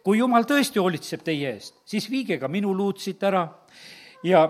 kui 0.05 0.19
jumal 0.19 0.49
tõesti 0.49 0.81
hoolitseb 0.81 1.25
teie 1.25 1.53
eest, 1.53 1.83
siis 1.85 2.11
viige 2.11 2.39
ka 2.39 2.49
minu 2.49 2.73
luud 2.75 2.99
siit 3.03 3.23
ära 3.23 3.45
ja 4.25 4.49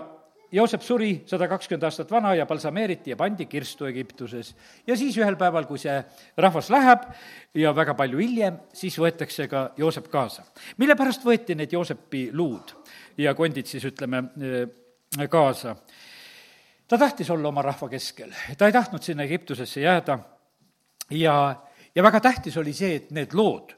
Joosep 0.51 0.81
suri 0.81 1.09
sada 1.29 1.45
kakskümmend 1.47 1.83
aastat 1.85 2.09
vana 2.11 2.31
ja 2.33 2.45
balsameeriti 2.49 3.11
ja 3.11 3.17
pandi 3.17 3.45
kirstu 3.45 3.85
Egiptuses. 3.85 4.55
ja 4.87 4.97
siis 4.97 5.17
ühel 5.17 5.35
päeval, 5.37 5.65
kui 5.69 5.77
see 5.77 5.93
rahvas 6.37 6.69
läheb 6.73 7.05
ja 7.53 7.75
väga 7.75 7.93
palju 7.93 8.17
hiljem, 8.17 8.57
siis 8.73 8.97
võetakse 8.97 9.47
ka 9.47 9.69
Joosep 9.77 10.09
kaasa. 10.09 10.43
mille 10.77 10.95
pärast 10.95 11.25
võeti 11.25 11.55
need 11.55 11.73
Joosepi 11.73 12.29
luud 12.33 12.73
ja 13.17 13.35
kondid 13.35 13.65
siis, 13.65 13.85
ütleme, 13.85 14.23
eh, 14.41 15.29
kaasa? 15.29 15.75
ta 16.87 16.97
tahtis 16.97 17.29
olla 17.29 17.47
oma 17.47 17.61
rahva 17.61 17.89
keskel, 17.89 18.33
ta 18.57 18.65
ei 18.65 18.73
tahtnud 18.73 19.03
sinna 19.03 19.23
Egiptusesse 19.23 19.81
jääda 19.81 20.19
ja, 21.11 21.55
ja 21.95 22.03
väga 22.03 22.19
tähtis 22.19 22.57
oli 22.57 22.73
see, 22.73 22.95
et 22.95 23.11
need 23.11 23.33
lood, 23.33 23.75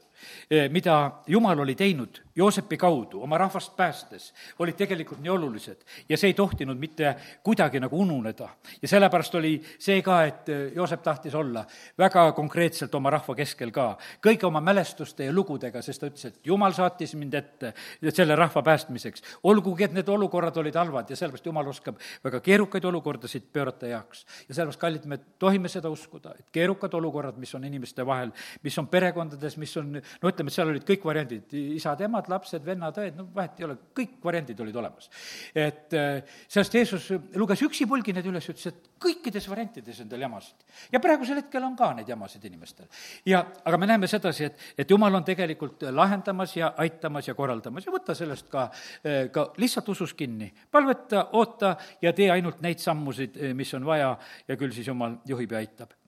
eh, 0.50 0.70
mida 0.70 1.20
Jumal 1.26 1.60
oli 1.60 1.74
teinud 1.74 2.22
Joosepi 2.36 2.76
kaudu 2.76 3.22
oma 3.22 3.38
rahvast 3.38 3.76
päästes 3.76 4.32
olid 4.58 4.76
tegelikult 4.76 5.20
nii 5.20 5.30
olulised 5.30 5.84
ja 6.08 6.16
see 6.16 6.32
ei 6.32 6.34
tohtinud 6.34 6.78
mitte 6.78 7.14
kuidagi 7.44 7.80
nagu 7.80 7.98
ununeda. 8.00 8.48
ja 8.82 8.88
sellepärast 8.88 9.34
oli 9.34 9.54
see 9.78 10.02
ka, 10.02 10.24
et 10.24 10.48
Joosep 10.74 11.02
tahtis 11.02 11.34
olla 11.34 11.64
väga 11.98 12.32
konkreetselt 12.32 12.94
oma 12.94 13.10
rahva 13.10 13.34
keskel 13.34 13.70
ka, 13.70 13.96
kõigi 14.24 14.46
oma 14.46 14.60
mälestuste 14.60 15.24
ja 15.24 15.32
lugudega, 15.32 15.82
sest 15.82 16.00
ta 16.00 16.08
ütles, 16.08 16.24
et 16.24 16.40
jumal 16.46 16.72
saatis 16.72 17.14
mind 17.14 17.34
ette 17.34 17.72
selle 18.10 18.36
rahva 18.36 18.62
päästmiseks. 18.62 19.22
olgugi, 19.42 19.84
et 19.84 19.92
need 19.92 20.08
olukorrad 20.08 20.56
olid 20.56 20.76
halvad 20.76 21.10
ja 21.10 21.16
sellepärast 21.16 21.46
jumal 21.46 21.68
oskab 21.68 22.00
väga 22.24 22.40
keerukaid 22.40 22.84
olukordasid 22.84 23.50
pöörata 23.52 23.86
heaks. 23.86 24.26
ja 24.48 24.54
sellepärast, 24.54 24.80
kallid, 24.80 25.04
me 25.04 25.18
tohime 25.38 25.68
seda 25.68 25.90
uskuda, 25.90 26.34
et 26.38 26.46
keerukad 26.52 26.94
olukorrad, 26.94 27.36
mis 27.36 27.54
on 27.54 27.64
inimeste 27.64 28.06
vahel, 28.06 28.32
mis 28.62 28.78
on 28.78 28.88
perekondades, 28.88 29.56
mis 29.56 29.76
on, 29.76 29.92
no 29.92 30.32
ütleme, 30.32 30.48
et 30.48 30.56
seal 30.56 30.72
olid 30.72 30.86
kõik 30.88 31.04
variandid, 31.04 31.52
isad-emad, 31.76 32.21
emad, 32.22 32.30
lapsed, 32.30 32.64
vennad, 32.64 32.98
õed, 32.98 33.16
no 33.16 33.26
vahet 33.34 33.58
ei 33.58 33.66
ole, 33.66 33.76
kõik 33.96 34.18
variandid 34.24 34.60
olid 34.60 34.76
olemas. 34.76 35.08
et 35.54 35.92
äh, 35.94 36.22
sellest 36.48 36.74
Jeesus 36.74 37.10
luges 37.36 37.62
üksipulgi 37.62 38.12
need 38.12 38.26
üles, 38.26 38.48
ütles, 38.48 38.66
et 38.66 38.90
kõikides 39.02 39.48
variantides 39.48 40.00
on 40.02 40.08
teil 40.08 40.22
jamasid. 40.22 40.64
ja 40.92 41.00
praegusel 41.00 41.40
hetkel 41.42 41.64
on 41.64 41.76
ka 41.76 41.92
neid 41.94 42.08
jamasid 42.08 42.44
inimestel. 42.44 42.86
ja, 43.26 43.44
aga 43.64 43.78
me 43.78 43.86
näeme 43.86 44.06
sedasi, 44.06 44.44
et, 44.44 44.58
et 44.78 44.90
jumal 44.90 45.14
on 45.14 45.24
tegelikult 45.24 45.82
lahendamas 45.90 46.56
ja 46.56 46.74
aitamas 46.76 47.28
ja 47.28 47.34
korraldamas 47.34 47.86
ja 47.86 47.92
võta 47.92 48.14
sellest 48.14 48.48
ka, 48.52 48.68
äh, 49.06 49.30
ka 49.32 49.52
lihtsalt 49.58 49.88
usus 49.88 50.14
kinni. 50.14 50.52
palveta, 50.70 51.28
oota 51.32 51.76
ja 52.02 52.12
tee 52.12 52.30
ainult 52.30 52.62
neid 52.62 52.78
sammusid, 52.78 53.36
äh, 53.36 53.54
mis 53.54 53.74
on 53.74 53.86
vaja 53.86 54.16
ja 54.48 54.56
küll 54.56 54.72
siis 54.72 54.86
jumal 54.86 55.18
juhib 55.26 55.52
ja 55.52 55.62
aitab 55.62 56.01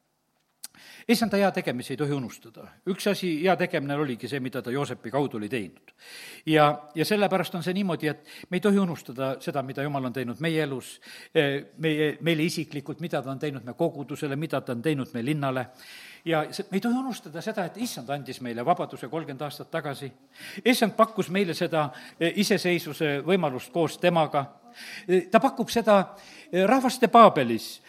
issanda 1.08 1.36
hea 1.36 1.50
tegemisi 1.50 1.92
ei 1.92 1.96
tohi 1.96 2.12
unustada. 2.12 2.66
üks 2.88 3.06
asi, 3.10 3.30
hea 3.42 3.56
tegemine 3.56 3.96
oligi 3.96 4.28
see, 4.28 4.40
mida 4.40 4.62
ta 4.62 4.70
Joosepi 4.70 5.10
kaudu 5.10 5.36
oli 5.36 5.48
teinud. 5.48 5.92
ja, 6.46 6.66
ja 6.94 7.04
sellepärast 7.04 7.54
on 7.54 7.62
see 7.62 7.74
niimoodi, 7.74 8.08
et 8.08 8.24
me 8.50 8.56
ei 8.56 8.60
tohi 8.60 8.78
unustada 8.78 9.36
seda, 9.40 9.62
mida 9.62 9.82
Jumal 9.82 10.04
on 10.04 10.12
teinud 10.12 10.40
meie 10.40 10.62
elus, 10.62 11.00
eh, 11.34 11.64
meie, 11.78 12.16
meile 12.20 12.42
isiklikult, 12.42 13.00
mida 13.00 13.22
ta 13.22 13.30
on 13.30 13.38
teinud 13.38 13.64
me 13.64 13.74
kogudusele, 13.74 14.36
mida 14.36 14.60
ta 14.60 14.72
on 14.72 14.82
teinud 14.82 15.14
me 15.14 15.24
linnale 15.24 15.66
ja 16.24 16.46
see, 16.50 16.66
me 16.70 16.78
ei 16.78 16.80
tohi 16.80 16.98
unustada 16.98 17.42
seda, 17.44 17.66
et 17.68 17.76
issand 17.76 18.10
andis 18.10 18.40
meile 18.40 18.64
vabaduse 18.64 19.08
kolmkümmend 19.08 19.42
aastat 19.42 19.70
tagasi. 19.70 20.12
issand 20.64 20.92
pakkus 20.96 21.30
meile 21.30 21.54
seda 21.54 21.90
eh, 22.18 22.32
iseseisvuse 22.36 23.20
võimalust 23.26 23.72
koos 23.72 23.98
temaga. 23.98 24.46
Eh, 25.08 25.28
ta 25.30 25.40
pakub 25.40 25.68
seda 25.70 26.16
rahvaste 26.66 27.08
Paabelis 27.08 27.80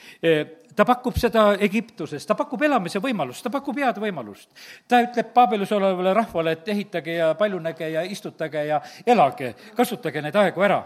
ta 0.76 0.86
pakub 0.86 1.18
seda 1.20 1.46
Egiptuses, 1.60 2.26
ta 2.26 2.36
pakub 2.36 2.62
elamise 2.68 3.00
võimalust, 3.04 3.44
ta 3.44 3.52
pakub 3.54 3.78
head 3.80 4.00
võimalust. 4.02 4.50
ta 4.88 5.02
ütleb 5.06 5.32
Paabelis 5.34 5.72
olevale 5.72 6.14
rahvale, 6.14 6.52
et 6.52 6.68
ehitage 6.68 7.16
ja 7.16 7.34
paljunege 7.36 7.90
ja 7.90 8.04
istutage 8.04 8.66
ja 8.68 8.82
elage, 9.06 9.54
kasutage 9.76 10.22
neid 10.22 10.36
aegu 10.36 10.62
ära. 10.62 10.84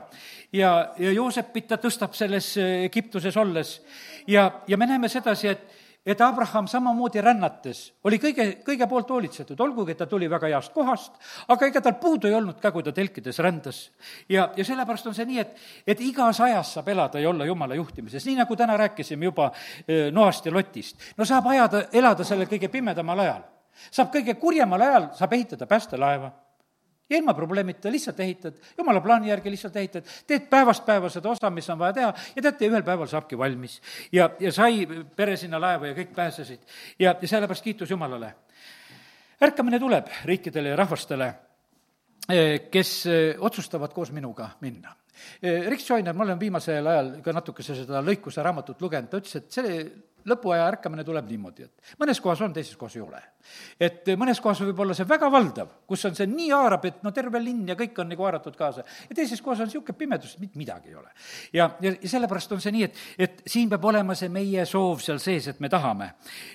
ja, 0.54 0.94
ja 0.98 1.12
Joosepit 1.12 1.68
ta 1.68 1.78
tõstab 1.78 2.14
selles 2.14 2.58
Egiptuses 2.58 3.38
olles 3.38 3.82
ja, 4.28 4.52
ja 4.68 4.78
me 4.78 4.86
näeme 4.86 5.10
sedasi, 5.10 5.48
et 5.48 5.89
et 6.10 6.22
Abraham 6.22 6.68
samamoodi 6.68 7.22
rännates 7.22 7.82
oli 8.04 8.18
kõige, 8.22 8.46
kõige 8.66 8.88
poolt 8.90 9.12
hoolitsetud, 9.14 9.60
olgugi 9.62 9.94
et 9.94 10.00
ta 10.02 10.08
tuli 10.10 10.30
väga 10.30 10.50
heast 10.50 10.74
kohast, 10.74 11.20
aga 11.54 11.70
ega 11.70 11.84
tal 11.86 11.98
puudu 12.02 12.30
ei 12.30 12.36
olnud 12.38 12.58
ka, 12.62 12.72
kui 12.74 12.86
ta 12.86 12.94
telkides 12.96 13.40
rändas. 13.46 13.84
ja, 14.30 14.50
ja 14.58 14.66
sellepärast 14.66 15.12
on 15.12 15.18
see 15.18 15.28
nii, 15.30 15.40
et, 15.44 15.56
et 15.88 16.02
igas 16.02 16.42
ajas 16.42 16.74
saab 16.80 16.90
elada 16.90 17.22
ja 17.22 17.30
olla 17.30 17.46
Jumala 17.46 17.78
juhtimises, 17.78 18.26
nii 18.26 18.42
nagu 18.42 18.58
täna 18.58 18.78
rääkisime 18.78 19.30
juba 19.30 19.52
eh, 19.88 20.10
Noast 20.12 20.46
ja 20.46 20.54
Lotist. 20.54 20.98
no 21.18 21.26
saab 21.26 21.48
ajada, 21.54 21.86
elada 21.94 22.26
sellel 22.26 22.50
kõige 22.50 22.72
pimedamal 22.74 23.26
ajal. 23.28 23.42
saab 23.92 24.14
kõige 24.16 24.36
kurjemal 24.42 24.82
ajal, 24.82 25.12
saab 25.14 25.34
ehitada 25.38 25.68
päästelaeva 25.70 26.32
ja 27.10 27.18
ilma 27.18 27.34
probleemita 27.34 27.92
lihtsalt 27.92 28.20
ehitad, 28.20 28.54
jumala 28.78 29.02
plaani 29.02 29.30
järgi 29.30 29.52
lihtsalt 29.52 29.76
ehitad, 29.76 30.08
teed 30.28 30.46
päevast 30.50 30.86
päeva 30.86 31.10
seda 31.10 31.30
osa, 31.30 31.50
mis 31.50 31.70
on 31.70 31.80
vaja 31.80 31.94
teha 31.94 32.14
ja 32.36 32.42
teate, 32.42 32.70
ühel 32.70 32.86
päeval 32.86 33.10
saabki 33.10 33.38
valmis. 33.38 33.82
ja, 34.12 34.30
ja 34.40 34.52
sai 34.52 34.86
pere 35.16 35.38
sinna 35.38 35.62
laeva 35.62 35.90
ja 35.90 35.98
kõik 35.98 36.14
pääsesid 36.16 36.60
ja, 37.00 37.16
ja 37.22 37.28
sellepärast 37.28 37.64
kiitus 37.64 37.92
Jumalale. 37.92 38.34
ärkamine 39.42 39.80
tuleb 39.80 40.08
riikidele 40.26 40.70
ja 40.70 40.76
rahvastele, 40.76 41.34
eh, 42.30 42.70
kes 42.72 43.06
eh, 43.06 43.36
otsustavad 43.40 43.94
koos 43.94 44.12
minuga 44.12 44.50
minna. 44.62 44.96
Rick 45.42 45.86
Joyner, 45.90 46.16
ma 46.16 46.26
olen 46.28 46.40
viimasel 46.40 46.88
ajal 46.88 47.12
ka 47.24 47.34
natukese 47.36 47.76
seda 47.78 48.04
lõikuse 48.06 48.44
raamatut 48.46 48.82
lugenud, 48.82 49.10
ta 49.12 49.22
ütles, 49.22 49.36
et 49.40 49.52
see 49.54 49.82
lõpuaja 50.28 50.68
ärkamine 50.68 51.04
tuleb 51.06 51.28
niimoodi, 51.30 51.66
et 51.66 52.00
mõnes 52.00 52.20
kohas 52.22 52.42
on, 52.44 52.54
teises 52.54 52.78
kohas 52.78 52.96
ei 52.98 53.02
ole. 53.04 53.22
et 53.80 54.06
mõnes 54.20 54.40
kohas 54.44 54.60
võib 54.62 54.80
olla 54.84 54.94
see 54.94 55.08
väga 55.08 55.30
valdav, 55.32 55.70
kus 55.88 56.04
on 56.06 56.16
see 56.16 56.28
nii 56.30 56.50
haarab, 56.52 56.86
et 56.86 57.04
no 57.04 57.12
terve 57.16 57.40
linn 57.42 57.68
ja 57.68 57.76
kõik 57.80 57.98
on 58.02 58.10
nagu 58.12 58.26
haaratud 58.28 58.56
kaasa. 58.56 58.84
ja 59.10 59.16
teises 59.16 59.42
kohas 59.42 59.64
on 59.64 59.70
niisugune 59.70 59.98
pimedus, 59.98 60.36
et 60.36 60.42
mitte 60.44 60.60
midagi 60.60 60.90
ei 60.90 60.96
ole. 60.96 61.10
ja, 61.54 61.70
ja, 61.82 61.94
ja 62.02 62.10
sellepärast 62.10 62.52
on 62.52 62.62
see 62.62 62.76
nii, 62.76 62.84
et, 62.84 63.04
et 63.18 63.42
siin 63.48 63.70
peab 63.70 63.86
olema 63.86 64.16
see 64.16 64.30
meie 64.30 64.66
soov 64.66 65.04
seal 65.06 65.22
sees, 65.24 65.48
et 65.48 65.60
me 65.60 65.70
tahame. 65.70 66.12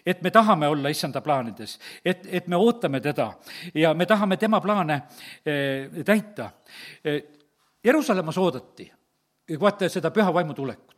et 0.07 0.23
me 0.23 0.31
tahame 0.31 0.69
olla 0.69 0.93
issanda 0.93 1.21
plaanides, 1.21 1.79
et, 2.05 2.27
et 2.31 2.49
me 2.49 2.57
ootame 2.57 3.01
teda 3.01 3.33
ja 3.75 3.95
me 3.95 4.07
tahame 4.07 4.37
tema 4.37 4.61
plaane 4.61 5.03
eh, 5.45 6.05
täita 6.05 6.51
eh,. 7.05 7.34
Jeruusalemmas 7.85 8.39
oodati, 8.39 8.87
vaata 9.61 9.89
seda 9.89 10.11
püha 10.11 10.33
vaimu 10.35 10.55
tulekut. 10.55 10.95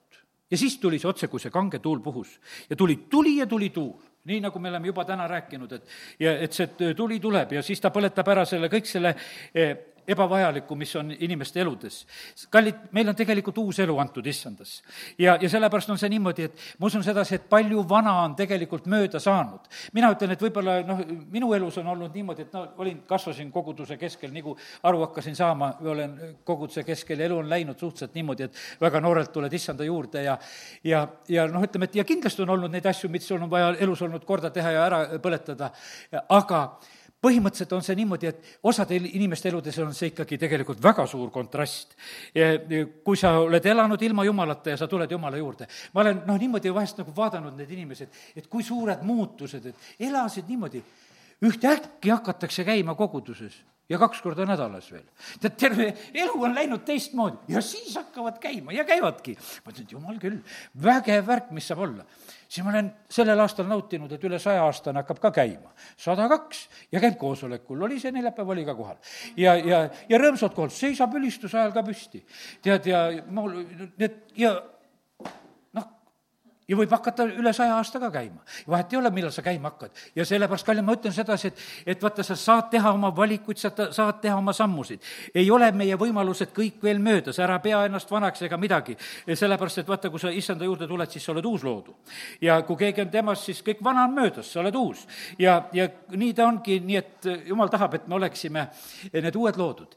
Ja 0.51 0.59
siis 0.59 0.79
tuli 0.79 0.99
see 1.03 1.09
otse, 1.11 1.27
kui 1.29 1.43
see 1.43 1.51
kange 1.51 1.81
tuul 1.83 1.99
puhus. 2.01 2.37
Ja 2.71 2.77
tuli 2.77 2.97
tuli 3.11 3.37
ja 3.41 3.47
tuli 3.47 3.71
tuul. 3.75 3.97
Nii 4.27 4.41
nagu 4.43 4.59
me 4.59 4.69
oleme 4.69 4.87
juba 4.91 5.05
täna 5.07 5.27
rääkinud, 5.31 5.73
et 5.73 5.89
ja 6.21 6.33
et 6.43 6.53
see 6.53 6.95
tuli 6.99 7.21
tuleb 7.23 7.53
ja 7.55 7.63
siis 7.63 7.81
ta 7.81 7.93
põletab 7.95 8.27
ära 8.31 8.45
selle, 8.47 8.71
kõik 8.71 8.89
selle 8.91 9.13
eh, 9.55 9.77
ebavajalikku, 10.09 10.77
mis 10.77 10.95
on 10.97 11.13
inimeste 11.13 11.61
eludes. 11.61 12.07
kallid, 12.51 12.89
meil 12.93 13.09
on 13.09 13.17
tegelikult 13.17 13.59
uus 13.59 13.79
elu 13.79 13.99
antud 13.99 14.27
issandas. 14.27 14.83
ja, 15.19 15.37
ja 15.41 15.49
sellepärast 15.49 15.91
on 15.91 15.99
see 15.99 16.11
niimoodi, 16.13 16.49
et 16.49 16.65
ma 16.79 16.87
usun 16.87 17.05
sedasi, 17.05 17.35
et 17.35 17.49
palju 17.49 17.85
vana 17.89 18.15
on 18.23 18.37
tegelikult 18.37 18.87
mööda 18.87 19.21
saanud. 19.21 19.69
mina 19.93 20.11
ütlen, 20.15 20.33
et 20.33 20.43
võib-olla 20.43 20.79
noh, 20.87 21.03
minu 21.31 21.53
elus 21.55 21.79
on 21.79 21.87
olnud 21.95 22.15
niimoodi, 22.15 22.47
et 22.47 22.53
no 22.53 22.67
olin, 22.79 23.03
kasvasin 23.07 23.51
koguduse 23.53 23.97
keskel, 23.97 24.35
kui 24.43 24.55
aru 24.83 25.01
hakkasin 25.07 25.37
saama, 25.37 25.73
olen 25.81 26.17
koguduse 26.45 26.85
keskel 26.85 27.21
ja 27.21 27.27
elu 27.27 27.39
on 27.39 27.51
läinud 27.51 27.79
suhteliselt 27.79 28.15
niimoodi, 28.15 28.49
et 28.51 28.81
väga 28.81 29.01
noorelt 29.01 29.33
tuled 29.33 29.53
issanda 29.53 29.85
juurde 29.85 30.23
ja 30.23 30.39
ja, 30.85 31.07
ja 31.29 31.47
noh, 31.51 31.65
ütleme, 31.65 31.89
et 31.89 31.97
ja 31.97 32.05
kindlasti 32.05 32.45
on 32.45 32.55
olnud 32.57 32.73
neid 32.73 32.87
asju, 32.87 33.11
mis 33.13 33.27
sul 33.29 33.43
on 33.43 33.51
vaja 33.51 33.73
elus 33.81 34.03
olnud 34.03 34.25
korda 34.25 34.51
teha 34.55 34.75
ja 34.77 34.85
ära 34.87 35.01
põletada, 35.23 35.71
aga 36.29 36.63
põhimõtteliselt 37.27 37.75
on 37.77 37.85
see 37.85 37.99
niimoodi, 37.99 38.31
et 38.31 38.67
osadel 38.71 39.09
inimeste 39.11 39.51
eludes 39.51 39.79
on 39.83 39.95
see 39.97 40.13
ikkagi 40.13 40.39
tegelikult 40.39 40.83
väga 40.83 41.07
suur 41.11 41.31
kontrast. 41.35 41.97
kui 43.05 43.17
sa 43.17 43.37
oled 43.43 43.67
elanud 43.67 44.03
ilma 44.03 44.25
Jumalata 44.25 44.75
ja 44.75 44.81
sa 44.81 44.89
tuled 44.89 45.11
Jumala 45.11 45.37
juurde, 45.37 45.67
ma 45.95 46.05
olen 46.05 46.23
noh, 46.27 46.39
niimoodi 46.39 46.75
vahest 46.75 47.03
nagu 47.03 47.15
vaadanud 47.17 47.57
need 47.59 47.71
inimesed, 47.79 48.21
et 48.37 48.47
kui 48.47 48.63
suured 48.63 49.03
muutused, 49.03 49.67
et 49.67 50.07
elasid 50.09 50.49
niimoodi, 50.49 50.83
ühtäkki 51.47 52.13
hakatakse 52.15 52.65
käima 52.65 52.95
koguduses 52.95 53.59
ja 53.89 53.99
kaks 53.99 54.21
korda 54.23 54.47
nädalas 54.49 54.89
veel. 54.93 55.05
tead, 55.41 55.57
terve 55.59 55.87
elu 56.15 56.43
on 56.43 56.55
läinud 56.55 56.83
teistmoodi 56.87 57.55
ja 57.55 57.63
siis 57.65 57.95
hakkavad 57.97 58.39
käima 58.43 58.75
ja 58.75 58.85
käivadki. 58.85 59.37
ma 59.65 59.73
ütlen, 59.73 59.87
et 59.87 59.93
jumal 59.93 60.19
küll, 60.23 60.39
vägev 60.83 61.27
värk, 61.27 61.51
mis 61.55 61.69
saab 61.71 61.85
olla. 61.87 62.07
siis 62.49 62.65
ma 62.65 62.73
olen 62.75 62.91
sellel 63.11 63.41
aastal 63.41 63.69
nautinud, 63.71 64.13
et 64.13 64.25
üle 64.27 64.41
saja 64.43 64.65
aastane 64.67 65.03
hakkab 65.03 65.21
ka 65.23 65.31
käima. 65.41 65.75
sada 65.97 66.29
kaks 66.33 66.67
ja 66.93 67.03
käib 67.03 67.19
koosolekul, 67.21 67.83
oli 67.89 68.01
see 68.03 68.15
neljapäev, 68.15 68.55
oli 68.57 68.65
ka 68.67 68.75
kohal. 68.75 68.97
ja, 69.37 69.55
ja, 69.55 69.85
ja 70.09 70.23
rõõmsalt 70.23 70.57
kohal, 70.57 70.75
seisab 70.75 71.15
ülistuse 71.21 71.59
ajal 71.59 71.75
ka 71.77 71.87
püsti. 71.87 72.25
tead, 72.63 72.91
ja 72.91 73.07
mul 73.31 73.63
need 73.99 74.25
ja 74.37 74.57
ja 76.69 76.77
võib 76.77 76.91
hakata 76.91 77.27
üle 77.39 77.53
saja 77.55 77.77
aasta 77.77 78.01
ka 78.03 78.11
käima. 78.11 78.43
vahet 78.69 78.93
ei 78.93 78.99
ole, 78.99 79.11
millal 79.15 79.31
sa 79.33 79.43
käima 79.43 79.71
hakkad. 79.71 79.91
ja 80.17 80.25
sellepärast, 80.25 80.67
kallid, 80.67 80.85
ma 80.85 80.97
ütlen 80.97 81.15
sedasi, 81.15 81.49
et, 81.49 81.63
et 81.87 82.03
vaata, 82.03 82.23
sa 82.27 82.37
saad 82.37 82.71
teha 82.71 82.93
oma 82.93 83.13
valikuid, 83.17 83.59
sa 83.59 83.71
saad 83.71 84.21
teha 84.21 84.37
oma 84.37 84.53
sammusid. 84.53 85.01
ei 85.35 85.51
ole 85.51 85.71
meie 85.73 85.97
võimalused 85.97 86.53
kõik 86.57 86.83
veel 86.83 86.99
möödas, 86.99 87.39
ära 87.39 87.59
pea 87.63 87.85
ennast 87.87 88.11
vanaks 88.11 88.43
ega 88.43 88.57
midagi. 88.57 88.97
sellepärast, 89.27 89.79
et 89.79 89.89
vaata, 89.89 90.11
kui 90.11 90.21
sa 90.21 90.31
issanda 90.31 90.65
juurde 90.65 90.87
tuled, 90.87 91.11
siis 91.11 91.25
sa 91.25 91.33
oled 91.33 91.45
uus 91.45 91.65
loodu. 91.65 91.97
ja 92.41 92.61
kui 92.63 92.77
keegi 92.77 93.07
on 93.07 93.11
temas, 93.11 93.45
siis 93.47 93.63
kõik 93.63 93.83
vana 93.85 94.05
on 94.05 94.15
möödas, 94.15 94.53
sa 94.53 94.61
oled 94.61 94.75
uus. 94.75 95.07
ja, 95.39 95.63
ja 95.73 95.89
nii 96.11 96.35
ta 96.35 96.47
ongi, 96.47 96.81
nii 96.81 96.97
et 96.97 97.33
jumal 97.47 97.69
tahab, 97.69 97.95
et 97.95 98.09
me 98.09 98.15
oleksime 98.15 98.69
need 99.13 99.37
uued 99.37 99.57
loodud 99.57 99.95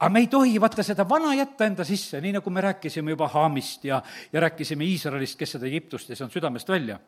aga 0.00 0.10
me 0.12 0.20
ei 0.24 0.28
tohi 0.32 0.60
vaata 0.60 0.82
seda 0.82 1.04
vana 1.08 1.34
jätta 1.36 1.66
enda 1.68 1.84
sisse, 1.84 2.20
nii 2.20 2.32
nagu 2.38 2.50
me 2.50 2.60
rääkisime 2.64 3.12
juba 3.12 3.28
Haamist 3.28 3.84
ja, 3.84 4.02
ja 4.32 4.40
rääkisime 4.40 4.84
Iisraelist, 4.84 5.38
kes 5.38 5.56
seda 5.56 5.66
Egiptust 5.68 6.10
ei 6.10 6.16
saanud 6.16 6.32
südamest 6.32 6.68
välja 6.68 6.98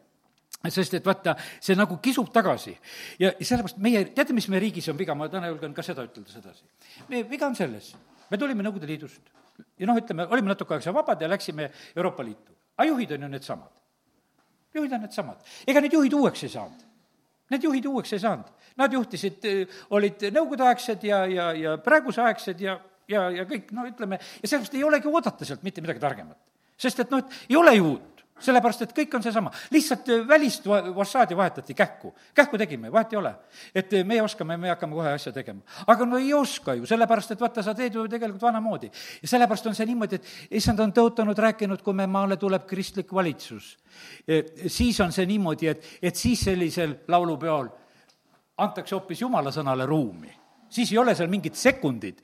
sest 0.70 0.95
et 0.95 1.07
vaata, 1.07 1.34
see 1.61 1.74
nagu 1.74 1.97
kisub 2.03 2.28
tagasi. 2.32 2.76
ja 3.18 3.32
sellepärast 3.40 3.80
meie, 3.82 4.05
teate, 4.14 4.34
mis 4.36 4.47
meie 4.53 4.61
riigis 4.62 4.88
on 4.93 4.99
viga, 4.99 5.14
ma 5.18 5.28
täna 5.28 5.49
julgen 5.51 5.74
ka 5.74 5.82
seda 5.82 6.05
ütelda 6.07 6.30
sedasi. 6.30 6.64
meie 7.09 7.26
viga 7.28 7.49
on 7.49 7.57
selles, 7.57 7.95
me 8.30 8.38
tulime 8.38 8.62
Nõukogude 8.62 8.86
Liidust 8.86 9.32
ja 9.78 9.88
noh, 9.88 9.99
ütleme, 9.99 10.26
olime 10.30 10.53
natuke 10.53 10.76
aega 10.76 10.86
seal 10.86 10.97
vabad 10.97 11.22
ja 11.22 11.30
läksime 11.30 11.70
Euroopa 11.97 12.24
Liitu. 12.24 12.55
aga 12.76 12.88
juhid 12.88 13.16
on 13.16 13.26
ju 13.26 13.28
needsamad. 13.28 13.82
juhid 14.74 14.93
on 14.93 15.05
needsamad. 15.07 15.53
ega 15.66 15.80
need 15.80 15.99
juhid 15.99 16.14
uueks 16.20 16.45
ei 16.47 16.55
saanud. 16.55 16.88
Need 17.53 17.66
juhid 17.68 17.88
uueks 17.90 18.14
ei 18.16 18.22
saanud. 18.22 18.48
Nad 18.80 18.94
juhtisid, 18.96 19.44
olid 19.92 20.24
nõukogudeaegsed 20.32 21.05
ja, 21.05 21.24
ja, 21.28 21.50
ja 21.53 21.74
praeguseaegsed 21.84 22.62
ja, 22.64 22.78
ja, 23.11 23.26
ja 23.36 23.44
kõik, 23.48 23.68
no 23.76 23.84
ütleme, 23.88 24.16
ja 24.16 24.48
sellepärast 24.48 24.78
ei 24.78 24.86
olegi 24.88 25.11
oodata 25.11 25.48
sealt 25.48 25.66
mitte 25.66 25.84
midagi 25.84 26.00
targemat. 26.00 26.38
sest 26.82 27.05
et 27.05 27.12
noh, 27.12 27.20
et 27.20 27.53
ei 27.53 27.57
ole 27.57 27.74
ju 27.76 27.90
uut 27.90 28.12
sellepärast, 28.43 28.82
et 28.86 28.95
kõik 28.97 29.16
on 29.16 29.22
seesama. 29.24 29.51
lihtsalt 29.70 30.09
välist 30.28 30.66
fassaadi 30.97 31.36
vahetati 31.36 31.74
kähku. 31.74 32.14
kähku 32.34 32.59
tegime, 32.59 32.93
vahet 32.93 33.12
ei 33.12 33.18
ole. 33.18 33.34
et 33.74 33.90
meie 34.07 34.22
oskame, 34.22 34.57
me 34.57 34.68
hakkame 34.68 34.95
kohe 34.95 35.12
asja 35.12 35.32
tegema. 35.32 35.61
aga 35.86 36.07
no 36.07 36.18
ei 36.18 36.34
oska 36.34 36.74
ju, 36.74 36.86
sellepärast 36.86 37.30
et 37.30 37.40
vaata, 37.40 37.62
sa 37.62 37.74
teed 37.74 37.95
ju 37.95 38.09
tegelikult 38.09 38.43
vanamoodi. 38.43 38.90
ja 39.22 39.28
sellepärast 39.28 39.66
on 39.66 39.74
see 39.74 39.86
niimoodi, 39.86 40.16
et 40.16 40.59
issand 40.61 40.80
on 40.80 40.93
tõotanud, 40.93 41.38
rääkinud, 41.38 41.82
kui 41.82 41.95
me 41.95 42.07
maale 42.07 42.36
tuleb 42.36 42.66
kristlik 42.66 43.12
valitsus, 43.12 43.76
siis 44.66 45.01
on 45.01 45.12
see 45.12 45.26
niimoodi, 45.26 45.68
et, 45.68 45.84
et 46.03 46.16
siis 46.16 46.40
sellisel 46.45 46.97
laulupeol 47.09 47.68
antakse 48.62 48.95
hoopis 48.95 49.20
jumala 49.20 49.51
sõnale 49.51 49.86
ruumi. 49.86 50.32
siis 50.68 50.93
ei 50.93 50.99
ole 50.99 51.14
seal 51.14 51.28
mingid 51.28 51.55
sekundid, 51.55 52.22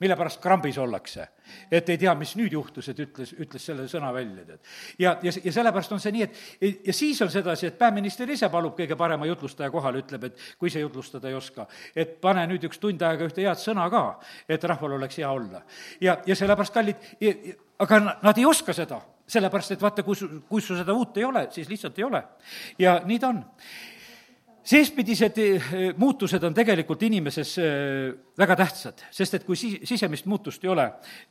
mille 0.00 0.16
pärast 0.16 0.40
krambis 0.40 0.78
ollakse. 0.78 1.28
et 1.70 1.88
ei 1.88 1.98
tea, 1.98 2.14
mis 2.14 2.34
nüüd 2.36 2.52
juhtus, 2.52 2.88
et 2.88 2.98
ütles, 3.00 3.32
ütles 3.40 3.66
selle 3.66 3.86
sõna 3.88 4.12
välja, 4.14 4.44
tead. 4.44 4.60
ja, 4.98 5.16
ja, 5.22 5.32
ja 5.44 5.52
sellepärast 5.52 5.92
on 5.92 6.02
see 6.02 6.12
nii, 6.12 6.26
et 6.26 6.86
ja 6.86 6.92
siis 6.92 7.22
on 7.22 7.30
sedasi, 7.30 7.70
et 7.70 7.78
peaminister 7.78 8.30
ise 8.30 8.48
palub 8.52 8.76
kõige 8.78 8.96
parema 8.98 9.26
jutlustaja 9.26 9.70
kohale, 9.70 10.02
ütleb, 10.04 10.28
et 10.28 10.46
kui 10.58 10.68
ise 10.72 10.82
jutlustada 10.84 11.30
ei 11.30 11.38
oska, 11.38 11.66
et 11.96 12.18
pane 12.20 12.46
nüüd 12.50 12.68
üks 12.68 12.80
tund 12.82 13.02
aega 13.02 13.28
ühte 13.28 13.44
head 13.44 13.62
sõna 13.62 13.88
ka, 13.92 14.04
et 14.48 14.64
rahval 14.64 14.98
oleks 14.98 15.20
hea 15.22 15.30
olla. 15.30 15.62
ja, 16.00 16.18
ja 16.26 16.36
sellepärast, 16.36 16.74
kallid, 16.74 17.12
aga 17.78 18.00
nad 18.22 18.38
ei 18.38 18.46
oska 18.46 18.76
seda, 18.76 19.00
sellepärast 19.26 19.76
et 19.76 19.82
vaata, 19.82 20.04
kui 20.06 20.16
su, 20.16 20.28
kui 20.48 20.62
sul 20.62 20.78
seda 20.80 20.94
uut 20.94 21.16
ei 21.16 21.24
ole, 21.24 21.46
siis 21.50 21.68
lihtsalt 21.68 21.98
ei 21.98 22.04
ole. 22.04 22.24
ja 22.78 23.00
nii 23.04 23.22
ta 23.22 23.32
on 23.32 23.44
seespidised 24.66 25.38
eh, 25.38 25.66
muutused 25.98 26.42
on 26.44 26.54
tegelikult 26.54 27.02
inimeses 27.06 27.52
eh, 27.62 28.08
väga 28.38 28.56
tähtsad, 28.58 29.04
sest 29.14 29.38
et 29.38 29.44
kui 29.46 29.58
si-, 29.58 29.78
sisemist 29.86 30.26
muutust 30.26 30.64
ei 30.66 30.72
ole, 30.72 30.86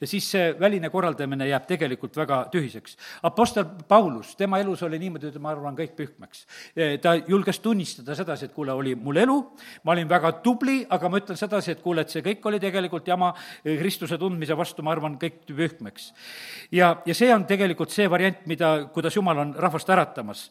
siis 0.08 0.30
see 0.32 0.54
väline 0.60 0.90
korraldamine 0.94 1.50
jääb 1.50 1.66
tegelikult 1.68 2.16
väga 2.16 2.46
tühiseks. 2.54 2.96
Apostel 3.28 3.68
Paulus, 3.90 4.36
tema 4.40 4.62
elus 4.64 4.86
oli 4.88 5.00
niimoodi, 5.04 5.34
et 5.34 5.42
ma 5.44 5.52
arvan, 5.52 5.76
kõik 5.78 5.98
pühkmeks. 6.00 6.46
Eh, 6.78 6.96
ta 7.04 7.18
julges 7.28 7.60
tunnistada 7.64 8.16
sedasi, 8.16 8.48
et 8.48 8.56
kuule, 8.56 8.74
oli 8.76 8.96
mul 8.96 9.20
elu, 9.26 9.38
ma 9.84 9.96
olin 9.98 10.10
väga 10.10 10.38
tubli, 10.46 10.80
aga 10.96 11.12
ma 11.12 11.20
ütlen 11.20 11.40
sedasi, 11.40 11.76
et 11.76 11.84
kuule, 11.84 12.06
et 12.06 12.16
see 12.16 12.24
kõik 12.26 12.48
oli 12.48 12.62
tegelikult 12.64 13.08
jama 13.12 13.34
Kristuse 13.66 14.20
tundmise 14.22 14.56
vastu, 14.56 14.84
ma 14.86 14.96
arvan, 14.96 15.20
kõik 15.20 15.44
pühkmeks. 15.52 16.12
ja, 16.72 16.96
ja 17.06 17.14
see 17.14 17.34
on 17.36 17.44
tegelikult 17.46 17.92
see 17.92 18.08
variant, 18.10 18.46
mida, 18.48 18.76
kuidas 18.96 19.16
Jumal 19.16 19.44
on 19.44 19.56
rahvast 19.60 19.90
äratamas. 19.90 20.50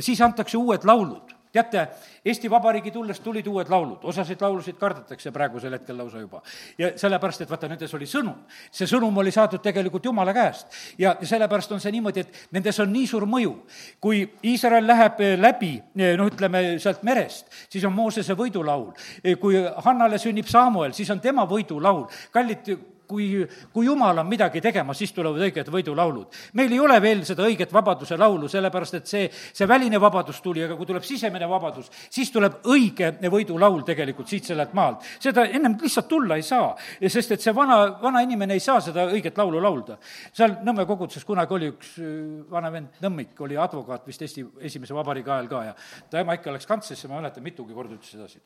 siis 0.00 0.20
antakse 0.20 0.56
uued 0.56 0.84
laulud 0.84 1.35
teate, 1.56 1.86
Eesti 2.26 2.50
Vabariigi 2.50 2.90
tulles 2.92 3.20
tulid 3.24 3.46
uued 3.46 3.70
laulud, 3.70 4.04
osasid 4.10 4.40
laulusid 4.42 4.76
kardetakse 4.80 5.32
praegusel 5.32 5.72
hetkel 5.76 5.96
lausa 5.98 6.20
juba. 6.20 6.42
ja 6.78 6.92
sellepärast, 6.98 7.44
et 7.44 7.50
vaata, 7.50 7.68
nendes 7.68 7.94
oli 7.94 8.06
sõnum. 8.06 8.44
see 8.70 8.86
sõnum 8.86 9.16
oli 9.18 9.32
saadud 9.32 9.62
tegelikult 9.62 10.04
Jumala 10.04 10.34
käest. 10.34 10.66
ja, 10.98 11.16
sellepärast 11.22 11.72
on 11.72 11.80
see 11.80 11.92
niimoodi, 11.92 12.20
et 12.20 12.48
nendes 12.52 12.80
on 12.80 12.92
nii 12.92 13.06
suur 13.06 13.26
mõju. 13.26 13.54
kui 14.00 14.24
Iisrael 14.44 14.86
läheb 14.86 15.20
eh, 15.20 15.38
läbi, 15.38 15.72
eh, 15.96 16.16
noh, 16.16 16.28
ütleme 16.32 16.78
sealt 16.82 17.02
merest, 17.02 17.46
siis 17.68 17.84
on 17.84 17.92
Moosese 17.92 18.34
võidulaul. 18.34 18.92
Eh, 19.24 19.38
kui 19.38 19.56
Hannale 19.84 20.18
sünnib 20.18 20.46
Samuel, 20.46 20.92
siis 20.92 21.10
on 21.10 21.20
tema 21.20 21.46
võidulaul. 21.46 22.06
kallid 22.32 22.76
kui, 23.08 23.46
kui 23.72 23.86
jumal 23.86 24.18
on 24.18 24.28
midagi 24.28 24.60
tegemas, 24.64 24.98
siis 24.98 25.12
tulevad 25.16 25.42
õiged 25.46 25.70
võidulaulud. 25.72 26.38
meil 26.58 26.72
ei 26.72 26.80
ole 26.80 27.00
veel 27.02 27.24
seda 27.24 27.46
õiget 27.46 27.72
vabaduse 27.72 28.16
laulu, 28.18 28.48
sellepärast 28.48 28.98
et 29.00 29.06
see, 29.06 29.30
see 29.30 29.68
väline 29.68 30.00
vabadus 30.00 30.40
tuli, 30.44 30.64
aga 30.64 30.76
kui 30.76 30.86
tuleb 30.86 31.04
sisemine 31.06 31.48
vabadus, 31.48 31.90
siis 32.10 32.30
tuleb 32.34 32.66
õige 32.72 33.12
võidulaul 33.30 33.82
tegelikult 33.86 34.28
siit 34.28 34.50
sellelt 34.50 34.74
maalt. 34.74 35.04
seda 35.20 35.46
ennem 35.46 35.76
lihtsalt 35.80 36.08
tulla 36.08 36.36
ei 36.36 36.46
saa, 36.46 36.74
sest 37.00 37.36
et 37.36 37.44
see 37.44 37.54
vana, 37.54 37.98
vana 38.02 38.22
inimene 38.26 38.56
ei 38.56 38.64
saa 38.64 38.80
seda 38.80 39.06
õiget 39.10 39.38
laulu 39.38 39.62
laulda. 39.62 39.98
seal 40.32 40.58
Nõmme 40.66 40.86
koguduses 40.86 41.24
kunagi 41.24 41.54
oli 41.54 41.68
üks 41.70 41.92
äh, 42.00 42.08
vana 42.50 42.72
vend, 42.72 42.96
Nõmmik, 43.04 43.36
oli 43.44 43.58
advokaat 43.60 44.06
vist 44.08 44.22
Eesti 44.24 44.44
esimese 44.66 44.94
vabariigi 44.96 45.30
ajal 45.30 45.48
ka 45.50 45.62
ja 45.68 45.76
ta 46.10 46.22
ema 46.22 46.34
ikka 46.38 46.54
läks 46.54 46.66
kantslisse, 46.66 47.08
ma 47.10 47.20
mäletan, 47.20 47.44
mitugi 47.44 47.76
korda 47.76 47.94
ütles 47.94 48.16
sedasi 48.16 48.42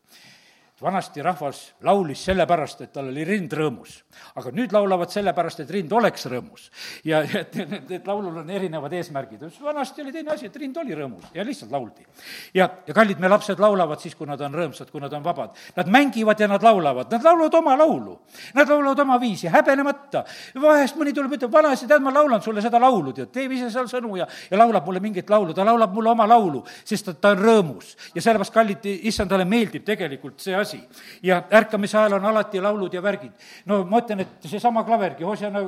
vanasti 0.83 1.23
rahvas 1.23 1.61
laulis 1.85 2.23
sellepärast, 2.25 2.81
et 2.85 2.93
tal 2.93 3.11
oli 3.11 3.25
rind 3.25 3.53
rõõmus. 3.53 4.01
aga 4.35 4.51
nüüd 4.55 4.73
laulavad 4.73 5.11
sellepärast, 5.13 5.61
et 5.61 5.71
rind 5.71 5.93
oleks 5.93 6.27
rõõmus. 6.27 6.71
ja, 7.05 7.23
ja 7.23 7.41
et 7.41 7.55
need, 7.55 7.89
need 7.89 8.07
laulul 8.07 8.41
on 8.43 8.51
erinevad 8.51 8.93
eesmärgid. 8.93 9.45
vanasti 9.63 10.03
oli 10.03 10.13
teine 10.13 10.33
asi, 10.33 10.47
et 10.47 10.57
rind 10.57 10.77
oli 10.77 10.95
rõõmus 10.97 11.35
ja 11.35 11.45
lihtsalt 11.45 11.71
lauldi. 11.71 12.07
ja, 12.55 12.69
ja 12.87 12.95
kallid, 12.95 13.21
me 13.21 13.29
lapsed 13.29 13.61
laulavad 13.61 14.01
siis, 14.01 14.15
kui 14.15 14.27
nad 14.27 14.41
on 14.41 14.55
rõõmsad, 14.55 14.91
kui 14.91 15.01
nad 15.01 15.13
on 15.13 15.25
vabad. 15.25 15.57
Nad 15.77 15.89
mängivad 15.89 16.41
ja 16.41 16.49
nad 16.49 16.63
laulavad, 16.63 17.13
nad 17.13 17.25
laulavad 17.25 17.55
oma 17.55 17.77
laulu. 17.77 18.19
Nad 18.55 18.69
laulavad 18.69 19.05
oma 19.05 19.21
viisi, 19.21 19.49
häbenemata. 19.49 20.25
vahest 20.61 20.97
mõni 20.97 21.13
tuleb, 21.15 21.37
ütleb, 21.37 21.53
vanaisa, 21.53 21.87
tead, 21.87 22.03
ma 22.03 22.13
laulan 22.15 22.43
sulle 22.43 22.63
seda 22.65 22.81
laulu, 22.81 23.13
tead, 23.13 23.31
teeb 23.33 23.53
ise 23.53 23.71
seal 23.71 23.89
sõnu 23.91 24.17
ja, 24.17 24.27
ja 24.51 24.59
laulab 24.59 24.87
mulle 24.87 25.01
mingit 25.01 25.31
laulu, 25.31 25.55
ta 25.55 25.65
laulab 25.65 25.93
mulle 25.95 26.11
oma 26.11 26.27
laulu, 26.29 26.65
sest 26.85 27.11
ta, 27.11 27.15
ta 27.15 27.35
on 27.37 27.45
rõõmus. 27.45 27.95
ja 28.15 28.23
sellepärast, 28.23 28.55
kallid, 28.55 28.87
issand, 29.11 29.31
talle 29.31 29.45
meeldib 29.45 29.85
tegelikult 29.85 30.41
see 30.41 30.55
asi 30.57 30.70
asi. 30.71 30.89
ja 31.23 31.43
ärkamise 31.53 31.99
ajal 31.99 32.13
on 32.13 32.25
alati 32.25 32.61
laulud 32.61 32.95
ja 32.95 33.03
värgid. 33.03 33.33
no 33.67 33.83
ma 33.85 34.01
ütlen, 34.01 34.21
et 34.21 34.49
seesama 34.49 34.85
klavergi, 34.85 35.25
Hosjana 35.25 35.63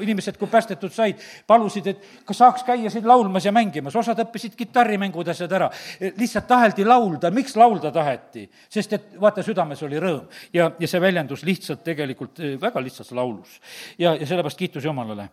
inimesed, 0.00 0.36
kui 0.38 0.48
päästetud 0.48 0.92
said, 0.92 1.20
palusid, 1.46 1.86
et 1.86 2.06
kas 2.24 2.38
saaks 2.42 2.64
käia 2.66 2.90
siin 2.90 3.08
laulmas 3.08 3.44
ja 3.44 3.52
mängimas, 3.52 3.96
osad 3.96 4.18
õppisid 4.24 4.56
kitarrimängud, 4.58 5.28
asjad 5.28 5.52
ära. 5.52 5.70
lihtsalt 6.16 6.48
taheti 6.48 6.84
laulda, 6.84 7.30
miks 7.30 7.56
laulda 7.56 7.92
taheti? 7.94 8.48
sest 8.68 8.92
et 8.92 9.12
vaata, 9.20 9.42
südames 9.46 9.82
oli 9.82 10.00
rõõm 10.00 10.26
ja, 10.52 10.70
ja 10.78 10.88
see 10.88 11.00
väljendus 11.00 11.44
lihtsalt 11.46 11.84
tegelikult 11.84 12.40
eh, 12.40 12.56
väga 12.60 12.82
lihtsas 12.82 13.12
laulus. 13.12 13.60
ja, 13.98 14.14
ja 14.14 14.26
sellepärast 14.26 14.58
kiitus 14.58 14.84
Jumalale 14.84 15.28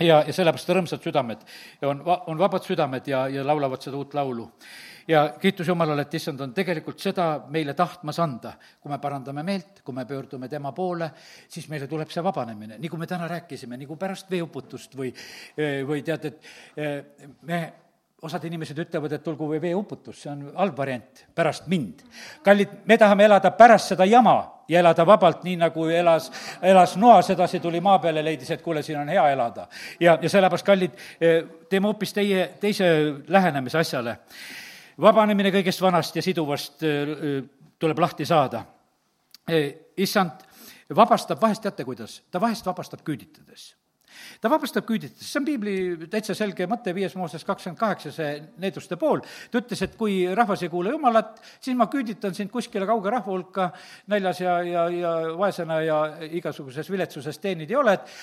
ja, 0.00 0.22
ja 0.26 0.32
sellepärast 0.32 0.70
rõõmsad 0.70 1.04
südamed 1.04 1.44
on, 1.86 2.02
on 2.04 2.38
vabad 2.38 2.66
südamed 2.66 3.08
ja, 3.08 3.26
ja 3.28 3.46
laulavad 3.46 3.82
seda 3.82 3.98
uut 4.00 4.14
laulu 4.14 4.48
ja 5.08 5.34
kiitus 5.40 5.68
Jumalale, 5.68 6.02
et 6.02 6.14
issand 6.14 6.40
on 6.40 6.54
tegelikult 6.54 6.98
seda 7.00 7.28
meile 7.52 7.74
tahtmas 7.74 8.18
anda. 8.20 8.54
kui 8.80 8.90
me 8.90 8.98
parandame 8.98 9.42
meelt, 9.42 9.80
kui 9.84 9.94
me 9.94 10.04
pöördume 10.04 10.48
tema 10.48 10.72
poole, 10.72 11.10
siis 11.48 11.68
meile 11.68 11.86
tuleb 11.86 12.10
see 12.10 12.24
vabanemine, 12.24 12.78
kui 12.88 12.98
me 12.98 13.06
täna 13.06 13.28
rääkisime, 13.28 13.76
nagu 13.76 13.96
pärast 13.96 14.30
veeuputust 14.30 14.96
või, 14.96 15.12
või 15.86 16.02
tead, 16.02 16.24
et 16.24 16.52
eh, 16.76 17.04
me 17.42 17.62
osad 18.24 18.44
inimesed 18.48 18.78
ütlevad, 18.78 19.12
et 19.12 19.24
tulgu 19.24 19.48
või 19.50 19.60
veeuputus, 19.60 20.22
see 20.22 20.30
on 20.32 20.46
halb 20.56 20.76
variant, 20.78 21.26
pärast 21.34 21.66
mind. 21.68 22.00
kallid, 22.42 22.70
me 22.84 22.96
tahame 22.98 23.24
elada 23.24 23.50
pärast 23.50 23.92
seda 23.92 24.04
jama 24.08 24.64
ja 24.68 24.80
elada 24.80 25.04
vabalt, 25.06 25.44
nii 25.44 25.58
nagu 25.60 25.88
elas, 25.92 26.30
elas 26.62 26.96
Noa, 26.96 27.20
sedasi 27.22 27.60
tuli 27.60 27.80
maa 27.84 27.98
peale, 27.98 28.24
leidis, 28.24 28.50
et 28.50 28.62
kuule, 28.62 28.82
siin 28.82 28.98
on 28.98 29.08
hea 29.08 29.28
elada. 29.30 29.68
ja, 30.00 30.18
ja 30.22 30.28
sellepärast, 30.28 30.66
kallid, 30.66 30.96
eh, 31.20 31.42
teeme 31.68 31.92
hoopis 31.92 32.12
teie, 32.12 32.48
teise 32.60 32.86
lähenemise 33.28 33.78
asjale 33.78 34.18
vabanemine 35.00 35.52
kõigest 35.54 35.82
vanast 35.82 36.16
ja 36.16 36.22
siduvast 36.22 36.82
tuleb 37.78 37.98
lahti 37.98 38.26
saada. 38.26 38.64
issand 39.96 40.44
vabastab 40.94 41.40
vahest, 41.40 41.62
teate 41.62 41.84
kuidas? 41.84 42.22
ta 42.30 42.40
vahest 42.40 42.66
vabastab 42.66 43.02
küüditades 43.04 43.74
ta 44.40 44.50
vabastab 44.50 44.86
küüditades, 44.88 45.26
see 45.26 45.40
on 45.40 45.46
piibli 45.46 45.74
täitsa 46.10 46.36
selge 46.38 46.66
mõte, 46.70 46.94
viies 46.96 47.14
Mooses 47.18 47.44
kakskümmend 47.46 47.80
kaheksa, 47.80 48.12
see 48.14 48.30
needuste 48.62 48.98
pool. 49.00 49.22
ta 49.50 49.60
ütles, 49.60 49.82
et 49.86 49.96
kui 49.98 50.20
rahvas 50.36 50.62
ei 50.64 50.72
kuule 50.72 50.94
Jumalat, 50.94 51.40
siis 51.60 51.76
ma 51.78 51.88
küüditan 51.92 52.36
sind 52.36 52.52
kuskile 52.52 52.86
kauge 52.86 53.10
rahva 53.10 53.32
hulka, 53.32 53.70
näljas 54.12 54.40
ja, 54.44 54.58
ja, 54.62 54.88
ja 54.92 55.14
vaesena 55.38 55.80
ja 55.84 56.00
igasuguses 56.30 56.90
viletsuses 56.90 57.40
teenid 57.42 57.70
ja 57.70 57.80
oled, 57.80 58.14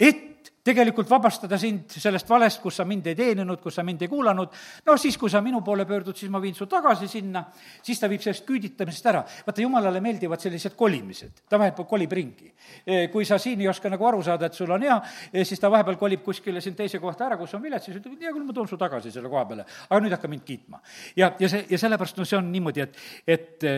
et 0.00 0.51
tegelikult 0.64 1.10
vabastada 1.10 1.58
sind 1.58 1.90
sellest 1.90 2.28
valest, 2.30 2.60
kus 2.62 2.78
sa 2.78 2.86
mind 2.86 3.08
ei 3.10 3.16
teeninud, 3.18 3.58
kus 3.62 3.74
sa 3.78 3.84
mind 3.86 4.04
ei 4.04 4.10
kuulanud, 4.10 4.52
no 4.86 4.96
siis, 5.00 5.16
kui 5.18 5.30
sa 5.30 5.42
minu 5.42 5.60
poole 5.66 5.86
pöördud, 5.88 6.16
siis 6.18 6.30
ma 6.30 6.40
viin 6.42 6.54
su 6.54 6.68
tagasi 6.70 7.08
sinna, 7.10 7.42
siis 7.82 8.00
ta 8.00 8.10
viib 8.10 8.22
sellest 8.22 8.46
küüditamisest 8.46 9.08
ära. 9.10 9.24
vaata, 9.46 9.62
jumalale 9.62 10.00
meeldivad 10.00 10.40
sellised 10.40 10.76
kolimised, 10.78 11.42
ta 11.50 11.58
vahepeal 11.58 11.88
kolib 11.90 12.12
ringi. 12.12 12.52
E, 12.86 13.08
kui 13.12 13.26
sa 13.26 13.38
siin 13.42 13.60
ei 13.60 13.68
oska 13.68 13.90
nagu 13.90 14.06
aru 14.06 14.22
saada, 14.22 14.46
et 14.46 14.58
sul 14.58 14.70
on 14.70 14.86
hea, 14.86 15.00
e, 15.32 15.44
siis 15.44 15.60
ta 15.60 15.70
vahepeal 15.70 15.98
kolib 15.98 16.22
kuskile 16.22 16.62
siin 16.62 16.78
teise 16.78 17.02
kohta 17.02 17.26
ära, 17.26 17.40
kus 17.40 17.54
on 17.58 17.62
vilets, 17.62 17.88
siis 17.88 17.98
ütleb, 17.98 18.14
et 18.14 18.28
hea 18.28 18.34
küll, 18.34 18.46
ma 18.46 18.54
toon 18.54 18.70
su 18.70 18.78
tagasi 18.78 19.10
selle 19.10 19.32
koha 19.32 19.44
peale, 19.50 19.66
aga 19.88 20.00
nüüd 20.04 20.14
hakka 20.14 20.30
mind 20.30 20.46
kiitma. 20.46 20.82
ja, 21.16 21.32
ja 21.38 21.50
see, 21.50 21.66
ja 21.70 21.78
sellepärast, 21.78 22.22
no 22.22 22.28
see 22.28 22.38
on 22.38 22.52
niimoodi, 22.54 22.86
et, 22.86 23.02
et 23.26 23.68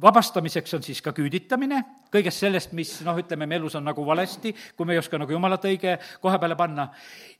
vabastamiseks 0.00 0.74
on 0.74 0.82
siis 0.82 1.02
ka 1.04 1.12
küüditamine, 1.16 1.82
kõigest 2.12 2.40
sellest, 2.44 2.72
mis 2.76 2.94
noh, 3.04 3.18
ütleme, 3.20 3.46
me 3.46 3.58
elus 3.60 3.76
on 3.76 3.84
nagu 3.84 4.04
valesti, 4.06 4.54
kui 4.76 4.88
me 4.88 4.96
ei 4.96 5.02
oska 5.02 5.20
nagu 5.20 5.32
jumalat 5.32 5.66
õige 5.68 5.98
koha 6.20 6.38
peale 6.40 6.56
panna, 6.56 6.88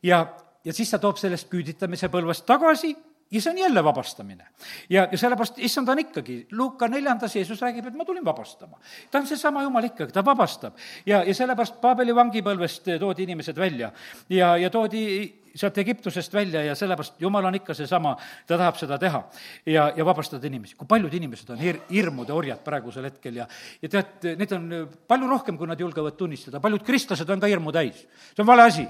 ja, 0.04 0.24
ja 0.64 0.74
siis 0.76 0.92
ta 0.92 1.00
toob 1.00 1.20
sellest 1.20 1.48
küüditamise 1.52 2.12
põlvest 2.12 2.46
tagasi 2.48 2.92
ja 3.32 3.40
see 3.40 3.50
on 3.52 3.58
jälle 3.58 3.84
vabastamine. 3.84 4.46
ja, 4.90 5.08
ja 5.12 5.18
sellepärast, 5.18 5.58
issand 5.58 5.88
on 5.88 5.98
ikkagi, 5.98 6.46
Luuka 6.52 6.88
neljandas 6.88 7.36
Jeesus 7.36 7.60
räägib, 7.60 7.86
et 7.86 7.94
ma 7.94 8.04
tulin 8.04 8.24
vabastama. 8.24 8.78
ta 9.10 9.18
on 9.18 9.26
seesama 9.26 9.62
Jumal 9.62 9.84
ikkagi, 9.84 10.12
ta 10.12 10.24
vabastab. 10.24 10.76
ja, 11.06 11.22
ja 11.24 11.34
sellepärast 11.34 11.80
Paabeli 11.80 12.14
vangipõlvest 12.14 12.92
toodi 13.00 13.22
inimesed 13.22 13.56
välja 13.56 13.92
ja, 14.28 14.56
ja 14.56 14.70
toodi 14.70 15.42
sealt 15.54 15.78
Egiptusest 15.78 16.34
välja 16.34 16.62
ja 16.64 16.74
sellepärast 16.74 17.20
Jumal 17.20 17.44
on 17.44 17.54
ikka 17.54 17.74
seesama, 17.74 18.14
ta 18.46 18.58
tahab 18.58 18.78
seda 18.80 18.98
teha 18.98 19.22
ja, 19.66 19.92
ja 19.96 20.04
vabastada 20.04 20.46
inimesi. 20.46 20.76
kui 20.76 20.86
paljud 20.88 21.14
inimesed 21.14 21.50
on 21.50 21.60
hir-, 21.60 21.80
hirmude 21.90 22.32
orjad 22.32 22.60
praegusel 22.64 23.08
hetkel 23.08 23.42
ja, 23.42 23.48
ja 23.82 23.88
tead, 23.88 24.32
neid 24.38 24.52
on 24.56 24.68
palju 25.08 25.28
rohkem, 25.28 25.58
kui 25.58 25.68
nad 25.68 25.80
julgevad 25.80 26.16
tunnistada, 26.16 26.60
paljud 26.60 26.84
kristlased 26.86 27.30
on 27.30 27.40
ka 27.40 27.50
hirmu 27.50 27.72
täis. 27.72 28.06
see 28.32 28.44
on 28.44 28.46
vale 28.46 28.68
asi 28.68 28.86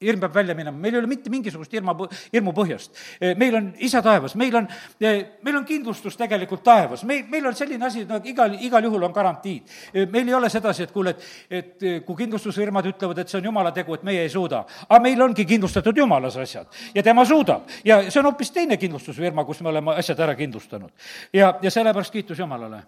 hirm 0.00 0.20
peab 0.20 0.34
välja 0.34 0.54
minema, 0.54 0.76
meil 0.76 0.94
ei 0.94 1.00
ole 1.00 1.08
mitte 1.08 1.30
mingisugust 1.32 1.72
hirma, 1.72 1.94
hirmu 2.32 2.52
põhjust. 2.52 2.92
meil 3.40 3.54
on 3.56 3.70
isa 3.80 4.02
taevas, 4.04 4.34
meil 4.36 4.56
on, 4.58 4.66
meil 5.00 5.56
on 5.56 5.64
kindlustus 5.64 6.18
tegelikult 6.20 6.62
taevas, 6.64 7.04
meil, 7.08 7.22
meil 7.32 7.48
on 7.48 7.56
selline 7.56 7.86
asi, 7.86 8.04
no 8.08 8.20
igal, 8.28 8.58
igal 8.60 8.84
juhul 8.84 9.06
on 9.08 9.14
garantiid. 9.16 9.72
meil 10.12 10.28
ei 10.28 10.34
ole 10.36 10.50
sedasi, 10.52 10.84
et 10.84 10.92
kuule, 10.92 11.16
et, 11.16 11.24
et 11.50 11.86
kui 12.04 12.18
kindlustusfirmad 12.18 12.90
ütlevad, 12.92 13.22
et 13.22 13.32
see 13.32 13.40
on 13.40 13.48
jumala 13.48 13.72
tegu, 13.72 13.96
et 13.96 14.04
meie 14.04 14.26
ei 14.26 14.32
suuda. 14.32 14.66
aga 14.88 15.00
meil 15.00 15.22
ongi 15.22 15.48
kindlustatud 15.48 15.96
jumalas 15.96 16.36
asjad 16.44 16.68
ja 16.94 17.02
tema 17.02 17.24
suudab. 17.24 17.64
ja 17.84 18.02
see 18.10 18.20
on 18.20 18.28
hoopis 18.28 18.52
teine 18.52 18.76
kindlustusfirma, 18.76 19.48
kus 19.48 19.64
me 19.64 19.72
oleme 19.72 19.96
asjad 19.96 20.20
ära 20.20 20.36
kindlustanud. 20.36 20.92
ja, 21.32 21.54
ja 21.62 21.70
sellepärast 21.70 22.12
kiitus 22.12 22.38
Jumalale 22.38 22.82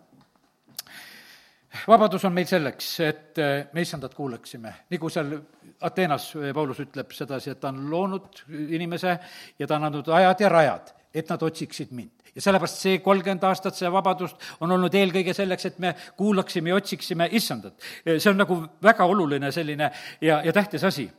vabadus 1.89 2.25
on 2.25 2.33
meil 2.33 2.47
selleks, 2.49 3.01
et 3.01 3.41
me 3.73 3.81
issandat 3.81 4.15
kuulaksime, 4.15 4.75
nagu 4.91 5.09
seal 5.13 5.39
Ateenas 5.81 6.33
Paulus 6.55 6.81
ütleb 6.83 7.13
sedasi, 7.15 7.53
et 7.53 7.61
ta 7.63 7.71
on 7.71 7.85
loonud 7.91 8.43
inimese 8.75 9.19
ja 9.59 9.67
ta 9.67 9.77
on 9.77 9.89
andnud 9.89 10.09
ajad 10.11 10.41
ja 10.43 10.49
rajad, 10.51 10.95
et 11.15 11.31
nad 11.31 11.43
otsiksid 11.43 11.93
mind. 11.95 12.18
Ja 12.35 12.45
sellepärast 12.45 12.83
see 12.83 12.99
kolmkümmend 13.05 13.45
aastat, 13.49 13.77
see 13.79 13.91
vabadust 13.93 14.37
on 14.61 14.73
olnud 14.73 14.95
eelkõige 14.95 15.35
selleks, 15.37 15.69
et 15.71 15.79
me 15.79 15.95
kuulaksime 16.17 16.73
ja 16.73 16.81
otsiksime 16.81 17.29
issandat. 17.33 17.75
see 18.05 18.31
on 18.31 18.39
nagu 18.39 18.63
väga 18.83 19.05
oluline 19.05 19.53
selline 19.53 19.91
ja, 20.21 20.43
ja 20.45 20.53
tähtis 20.53 20.85
asi 20.85 21.11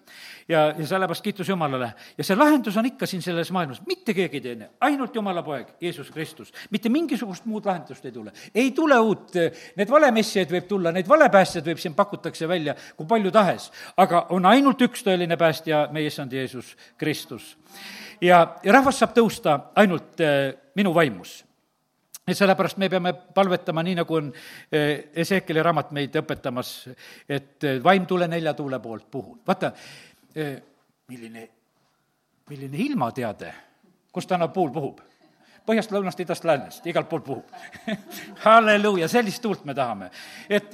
ja, 0.49 0.73
ja 0.77 0.87
sellepärast 0.87 1.23
kiitus 1.23 1.49
Jumalale. 1.49 1.93
ja 2.17 2.23
see 2.23 2.35
lahendus 2.37 2.77
on 2.77 2.85
ikka 2.85 3.05
siin 3.05 3.21
selles 3.21 3.51
maailmas, 3.51 3.81
mitte 3.87 4.13
keegi 4.13 4.41
teine, 4.41 4.69
ainult 4.81 5.15
Jumala 5.15 5.43
poeg, 5.43 5.67
Jeesus 5.81 6.11
Kristus. 6.11 6.53
mitte 6.69 6.89
mingisugust 6.89 7.45
muud 7.45 7.65
lahendust 7.65 8.05
ei 8.05 8.11
tule. 8.11 8.31
ei 8.55 8.71
tule 8.71 8.99
uut, 8.99 9.37
need 9.77 9.89
valemessijaid 9.89 10.51
võib 10.51 10.67
tulla, 10.67 10.91
neid 10.91 11.07
valepäästjaid 11.07 11.69
võib 11.71 11.81
siin 11.81 11.95
pakutakse 11.95 12.47
välja 12.47 12.75
kui 12.97 13.07
palju 13.07 13.31
tahes, 13.31 13.69
aga 13.97 14.25
on 14.35 14.45
ainult 14.45 14.81
üks 14.81 15.05
tõeline 15.05 15.37
päästja, 15.37 15.87
meie 15.91 16.09
issand 16.09 16.33
Jeesus 16.33 16.75
Kristus. 16.97 17.57
ja, 18.21 18.41
ja 18.63 18.73
rahvas 18.73 18.99
saab 18.99 19.13
tõusta 19.17 19.59
ainult 19.75 20.21
äh, 20.21 20.55
minu 20.75 20.93
vaimus 20.93 21.39
ja 22.29 22.35
sellepärast 22.35 22.77
me 22.77 22.89
peame 22.89 23.13
palvetama, 23.13 23.83
nii 23.83 23.95
nagu 23.97 24.15
on 24.15 24.27
Ezekieli 25.15 25.63
raamat 25.65 25.91
meid 25.97 26.15
õpetamas, 26.21 26.73
et 27.29 27.65
vaim 27.83 28.05
tule 28.05 28.27
nelja 28.29 28.53
tuule 28.53 28.79
poolt 28.79 29.07
puhun. 29.11 29.39
vaata, 29.47 29.71
milline, 31.09 31.49
milline 32.49 32.83
ilmateade, 32.85 33.53
kust 34.13 34.29
täna 34.29 34.47
puul 34.53 34.69
puhub 34.75 35.01
põhjast, 35.69 35.91
lõunast, 35.93 36.21
idast, 36.23 36.45
läänest, 36.49 36.85
igalt 36.89 37.09
poolt 37.09 37.25
puhub 37.25 37.97
halleluuja, 38.45 39.07
sellist 39.11 39.41
tuult 39.41 39.65
me 39.69 39.75
tahame. 39.77 40.09
et 40.49 40.73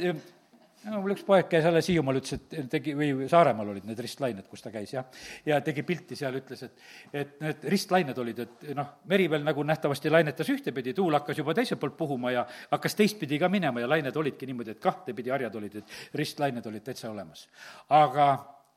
no 0.85 1.01
mul 1.01 1.15
üks 1.15 1.25
poeg 1.25 1.47
käis 1.49 1.65
alles 1.67 1.89
Hiiumaal, 1.89 2.19
ütles, 2.21 2.37
et 2.37 2.69
tegi, 2.71 2.93
või 2.97 3.27
Saaremaal 3.31 3.71
olid 3.73 3.87
need 3.89 3.99
ristlained, 4.05 4.47
kus 4.49 4.63
ta 4.65 4.71
käis, 4.73 4.93
jah, 4.95 5.05
ja 5.47 5.59
tegi 5.65 5.83
pilti 5.87 6.17
seal, 6.19 6.37
ütles, 6.39 6.65
et 6.67 7.21
et 7.25 7.35
need 7.41 7.67
ristlained 7.71 8.17
olid, 8.21 8.41
et 8.45 8.65
noh, 8.77 8.91
meri 9.09 9.27
veel 9.31 9.45
nagu 9.45 9.63
nähtavasti 9.65 10.11
lainetas 10.13 10.49
ühtepidi, 10.53 10.93
tuul 10.97 11.17
hakkas 11.17 11.41
juba 11.41 11.55
teiselt 11.57 11.81
poolt 11.81 11.97
puhuma 11.97 12.33
ja 12.35 12.45
hakkas 12.71 12.97
teistpidi 12.97 13.39
ka 13.41 13.49
minema 13.51 13.83
ja 13.83 13.89
lained 13.89 14.15
olidki 14.15 14.49
niimoodi, 14.49 14.75
et 14.75 14.83
kahtepidi 14.83 15.33
harjad 15.33 15.55
olid, 15.61 15.79
et 15.81 16.19
ristlained 16.21 16.65
olid 16.65 16.85
täitsa 16.85 17.11
olemas. 17.11 17.47
aga 17.89 18.27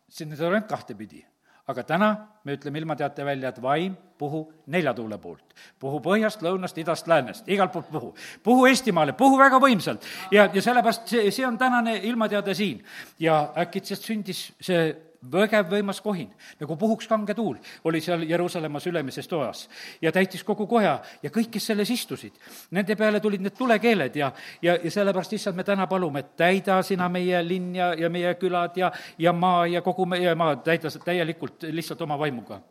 siin 0.09 0.32
need 0.32 0.40
on 0.40 0.54
ainult 0.54 0.70
kahtepidi. 0.70 1.24
Aga 1.69 1.85
täna 1.85 2.11
me 2.45 2.57
ütleme 2.57 2.81
ilmateate 2.81 3.25
välja, 3.25 3.53
et 3.53 3.62
vaim, 3.62 3.97
puhu 4.19 4.43
nelja 4.73 4.95
tuule 4.95 5.19
poolt. 5.19 5.55
puhu 5.79 6.01
põhjast, 6.03 6.43
lõunast, 6.43 6.79
idast, 6.81 7.07
läänest, 7.07 7.49
igalt 7.49 7.73
poolt 7.73 7.91
puhu. 7.93 8.14
puhu 8.43 8.66
Eestimaale, 8.66 9.12
puhu 9.12 9.39
väga 9.39 9.61
võimsalt 9.62 10.07
ja, 10.33 10.49
ja 10.55 10.62
sellepärast 10.62 11.12
see, 11.12 11.31
see 11.31 11.47
on 11.47 11.59
tänane 11.59 11.99
ilmateade 12.09 12.55
siin. 12.55 12.85
ja 13.19 13.53
äkitselt 13.57 14.01
sündis 14.01 14.49
see 14.61 15.07
vägev 15.33 15.66
võimas 15.71 16.01
kohin, 16.01 16.31
nagu 16.61 16.77
puhuks 16.79 17.09
kange 17.11 17.35
tuul, 17.35 17.57
oli 17.85 18.01
seal 18.01 18.23
Jeruusalemmas 18.29 18.87
ülemises 18.87 19.29
toas. 19.29 19.66
Ja 20.03 20.12
täitis 20.12 20.45
kogu 20.47 20.66
koja 20.71 20.99
ja 21.23 21.31
kõik, 21.35 21.51
kes 21.57 21.66
selles 21.73 21.91
istusid, 21.91 22.39
nende 22.71 22.97
peale 22.97 23.21
tulid 23.21 23.43
need 23.43 23.57
tulekeeled 23.59 24.16
ja, 24.16 24.33
ja, 24.62 24.79
ja 24.85 24.91
sellepärast, 24.91 25.35
issand, 25.35 25.59
me 25.59 25.66
täna 25.66 25.87
palume, 25.91 26.23
et 26.23 26.35
täida 26.39 26.81
sina 26.87 27.09
meie 27.12 27.43
linn 27.47 27.75
ja, 27.77 27.93
ja 27.99 28.11
meie 28.11 28.35
külad 28.39 28.79
ja, 28.79 28.93
ja 29.19 29.33
maa 29.33 29.66
ja 29.66 29.83
kogu 29.83 30.07
meie 30.07 30.35
maa, 30.39 30.57
täida 30.62 30.93
täielikult 31.05 31.69
lihtsalt 31.73 32.07
oma 32.07 32.19
vaimuga 32.19 32.62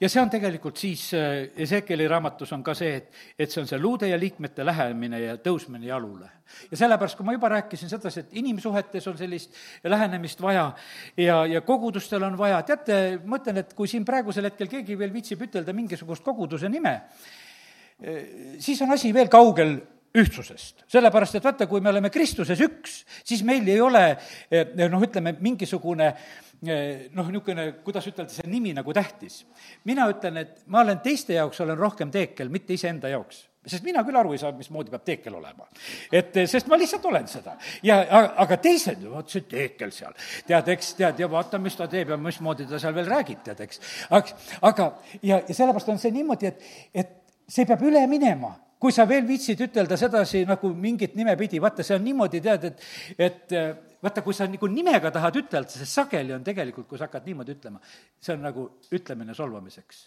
ja 0.00 0.08
see 0.08 0.20
on 0.22 0.30
tegelikult 0.30 0.76
siis, 0.80 1.08
Ezekieli 1.56 2.08
raamatus 2.08 2.52
on 2.56 2.62
ka 2.64 2.74
see, 2.76 2.96
et, 2.98 3.08
et 3.38 3.52
see 3.52 3.62
on 3.62 3.68
see 3.70 3.80
luude 3.80 4.10
ja 4.10 4.18
liikmete 4.20 4.66
lähemine 4.66 5.20
ja 5.22 5.36
tõusmine 5.42 5.88
jalule. 5.88 6.28
Ja 6.70 6.78
sellepärast, 6.78 7.18
kui 7.18 7.26
ma 7.26 7.34
juba 7.34 7.50
rääkisin 7.56 7.90
sedasi, 7.90 8.22
et 8.22 8.36
inimsuhetes 8.38 9.08
on 9.10 9.18
sellist 9.18 9.56
lähenemist 9.84 10.42
vaja 10.42 10.68
ja, 11.16 11.40
ja 11.50 11.64
kogudustel 11.66 12.22
on 12.28 12.38
vaja, 12.38 12.60
teate, 12.68 13.00
ma 13.24 13.40
ütlen, 13.40 13.62
et 13.64 13.74
kui 13.74 13.90
siin 13.90 14.04
praegusel 14.06 14.50
hetkel 14.50 14.70
keegi 14.70 14.98
veel 14.98 15.12
viitsib 15.14 15.42
ütelda 15.48 15.74
mingisugust 15.76 16.24
koguduse 16.24 16.70
nime, 16.72 17.00
siis 18.60 18.80
on 18.84 18.92
asi 18.92 19.12
veel 19.16 19.30
kaugel 19.32 19.78
ühtsusest. 20.16 20.84
sellepärast, 20.92 21.38
et 21.38 21.44
vaata, 21.44 21.66
kui 21.66 21.80
me 21.80 21.90
oleme 21.90 22.10
Kristuses 22.10 22.60
üks, 22.64 23.00
siis 23.24 23.42
meil 23.46 23.66
ei 23.68 23.80
ole 23.80 24.04
noh, 24.76 25.02
ütleme, 25.02 25.36
mingisugune 25.40 26.12
noh, 26.62 27.26
niisugune, 27.28 27.66
kuidas 27.84 28.06
ütelda, 28.08 28.32
see 28.32 28.48
nimi 28.50 28.72
nagu 28.76 28.94
tähtis. 28.96 29.44
mina 29.84 30.08
ütlen, 30.12 30.40
et 30.44 30.64
ma 30.66 30.80
olen 30.84 31.02
teiste 31.04 31.36
jaoks, 31.36 31.60
olen 31.60 31.78
rohkem 31.78 32.10
teekel, 32.10 32.48
mitte 32.52 32.74
iseenda 32.74 33.12
jaoks 33.12 33.44
sest 33.66 33.82
mina 33.82 34.02
küll 34.06 34.16
aru 34.18 34.34
ei 34.34 34.40
saa, 34.40 34.52
mismoodi 34.54 34.92
peab 34.92 35.04
teekel 35.06 35.34
olema. 35.34 35.66
et 36.14 36.34
sest 36.46 36.68
ma 36.70 36.78
lihtsalt 36.78 37.04
olen 37.10 37.26
seda. 37.28 37.56
ja 37.82 37.98
aga 38.44 38.58
teised, 38.62 39.02
vot 39.10 39.30
see 39.30 39.46
teekel 39.50 39.92
seal, 39.94 40.14
tead, 40.46 40.70
eks, 40.76 40.92
tead, 41.00 41.20
ja 41.22 41.30
vaata, 41.30 41.58
mis 41.62 41.76
ta 41.78 41.88
teeb 41.90 42.14
ja 42.14 42.20
mismoodi 42.20 42.68
ta 42.70 42.80
seal 42.82 42.94
veel 42.94 43.10
räägib, 43.10 43.42
tead, 43.46 43.64
eks. 43.66 43.82
aga, 44.10 44.38
aga 44.70 44.90
ja, 45.20 45.40
ja 45.40 45.54
sellepärast 45.54 45.90
on 45.92 46.00
see 46.02 46.14
niimoodi, 46.14 46.52
et, 46.52 46.70
et 46.94 47.12
see 47.50 47.66
peab 47.66 47.82
üle 47.86 48.04
minema 48.10 48.54
kui 48.80 48.92
sa 48.92 49.06
veel 49.08 49.26
viitsid 49.28 49.60
ütelda 49.66 49.96
sedasi 50.00 50.44
nagu 50.48 50.70
mingit 50.76 51.14
nime 51.16 51.36
pidi, 51.38 51.60
vaata, 51.62 51.84
see 51.86 51.96
on 51.96 52.04
niimoodi, 52.04 52.42
tead, 52.44 52.66
et, 52.68 52.82
et 53.18 53.54
vaata, 54.02 54.22
kui 54.24 54.36
sa 54.36 54.48
nagu 54.50 54.68
nimega 54.70 55.10
tahad 55.14 55.38
ütelda, 55.40 55.72
sest 55.72 56.00
sageli 56.00 56.34
on 56.36 56.44
tegelikult, 56.44 56.88
kui 56.90 57.00
sa 57.00 57.08
hakkad 57.08 57.26
niimoodi 57.28 57.56
ütlema, 57.56 57.80
see 58.20 58.36
on 58.36 58.44
nagu 58.44 58.68
ütlemine 58.94 59.34
solvamiseks. 59.36 60.04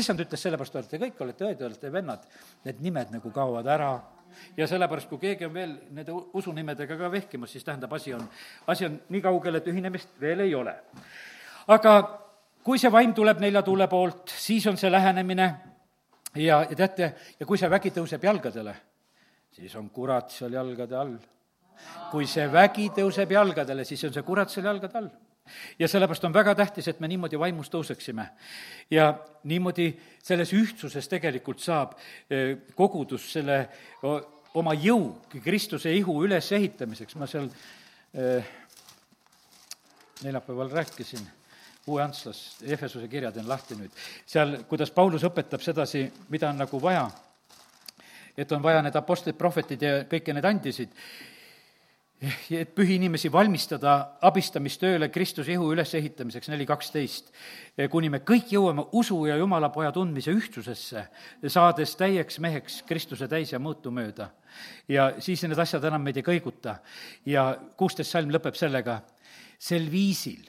Issand 0.00 0.22
ütles, 0.22 0.40
sellepärast 0.40 0.76
olete 0.78 1.00
kõik, 1.02 1.20
olete 1.24 1.46
õed, 1.48 1.62
olete 1.66 1.92
vennad, 1.92 2.26
need 2.64 2.80
nimed 2.84 3.10
nagu 3.16 3.32
kaovad 3.34 3.66
ära. 3.66 3.90
Ja 4.56 4.68
sellepärast, 4.70 5.08
kui 5.10 5.18
keegi 5.18 5.48
on 5.48 5.54
veel 5.54 5.72
nende 5.90 6.14
usunimedega 6.38 6.94
ka 6.96 7.08
vehkimas, 7.10 7.50
siis 7.50 7.66
tähendab, 7.66 7.92
asi 7.98 8.14
on, 8.14 8.22
asi 8.70 8.86
on 8.86 9.00
nii 9.10 9.22
kaugel, 9.24 9.58
et 9.58 9.66
ühinemist 9.66 10.12
veel 10.22 10.44
ei 10.46 10.54
ole. 10.54 10.76
aga 11.66 11.94
kui 12.62 12.78
see 12.78 12.92
vaim 12.92 13.12
tuleb 13.14 13.40
nelja 13.42 13.62
tuule 13.66 13.88
poolt, 13.90 14.30
siis 14.30 14.66
on 14.70 14.78
see 14.78 14.90
lähenemine 14.92 15.48
ja, 16.34 16.62
ja 16.70 16.76
teate, 16.76 17.12
ja 17.40 17.46
kui 17.46 17.58
see 17.58 17.70
vägi 17.70 17.92
tõuseb 17.94 18.24
jalgadele, 18.24 18.74
siis 19.56 19.74
on 19.76 19.90
kurat 19.90 20.30
seal 20.30 20.52
jalgade 20.54 20.96
all. 20.96 21.18
kui 22.10 22.26
see 22.26 22.44
vägi 22.52 22.90
tõuseb 22.94 23.30
jalgadele, 23.32 23.84
siis 23.84 24.04
on 24.04 24.12
see 24.12 24.22
kurat 24.22 24.50
seal 24.50 24.66
jalgade 24.66 24.98
all 24.98 25.10
ja 25.78 25.88
sellepärast 25.88 26.24
on 26.24 26.34
väga 26.34 26.54
tähtis, 26.54 26.88
et 26.88 27.00
me 27.00 27.08
niimoodi 27.08 27.38
vaimus 27.38 27.70
tõuseksime. 27.70 28.26
ja 28.90 29.14
niimoodi 29.44 29.92
selles 30.22 30.52
ühtsuses 30.52 31.08
tegelikult 31.08 31.60
saab 31.60 31.96
eh, 32.30 32.56
kogudus 32.74 33.32
selle 33.32 33.68
oma 34.54 34.74
jõu 34.74 35.16
Kristuse 35.42 35.92
ihu 35.94 36.22
ülesehitamiseks, 36.24 37.16
ma 37.16 37.26
seal 37.26 37.48
eh, 38.14 38.46
neljapäeval 40.22 40.70
rääkisin, 40.70 41.26
uue 41.86 42.02
Antslas, 42.02 42.58
Efesuse 42.62 43.08
kirja 43.08 43.32
teen 43.32 43.48
lahti 43.48 43.78
nüüd, 43.78 43.96
seal, 44.28 44.58
kuidas 44.68 44.92
Paulus 44.94 45.24
õpetab 45.26 45.62
sedasi, 45.64 46.04
mida 46.28 46.50
on 46.50 46.60
nagu 46.60 46.80
vaja, 46.82 47.08
et 48.36 48.52
on 48.52 48.62
vaja 48.62 48.82
need 48.84 48.96
apostlid, 48.96 49.38
prohvetid 49.38 49.82
ja 49.82 49.98
kõiki 50.08 50.34
neid 50.36 50.48
andisid, 50.48 50.92
et 52.52 52.72
pühi 52.76 52.98
inimesi 52.98 53.30
valmistada 53.32 53.94
abistamistööle 54.28 55.08
Kristuse 55.08 55.54
ihu 55.54 55.70
ülesehitamiseks, 55.72 56.50
neli 56.52 56.66
kaksteist, 56.68 57.30
kuni 57.90 58.10
me 58.12 58.20
kõik 58.28 58.52
jõuame 58.52 58.84
usu 59.00 59.22
ja 59.24 59.38
Jumala 59.40 59.70
poja 59.72 59.92
tundmise 59.96 60.34
ühtsusesse, 60.36 61.06
saades 61.48 61.96
täieks 61.96 62.36
meheks 62.44 62.82
Kristuse 62.88 63.28
täis 63.28 63.54
ja 63.54 63.58
mõõtumööda. 63.58 64.28
ja 64.88 65.14
siis 65.18 65.42
need 65.42 65.58
asjad 65.58 65.84
enam 65.84 66.02
meid 66.02 66.16
ei 66.16 66.22
kõiguta. 66.22 66.76
ja 67.24 67.56
kuusteist 67.76 68.10
salm 68.10 68.30
lõpeb 68.30 68.54
sellega, 68.54 69.00
sel 69.58 69.90
viisil 69.90 70.44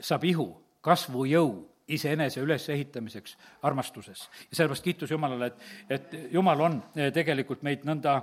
saab 0.00 0.24
ihu 0.24 0.61
kasvujõu 0.82 1.50
iseenese 1.92 2.40
ülesehitamiseks 2.40 3.36
armastuses. 3.62 4.28
ja 4.50 4.56
sellepärast 4.56 4.84
kiitus 4.84 5.10
Jumalale, 5.10 5.46
et, 5.46 5.66
et 5.90 6.32
Jumal 6.32 6.60
on 6.60 6.78
tegelikult 7.14 7.62
meid 7.62 7.84
nõnda, 7.88 8.22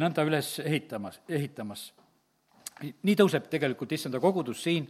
nõnda 0.00 0.24
üles 0.26 0.58
ehitamas, 0.64 1.20
ehitamas 1.28 1.90
nii 2.82 3.16
tõuseb 3.16 3.46
tegelikult 3.48 3.92
issanda 3.96 4.20
kogudus 4.20 4.62
siin, 4.66 4.86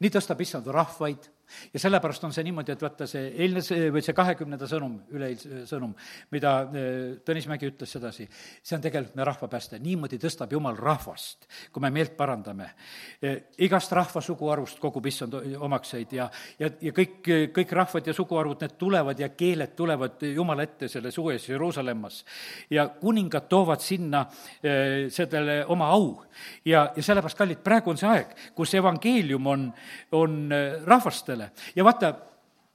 nii 0.00 0.12
tõstab 0.14 0.40
issand 0.44 0.68
rahvaid 0.70 1.26
ja 1.72 1.80
sellepärast 1.80 2.24
on 2.26 2.32
see 2.34 2.44
niimoodi, 2.46 2.74
et 2.74 2.82
vaata, 2.82 3.06
see 3.10 3.30
eilne 3.44 3.62
see, 3.64 3.88
või 3.94 4.02
see 4.04 4.14
kahekümnenda 4.16 4.68
sõnum, 4.70 4.96
üleeilse 5.14 5.64
sõnum, 5.68 5.94
mida 6.34 6.52
eh, 6.66 6.88
Tõnis 7.26 7.48
Mägi 7.50 7.70
ütles 7.70 7.92
sedasi, 7.96 8.26
see 8.62 8.76
on 8.76 8.84
tegelikult 8.84 9.16
meie 9.18 9.28
rahvapääste, 9.28 9.80
niimoodi 9.82 10.18
tõstab 10.22 10.52
Jumal 10.52 10.78
rahvast, 10.78 11.46
kui 11.72 11.84
me 11.84 11.90
meelt 11.94 12.16
parandame. 12.18 12.70
Eh, 13.20 13.38
igast 13.66 13.92
rahva 13.96 14.22
suguharust 14.24 14.80
kogub 14.82 15.06
issand 15.06 15.36
omakseid 15.36 16.16
ja, 16.16 16.28
ja, 16.58 16.70
ja 16.82 16.94
kõik, 16.96 17.20
kõik 17.56 17.74
rahvad 17.78 18.10
ja 18.10 18.16
suguharvud, 18.16 18.62
need 18.64 18.76
tulevad 18.80 19.20
ja 19.22 19.30
keeled 19.34 19.76
tulevad 19.78 20.22
Jumala 20.26 20.66
ette 20.66 20.90
selles 20.90 21.18
uues 21.18 21.48
Jeruusalemmas. 21.48 22.24
ja 22.70 22.88
kuningad 22.88 23.48
toovad 23.48 23.80
sinna 23.80 24.24
sellele 24.62 25.64
oma 25.68 25.88
au 25.92 26.22
ja, 26.64 26.90
ja 26.96 27.02
sellepärast, 27.02 27.38
kallid, 27.38 27.60
praegu 27.64 27.90
on 27.90 27.98
see 28.00 28.08
aeg, 28.10 28.32
kus 28.54 28.74
evangeelium 28.74 29.46
on, 29.46 29.66
on 30.16 30.38
rahvastele 30.84 31.35
rahvastele. 31.36 31.50
ja 31.76 31.84
vaata, 31.84 32.12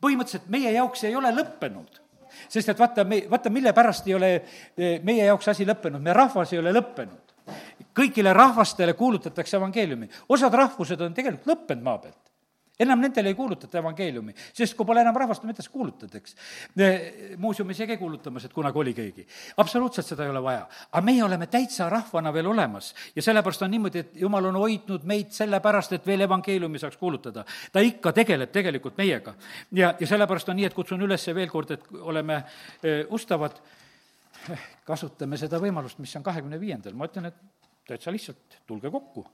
põhimõtteliselt 0.02 0.50
meie 0.50 0.72
jaoks 0.72 1.04
ei 1.04 1.16
ole 1.16 1.32
lõppenud 1.36 2.00
sest 2.48 2.70
et 2.70 2.80
vaata, 2.80 3.04
me, 3.04 3.26
vaata, 3.30 3.50
mille 3.50 3.74
pärast 3.74 4.08
ei 4.08 4.16
ole 4.16 4.34
eh, 4.78 5.02
meie 5.04 5.26
jaoks 5.26 5.50
asi 5.52 5.66
lõppenud, 5.68 6.02
meie 6.02 6.16
rahvas 6.16 6.54
ei 6.54 6.60
ole 6.60 6.72
lõppenud. 6.72 7.20
kõigile 7.96 8.34
rahvastele 8.34 8.94
kuulutatakse 8.94 9.58
evangeeliumi, 9.58 10.08
osad 10.30 10.54
rahvused 10.54 11.02
on 11.02 11.14
tegelikult 11.14 11.48
lõppenud 11.48 11.84
maa 11.84 11.98
pealt 11.98 12.31
enam 12.82 13.02
nendele 13.02 13.32
ei 13.32 13.38
kuulutata 13.38 13.80
evangeeliumi, 13.82 14.34
sest 14.54 14.76
kui 14.78 14.88
pole 14.88 15.04
enam 15.04 15.16
rahvast, 15.16 15.46
mida 15.48 15.64
sa 15.64 15.72
kuulutad, 15.74 16.14
eks. 16.18 16.36
muuseumis 17.42 17.80
ei 17.82 17.92
käi 17.94 18.00
kuulutamas, 18.02 18.46
et 18.46 18.54
kunagi 18.54 18.80
oli 18.80 18.94
keegi. 18.98 19.28
absoluutselt 19.58 20.08
seda 20.08 20.26
ei 20.26 20.34
ole 20.34 20.44
vaja. 20.44 20.68
aga 20.92 21.04
meie 21.06 21.24
oleme 21.24 21.48
täitsa 21.48 21.90
rahvana 21.90 22.34
veel 22.34 22.48
olemas 22.52 22.94
ja 23.16 23.22
sellepärast 23.22 23.62
on 23.62 23.72
niimoodi, 23.72 24.00
et 24.00 24.16
jumal 24.26 24.46
on 24.52 24.60
hoidnud 24.62 25.06
meid 25.08 25.32
sellepärast, 25.36 25.94
et 25.98 26.08
veel 26.08 26.26
evangeeliumi 26.28 26.80
saaks 26.80 26.98
kuulutada. 26.98 27.46
ta 27.72 27.80
ikka 27.80 28.14
tegeleb 28.14 28.52
tegelikult 28.52 28.98
meiega. 28.98 29.36
ja, 29.72 29.94
ja 30.00 30.08
sellepärast 30.08 30.50
on 30.50 30.60
nii, 30.62 30.66
et 30.72 30.74
kutsun 30.74 31.02
üles 31.02 31.28
veel 31.36 31.50
kord, 31.50 31.72
et 31.72 31.88
oleme 32.02 32.44
eh, 32.84 33.06
ustavad, 33.10 33.62
kasutame 34.86 35.38
seda 35.38 35.60
võimalust, 35.62 36.00
mis 36.02 36.16
on 36.18 36.24
kahekümne 36.26 36.60
viiendal, 36.60 36.96
ma 36.98 37.08
ütlen, 37.10 37.30
et 37.30 37.61
täitsa 37.88 38.12
lihtsalt, 38.12 38.60
tulge 38.68 38.90
kokku. 38.92 39.26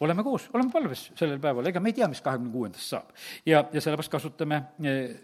oleme 0.00 0.22
koos, 0.22 0.48
oleme 0.54 0.70
palves 0.72 1.10
sellel 1.18 1.40
päeval, 1.42 1.66
ega 1.66 1.80
me 1.80 1.90
ei 1.90 1.98
tea, 1.98 2.08
mis 2.08 2.22
kahekümne 2.22 2.52
kuuendast 2.52 2.94
saab. 2.94 3.10
ja, 3.46 3.64
ja 3.72 3.80
sellepärast 3.80 4.12
kasutame, 4.12 4.62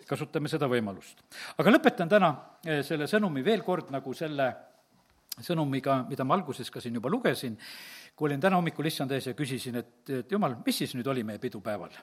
kasutame 0.08 0.50
seda 0.50 0.68
võimalust. 0.70 1.22
aga 1.58 1.72
lõpetan 1.72 2.10
täna 2.10 2.32
eh, 2.66 2.82
selle 2.86 3.06
sõnumi 3.10 3.44
veel 3.44 3.62
kord 3.66 3.92
nagu 3.94 4.14
selle 4.14 4.50
sõnumiga, 5.40 6.02
mida 6.08 6.24
ma 6.28 6.36
alguses 6.36 6.70
ka 6.70 6.80
siin 6.80 6.98
juba 6.98 7.10
lugesin, 7.10 7.56
kui 8.16 8.28
olin 8.28 8.40
täna 8.40 8.58
hommikul 8.60 8.86
issand 8.90 9.14
ees 9.16 9.30
ja 9.30 9.36
küsisin, 9.36 9.78
et, 9.80 9.94
et 10.10 10.32
jumal, 10.32 10.58
mis 10.66 10.82
siis 10.82 10.92
nüüd 10.98 11.08
oli 11.08 11.24
meie 11.24 11.40
pidupäeval? 11.42 11.94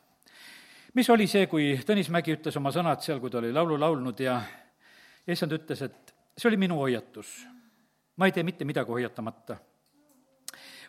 mis 0.98 1.10
oli 1.14 1.28
see, 1.30 1.46
kui 1.48 1.76
Tõnis 1.86 2.10
Mägi 2.10 2.34
ütles 2.34 2.56
oma 2.58 2.72
sõnad 2.74 3.04
seal, 3.06 3.20
kui 3.22 3.30
ta 3.30 3.38
oli 3.38 3.52
laulu 3.54 3.78
laulnud 3.78 4.20
ja, 4.24 4.40
issand 5.28 5.54
ütles, 5.54 5.84
et 5.86 6.16
see 6.34 6.50
oli 6.50 6.58
minu 6.58 6.80
hoiatus. 6.80 7.44
ma 8.18 8.26
ei 8.26 8.32
tee 8.32 8.44
mitte 8.44 8.66
midagi 8.66 8.90
hoiatamata 8.90 9.60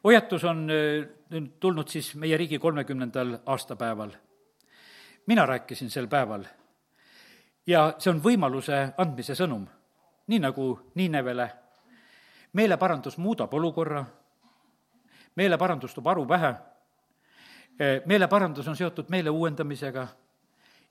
hoiatus 0.05 0.45
on 0.45 0.67
nüüd 0.67 1.51
tulnud 1.61 1.89
siis 1.89 2.15
meie 2.15 2.37
riigi 2.37 2.59
kolmekümnendal 2.59 3.39
aastapäeval. 3.47 4.11
mina 5.27 5.47
rääkisin 5.47 5.91
sel 5.91 6.07
päeval 6.07 6.45
ja 7.67 7.95
see 7.99 8.11
on 8.11 8.21
võimaluse 8.23 8.79
andmise 8.99 9.35
sõnum, 9.35 9.67
nii 10.27 10.39
nagu 10.39 10.79
Niinevele. 10.95 11.51
meeleparandus 12.53 13.19
muudab 13.19 13.55
olukorra, 13.55 14.05
meeleparandus 15.37 15.95
toob 15.95 16.07
aru 16.07 16.27
pähe, 16.27 16.55
meeleparandus 18.07 18.69
on 18.69 18.77
seotud 18.77 19.09
meele 19.09 19.31
uuendamisega 19.31 20.09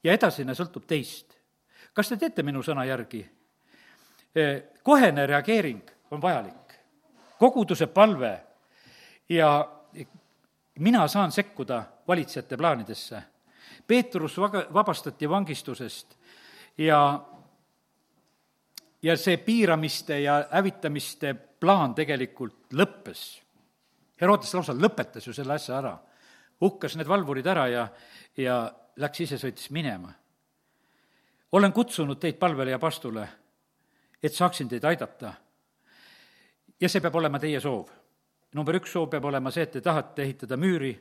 ja 0.03 0.14
edasine 0.14 0.53
sõltub 0.53 0.86
teist. 0.86 1.38
kas 1.93 2.10
te 2.10 2.18
teete 2.18 2.43
minu 2.43 2.64
sõna 2.64 2.86
järgi? 2.86 3.30
kohene 4.84 5.26
reageering 5.26 5.91
on 6.12 6.22
vajalik. 6.22 6.80
koguduse 7.39 7.88
palve 7.88 8.49
ja 9.30 9.69
mina 10.80 11.07
saan 11.07 11.32
sekkuda 11.32 11.84
valitsejate 12.07 12.57
plaanidesse. 12.57 13.23
Peetrus 13.88 14.38
vaga-, 14.38 14.67
vabastati 14.73 15.30
vangistusest 15.30 16.17
ja 16.77 17.25
ja 19.01 19.17
see 19.17 19.38
piiramiste 19.38 20.19
ja 20.19 20.47
hävitamiste 20.51 21.34
plaan 21.34 21.95
tegelikult 21.95 22.73
lõppes. 22.73 23.41
Herodes 24.21 24.53
lausa 24.53 24.73
lõpetas 24.75 25.27
ju 25.27 25.34
selle 25.34 25.55
asja 25.55 25.77
ära, 25.77 25.93
hukkas 26.61 26.97
need 26.99 27.07
valvurid 27.07 27.47
ära 27.47 27.67
ja, 27.71 27.86
ja 28.38 28.57
läks 28.99 29.21
ise, 29.23 29.38
sõitis 29.39 29.69
minema. 29.71 30.11
olen 31.51 31.73
kutsunud 31.73 32.19
teid 32.19 32.36
palvele 32.38 32.71
ja 32.71 32.80
pastule, 32.80 33.27
et 34.23 34.34
saaksin 34.34 34.69
teid 34.69 34.84
aidata. 34.84 35.34
ja 36.82 36.89
see 36.89 37.01
peab 37.01 37.15
olema 37.15 37.39
teie 37.39 37.59
soov 37.59 37.99
number 38.54 38.80
üks 38.80 38.93
soov 38.93 39.10
peab 39.10 39.26
olema 39.30 39.52
see, 39.52 39.64
et 39.68 39.72
te 39.78 39.82
tahate 39.82 40.24
ehitada 40.24 40.58
müüri 40.58 40.91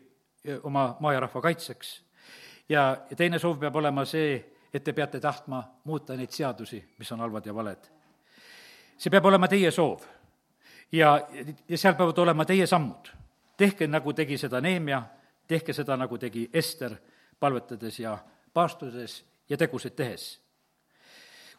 eh, 0.44 0.58
oma 0.62 0.96
maajarahva 1.00 1.40
kaitseks. 1.40 2.02
ja, 2.68 3.06
ja 3.10 3.16
teine 3.16 3.38
soov 3.38 3.58
peab 3.58 3.76
olema 3.76 4.04
see, 4.04 4.38
et 4.74 4.84
te 4.84 4.92
peate 4.92 5.20
tahtma 5.20 5.62
muuta 5.84 6.16
neid 6.16 6.30
seadusi, 6.30 6.82
mis 6.98 7.12
on 7.12 7.20
halvad 7.20 7.46
ja 7.46 7.54
valed. 7.54 7.88
see 8.98 9.10
peab 9.10 9.24
olema 9.24 9.48
teie 9.48 9.70
soov. 9.70 10.02
ja, 10.92 11.20
ja 11.68 11.78
seal 11.78 11.94
peavad 11.94 12.18
olema 12.18 12.44
teie 12.44 12.66
sammud. 12.66 13.08
tehke, 13.56 13.86
nagu 13.86 14.12
tegi 14.12 14.38
seda 14.38 14.60
Neemia, 14.60 15.02
tehke 15.48 15.72
seda, 15.72 15.96
nagu 15.96 16.18
tegi 16.18 16.50
Ester, 16.52 16.94
palvetades 17.40 17.98
ja 18.00 18.18
paastudes 18.54 19.24
ja 19.48 19.56
tegusid 19.56 19.96
tehes. 19.96 20.40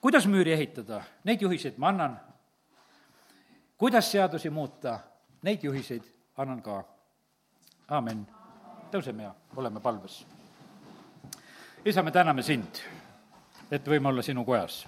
kuidas 0.02 0.28
müüri 0.28 0.54
ehitada, 0.54 1.04
neid 1.24 1.42
juhiseid 1.42 1.78
ma 1.78 1.88
annan. 1.88 2.20
kuidas 3.78 4.12
seadusi 4.12 4.50
muuta, 4.50 5.00
neid 5.42 5.64
juhiseid 5.64 6.04
annan 6.38 6.62
ka. 6.62 6.84
aamen. 7.88 8.28
tõuseme 8.92 9.24
ja 9.24 9.34
oleme 9.56 9.80
palves. 9.80 10.26
isa, 11.86 12.04
me 12.04 12.12
täname 12.12 12.44
sind, 12.44 12.82
et 13.72 13.88
võime 13.88 14.10
olla 14.10 14.22
sinu 14.22 14.46
kojas. 14.46 14.88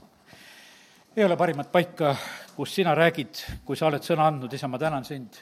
ei 1.15 1.23
ole 1.23 1.37
parimat 1.37 1.71
paika, 1.71 2.15
kus 2.55 2.75
sina 2.75 2.95
räägid, 2.95 3.45
kui 3.65 3.75
sa 3.75 3.87
oled 3.87 4.03
sõna 4.03 4.27
andnud, 4.27 4.53
isa, 4.53 4.67
ma 4.67 4.79
tänan 4.79 5.05
sind 5.05 5.39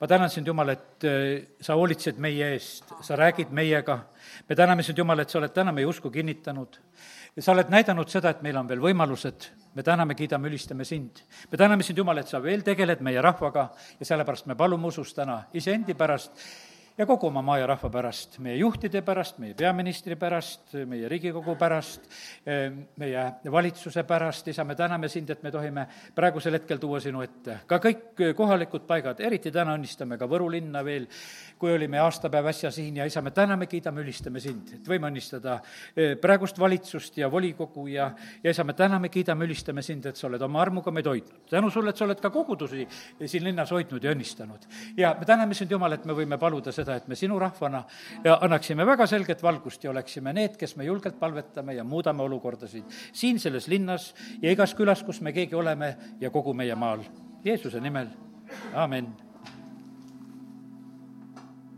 ma 0.00 0.06
tänan 0.06 0.30
sind, 0.30 0.46
Jumal, 0.46 0.68
et 0.68 1.04
äh, 1.04 1.42
sa 1.60 1.74
hoolitsed 1.76 2.16
meie 2.18 2.54
eest, 2.54 2.84
sa 3.04 3.16
räägid 3.16 3.50
meiega. 3.52 3.98
me 4.48 4.56
täname 4.56 4.82
sind, 4.82 4.98
Jumal, 4.98 5.18
et 5.20 5.30
sa 5.30 5.38
oled 5.38 5.52
täna 5.52 5.72
meie 5.72 5.86
usku 5.86 6.10
kinnitanud. 6.10 6.80
sa 7.38 7.52
oled 7.52 7.68
näidanud 7.68 8.08
seda, 8.08 8.30
et 8.30 8.42
meil 8.42 8.56
on 8.56 8.68
veel 8.68 8.80
võimalused 8.80 9.50
me 9.74 9.82
täname, 9.82 10.14
kiidame, 10.14 10.48
ülistame 10.48 10.84
sind. 10.84 11.22
me 11.50 11.58
täname 11.58 11.82
sind, 11.82 11.98
Jumal, 11.98 12.18
et 12.18 12.28
sa 12.28 12.42
veel 12.42 12.62
tegeled 12.66 13.00
meie 13.00 13.22
rahvaga 13.22 13.70
ja 14.00 14.06
sellepärast 14.06 14.46
me 14.46 14.56
palume 14.56 14.86
usus 14.86 15.14
täna 15.14 15.44
iseendi 15.54 15.94
pärast 15.94 16.32
ja 16.98 17.06
kogu 17.06 17.26
oma 17.26 17.42
maa 17.42 17.58
ja 17.58 17.66
rahva 17.70 17.90
pärast, 17.90 18.38
meie 18.42 18.56
juhtide 18.60 19.02
pärast, 19.02 19.38
meie 19.42 19.54
peaministri 19.54 20.16
pärast, 20.20 20.74
meie 20.86 21.08
Riigikogu 21.08 21.54
pärast, 21.60 22.08
meie 23.00 23.24
valitsuse 23.52 24.04
pärast, 24.08 24.48
isa, 24.52 24.64
me 24.64 24.74
täname 24.76 25.08
sind, 25.08 25.30
et 25.30 25.42
me 25.42 25.52
tohime 25.54 25.86
praegusel 26.14 26.58
hetkel 26.58 26.80
tuua 26.82 27.00
sinu 27.00 27.22
ette. 27.24 27.60
ka 27.66 27.78
kõik 27.82 28.24
kohalikud 28.36 28.86
paigad, 28.88 29.20
eriti 29.20 29.52
täna 29.54 29.76
õnnistame 29.78 30.18
ka 30.18 30.28
Võru 30.30 30.50
linna 30.52 30.84
veel, 30.84 31.06
kui 31.58 31.72
oli 31.72 31.88
meie 31.88 32.02
aastapäev 32.04 32.50
äsja 32.52 32.70
siin 32.74 32.96
ja 33.00 33.06
isa, 33.08 33.22
me 33.22 33.30
täname, 33.30 33.66
kiidame, 33.70 34.04
ülistame 34.04 34.40
sind, 34.40 34.74
et 34.76 34.88
võime 34.88 35.10
õnnistada 35.10 35.58
eh, 35.94 36.16
praegust 36.20 36.58
valitsust 36.58 37.18
ja 37.20 37.30
volikogu 37.32 37.86
ja, 37.90 38.10
ja 38.42 38.54
isa, 38.54 38.64
me 38.64 38.76
täname, 38.78 39.08
kiidame, 39.12 39.48
ülistame 39.48 39.82
sind, 39.86 40.06
et 40.06 40.20
sa 40.20 40.28
oled 40.28 40.42
oma 40.42 40.60
armuga 40.62 40.92
meid 40.94 41.06
hoidnud. 41.06 41.46
tänu 41.50 41.70
sulle, 41.70 41.90
et 41.90 41.96
sa 41.96 42.04
oled 42.04 42.20
ka 42.20 42.30
kogudusi 42.30 42.86
siin 43.26 43.44
linnas 43.44 43.72
hoidnud 43.72 44.04
ja 44.04 44.14
õnnistanud. 44.14 44.68
ja 44.96 45.14
me 45.18 45.26
täname 45.28 45.54
sind, 45.54 45.70
Jumal, 45.70 45.92
et 45.96 46.04
me 46.04 46.16
võime 46.16 46.38
paluda 46.38 46.72
seda, 46.80 46.96
et 46.96 47.08
me 47.08 47.18
sinu 47.18 47.38
rahvana 47.38 47.84
ja 48.24 48.38
annaksime 48.42 48.86
väga 48.86 49.06
selget 49.10 49.42
valgust 49.42 49.84
ja 49.84 49.94
oleksime 49.94 50.34
need, 50.36 50.56
kes 50.60 50.76
me 50.76 50.88
julgelt 50.88 51.18
palvetame 51.20 51.74
ja 51.78 51.84
muudame 51.84 52.22
olukordasid 52.26 53.00
siin 53.12 53.40
selles 53.40 53.68
linnas 53.68 54.12
ja 54.42 54.52
igas 54.52 54.74
külas, 54.74 55.04
kus 55.06 55.20
me 55.20 55.32
keegi 55.36 55.54
oleme 55.54 55.96
ja 56.20 56.30
kogu 56.30 56.54
meie 56.54 56.74
maal. 56.74 57.04
Jeesuse 57.44 57.80
nimel, 57.80 58.08
amin 58.74 59.12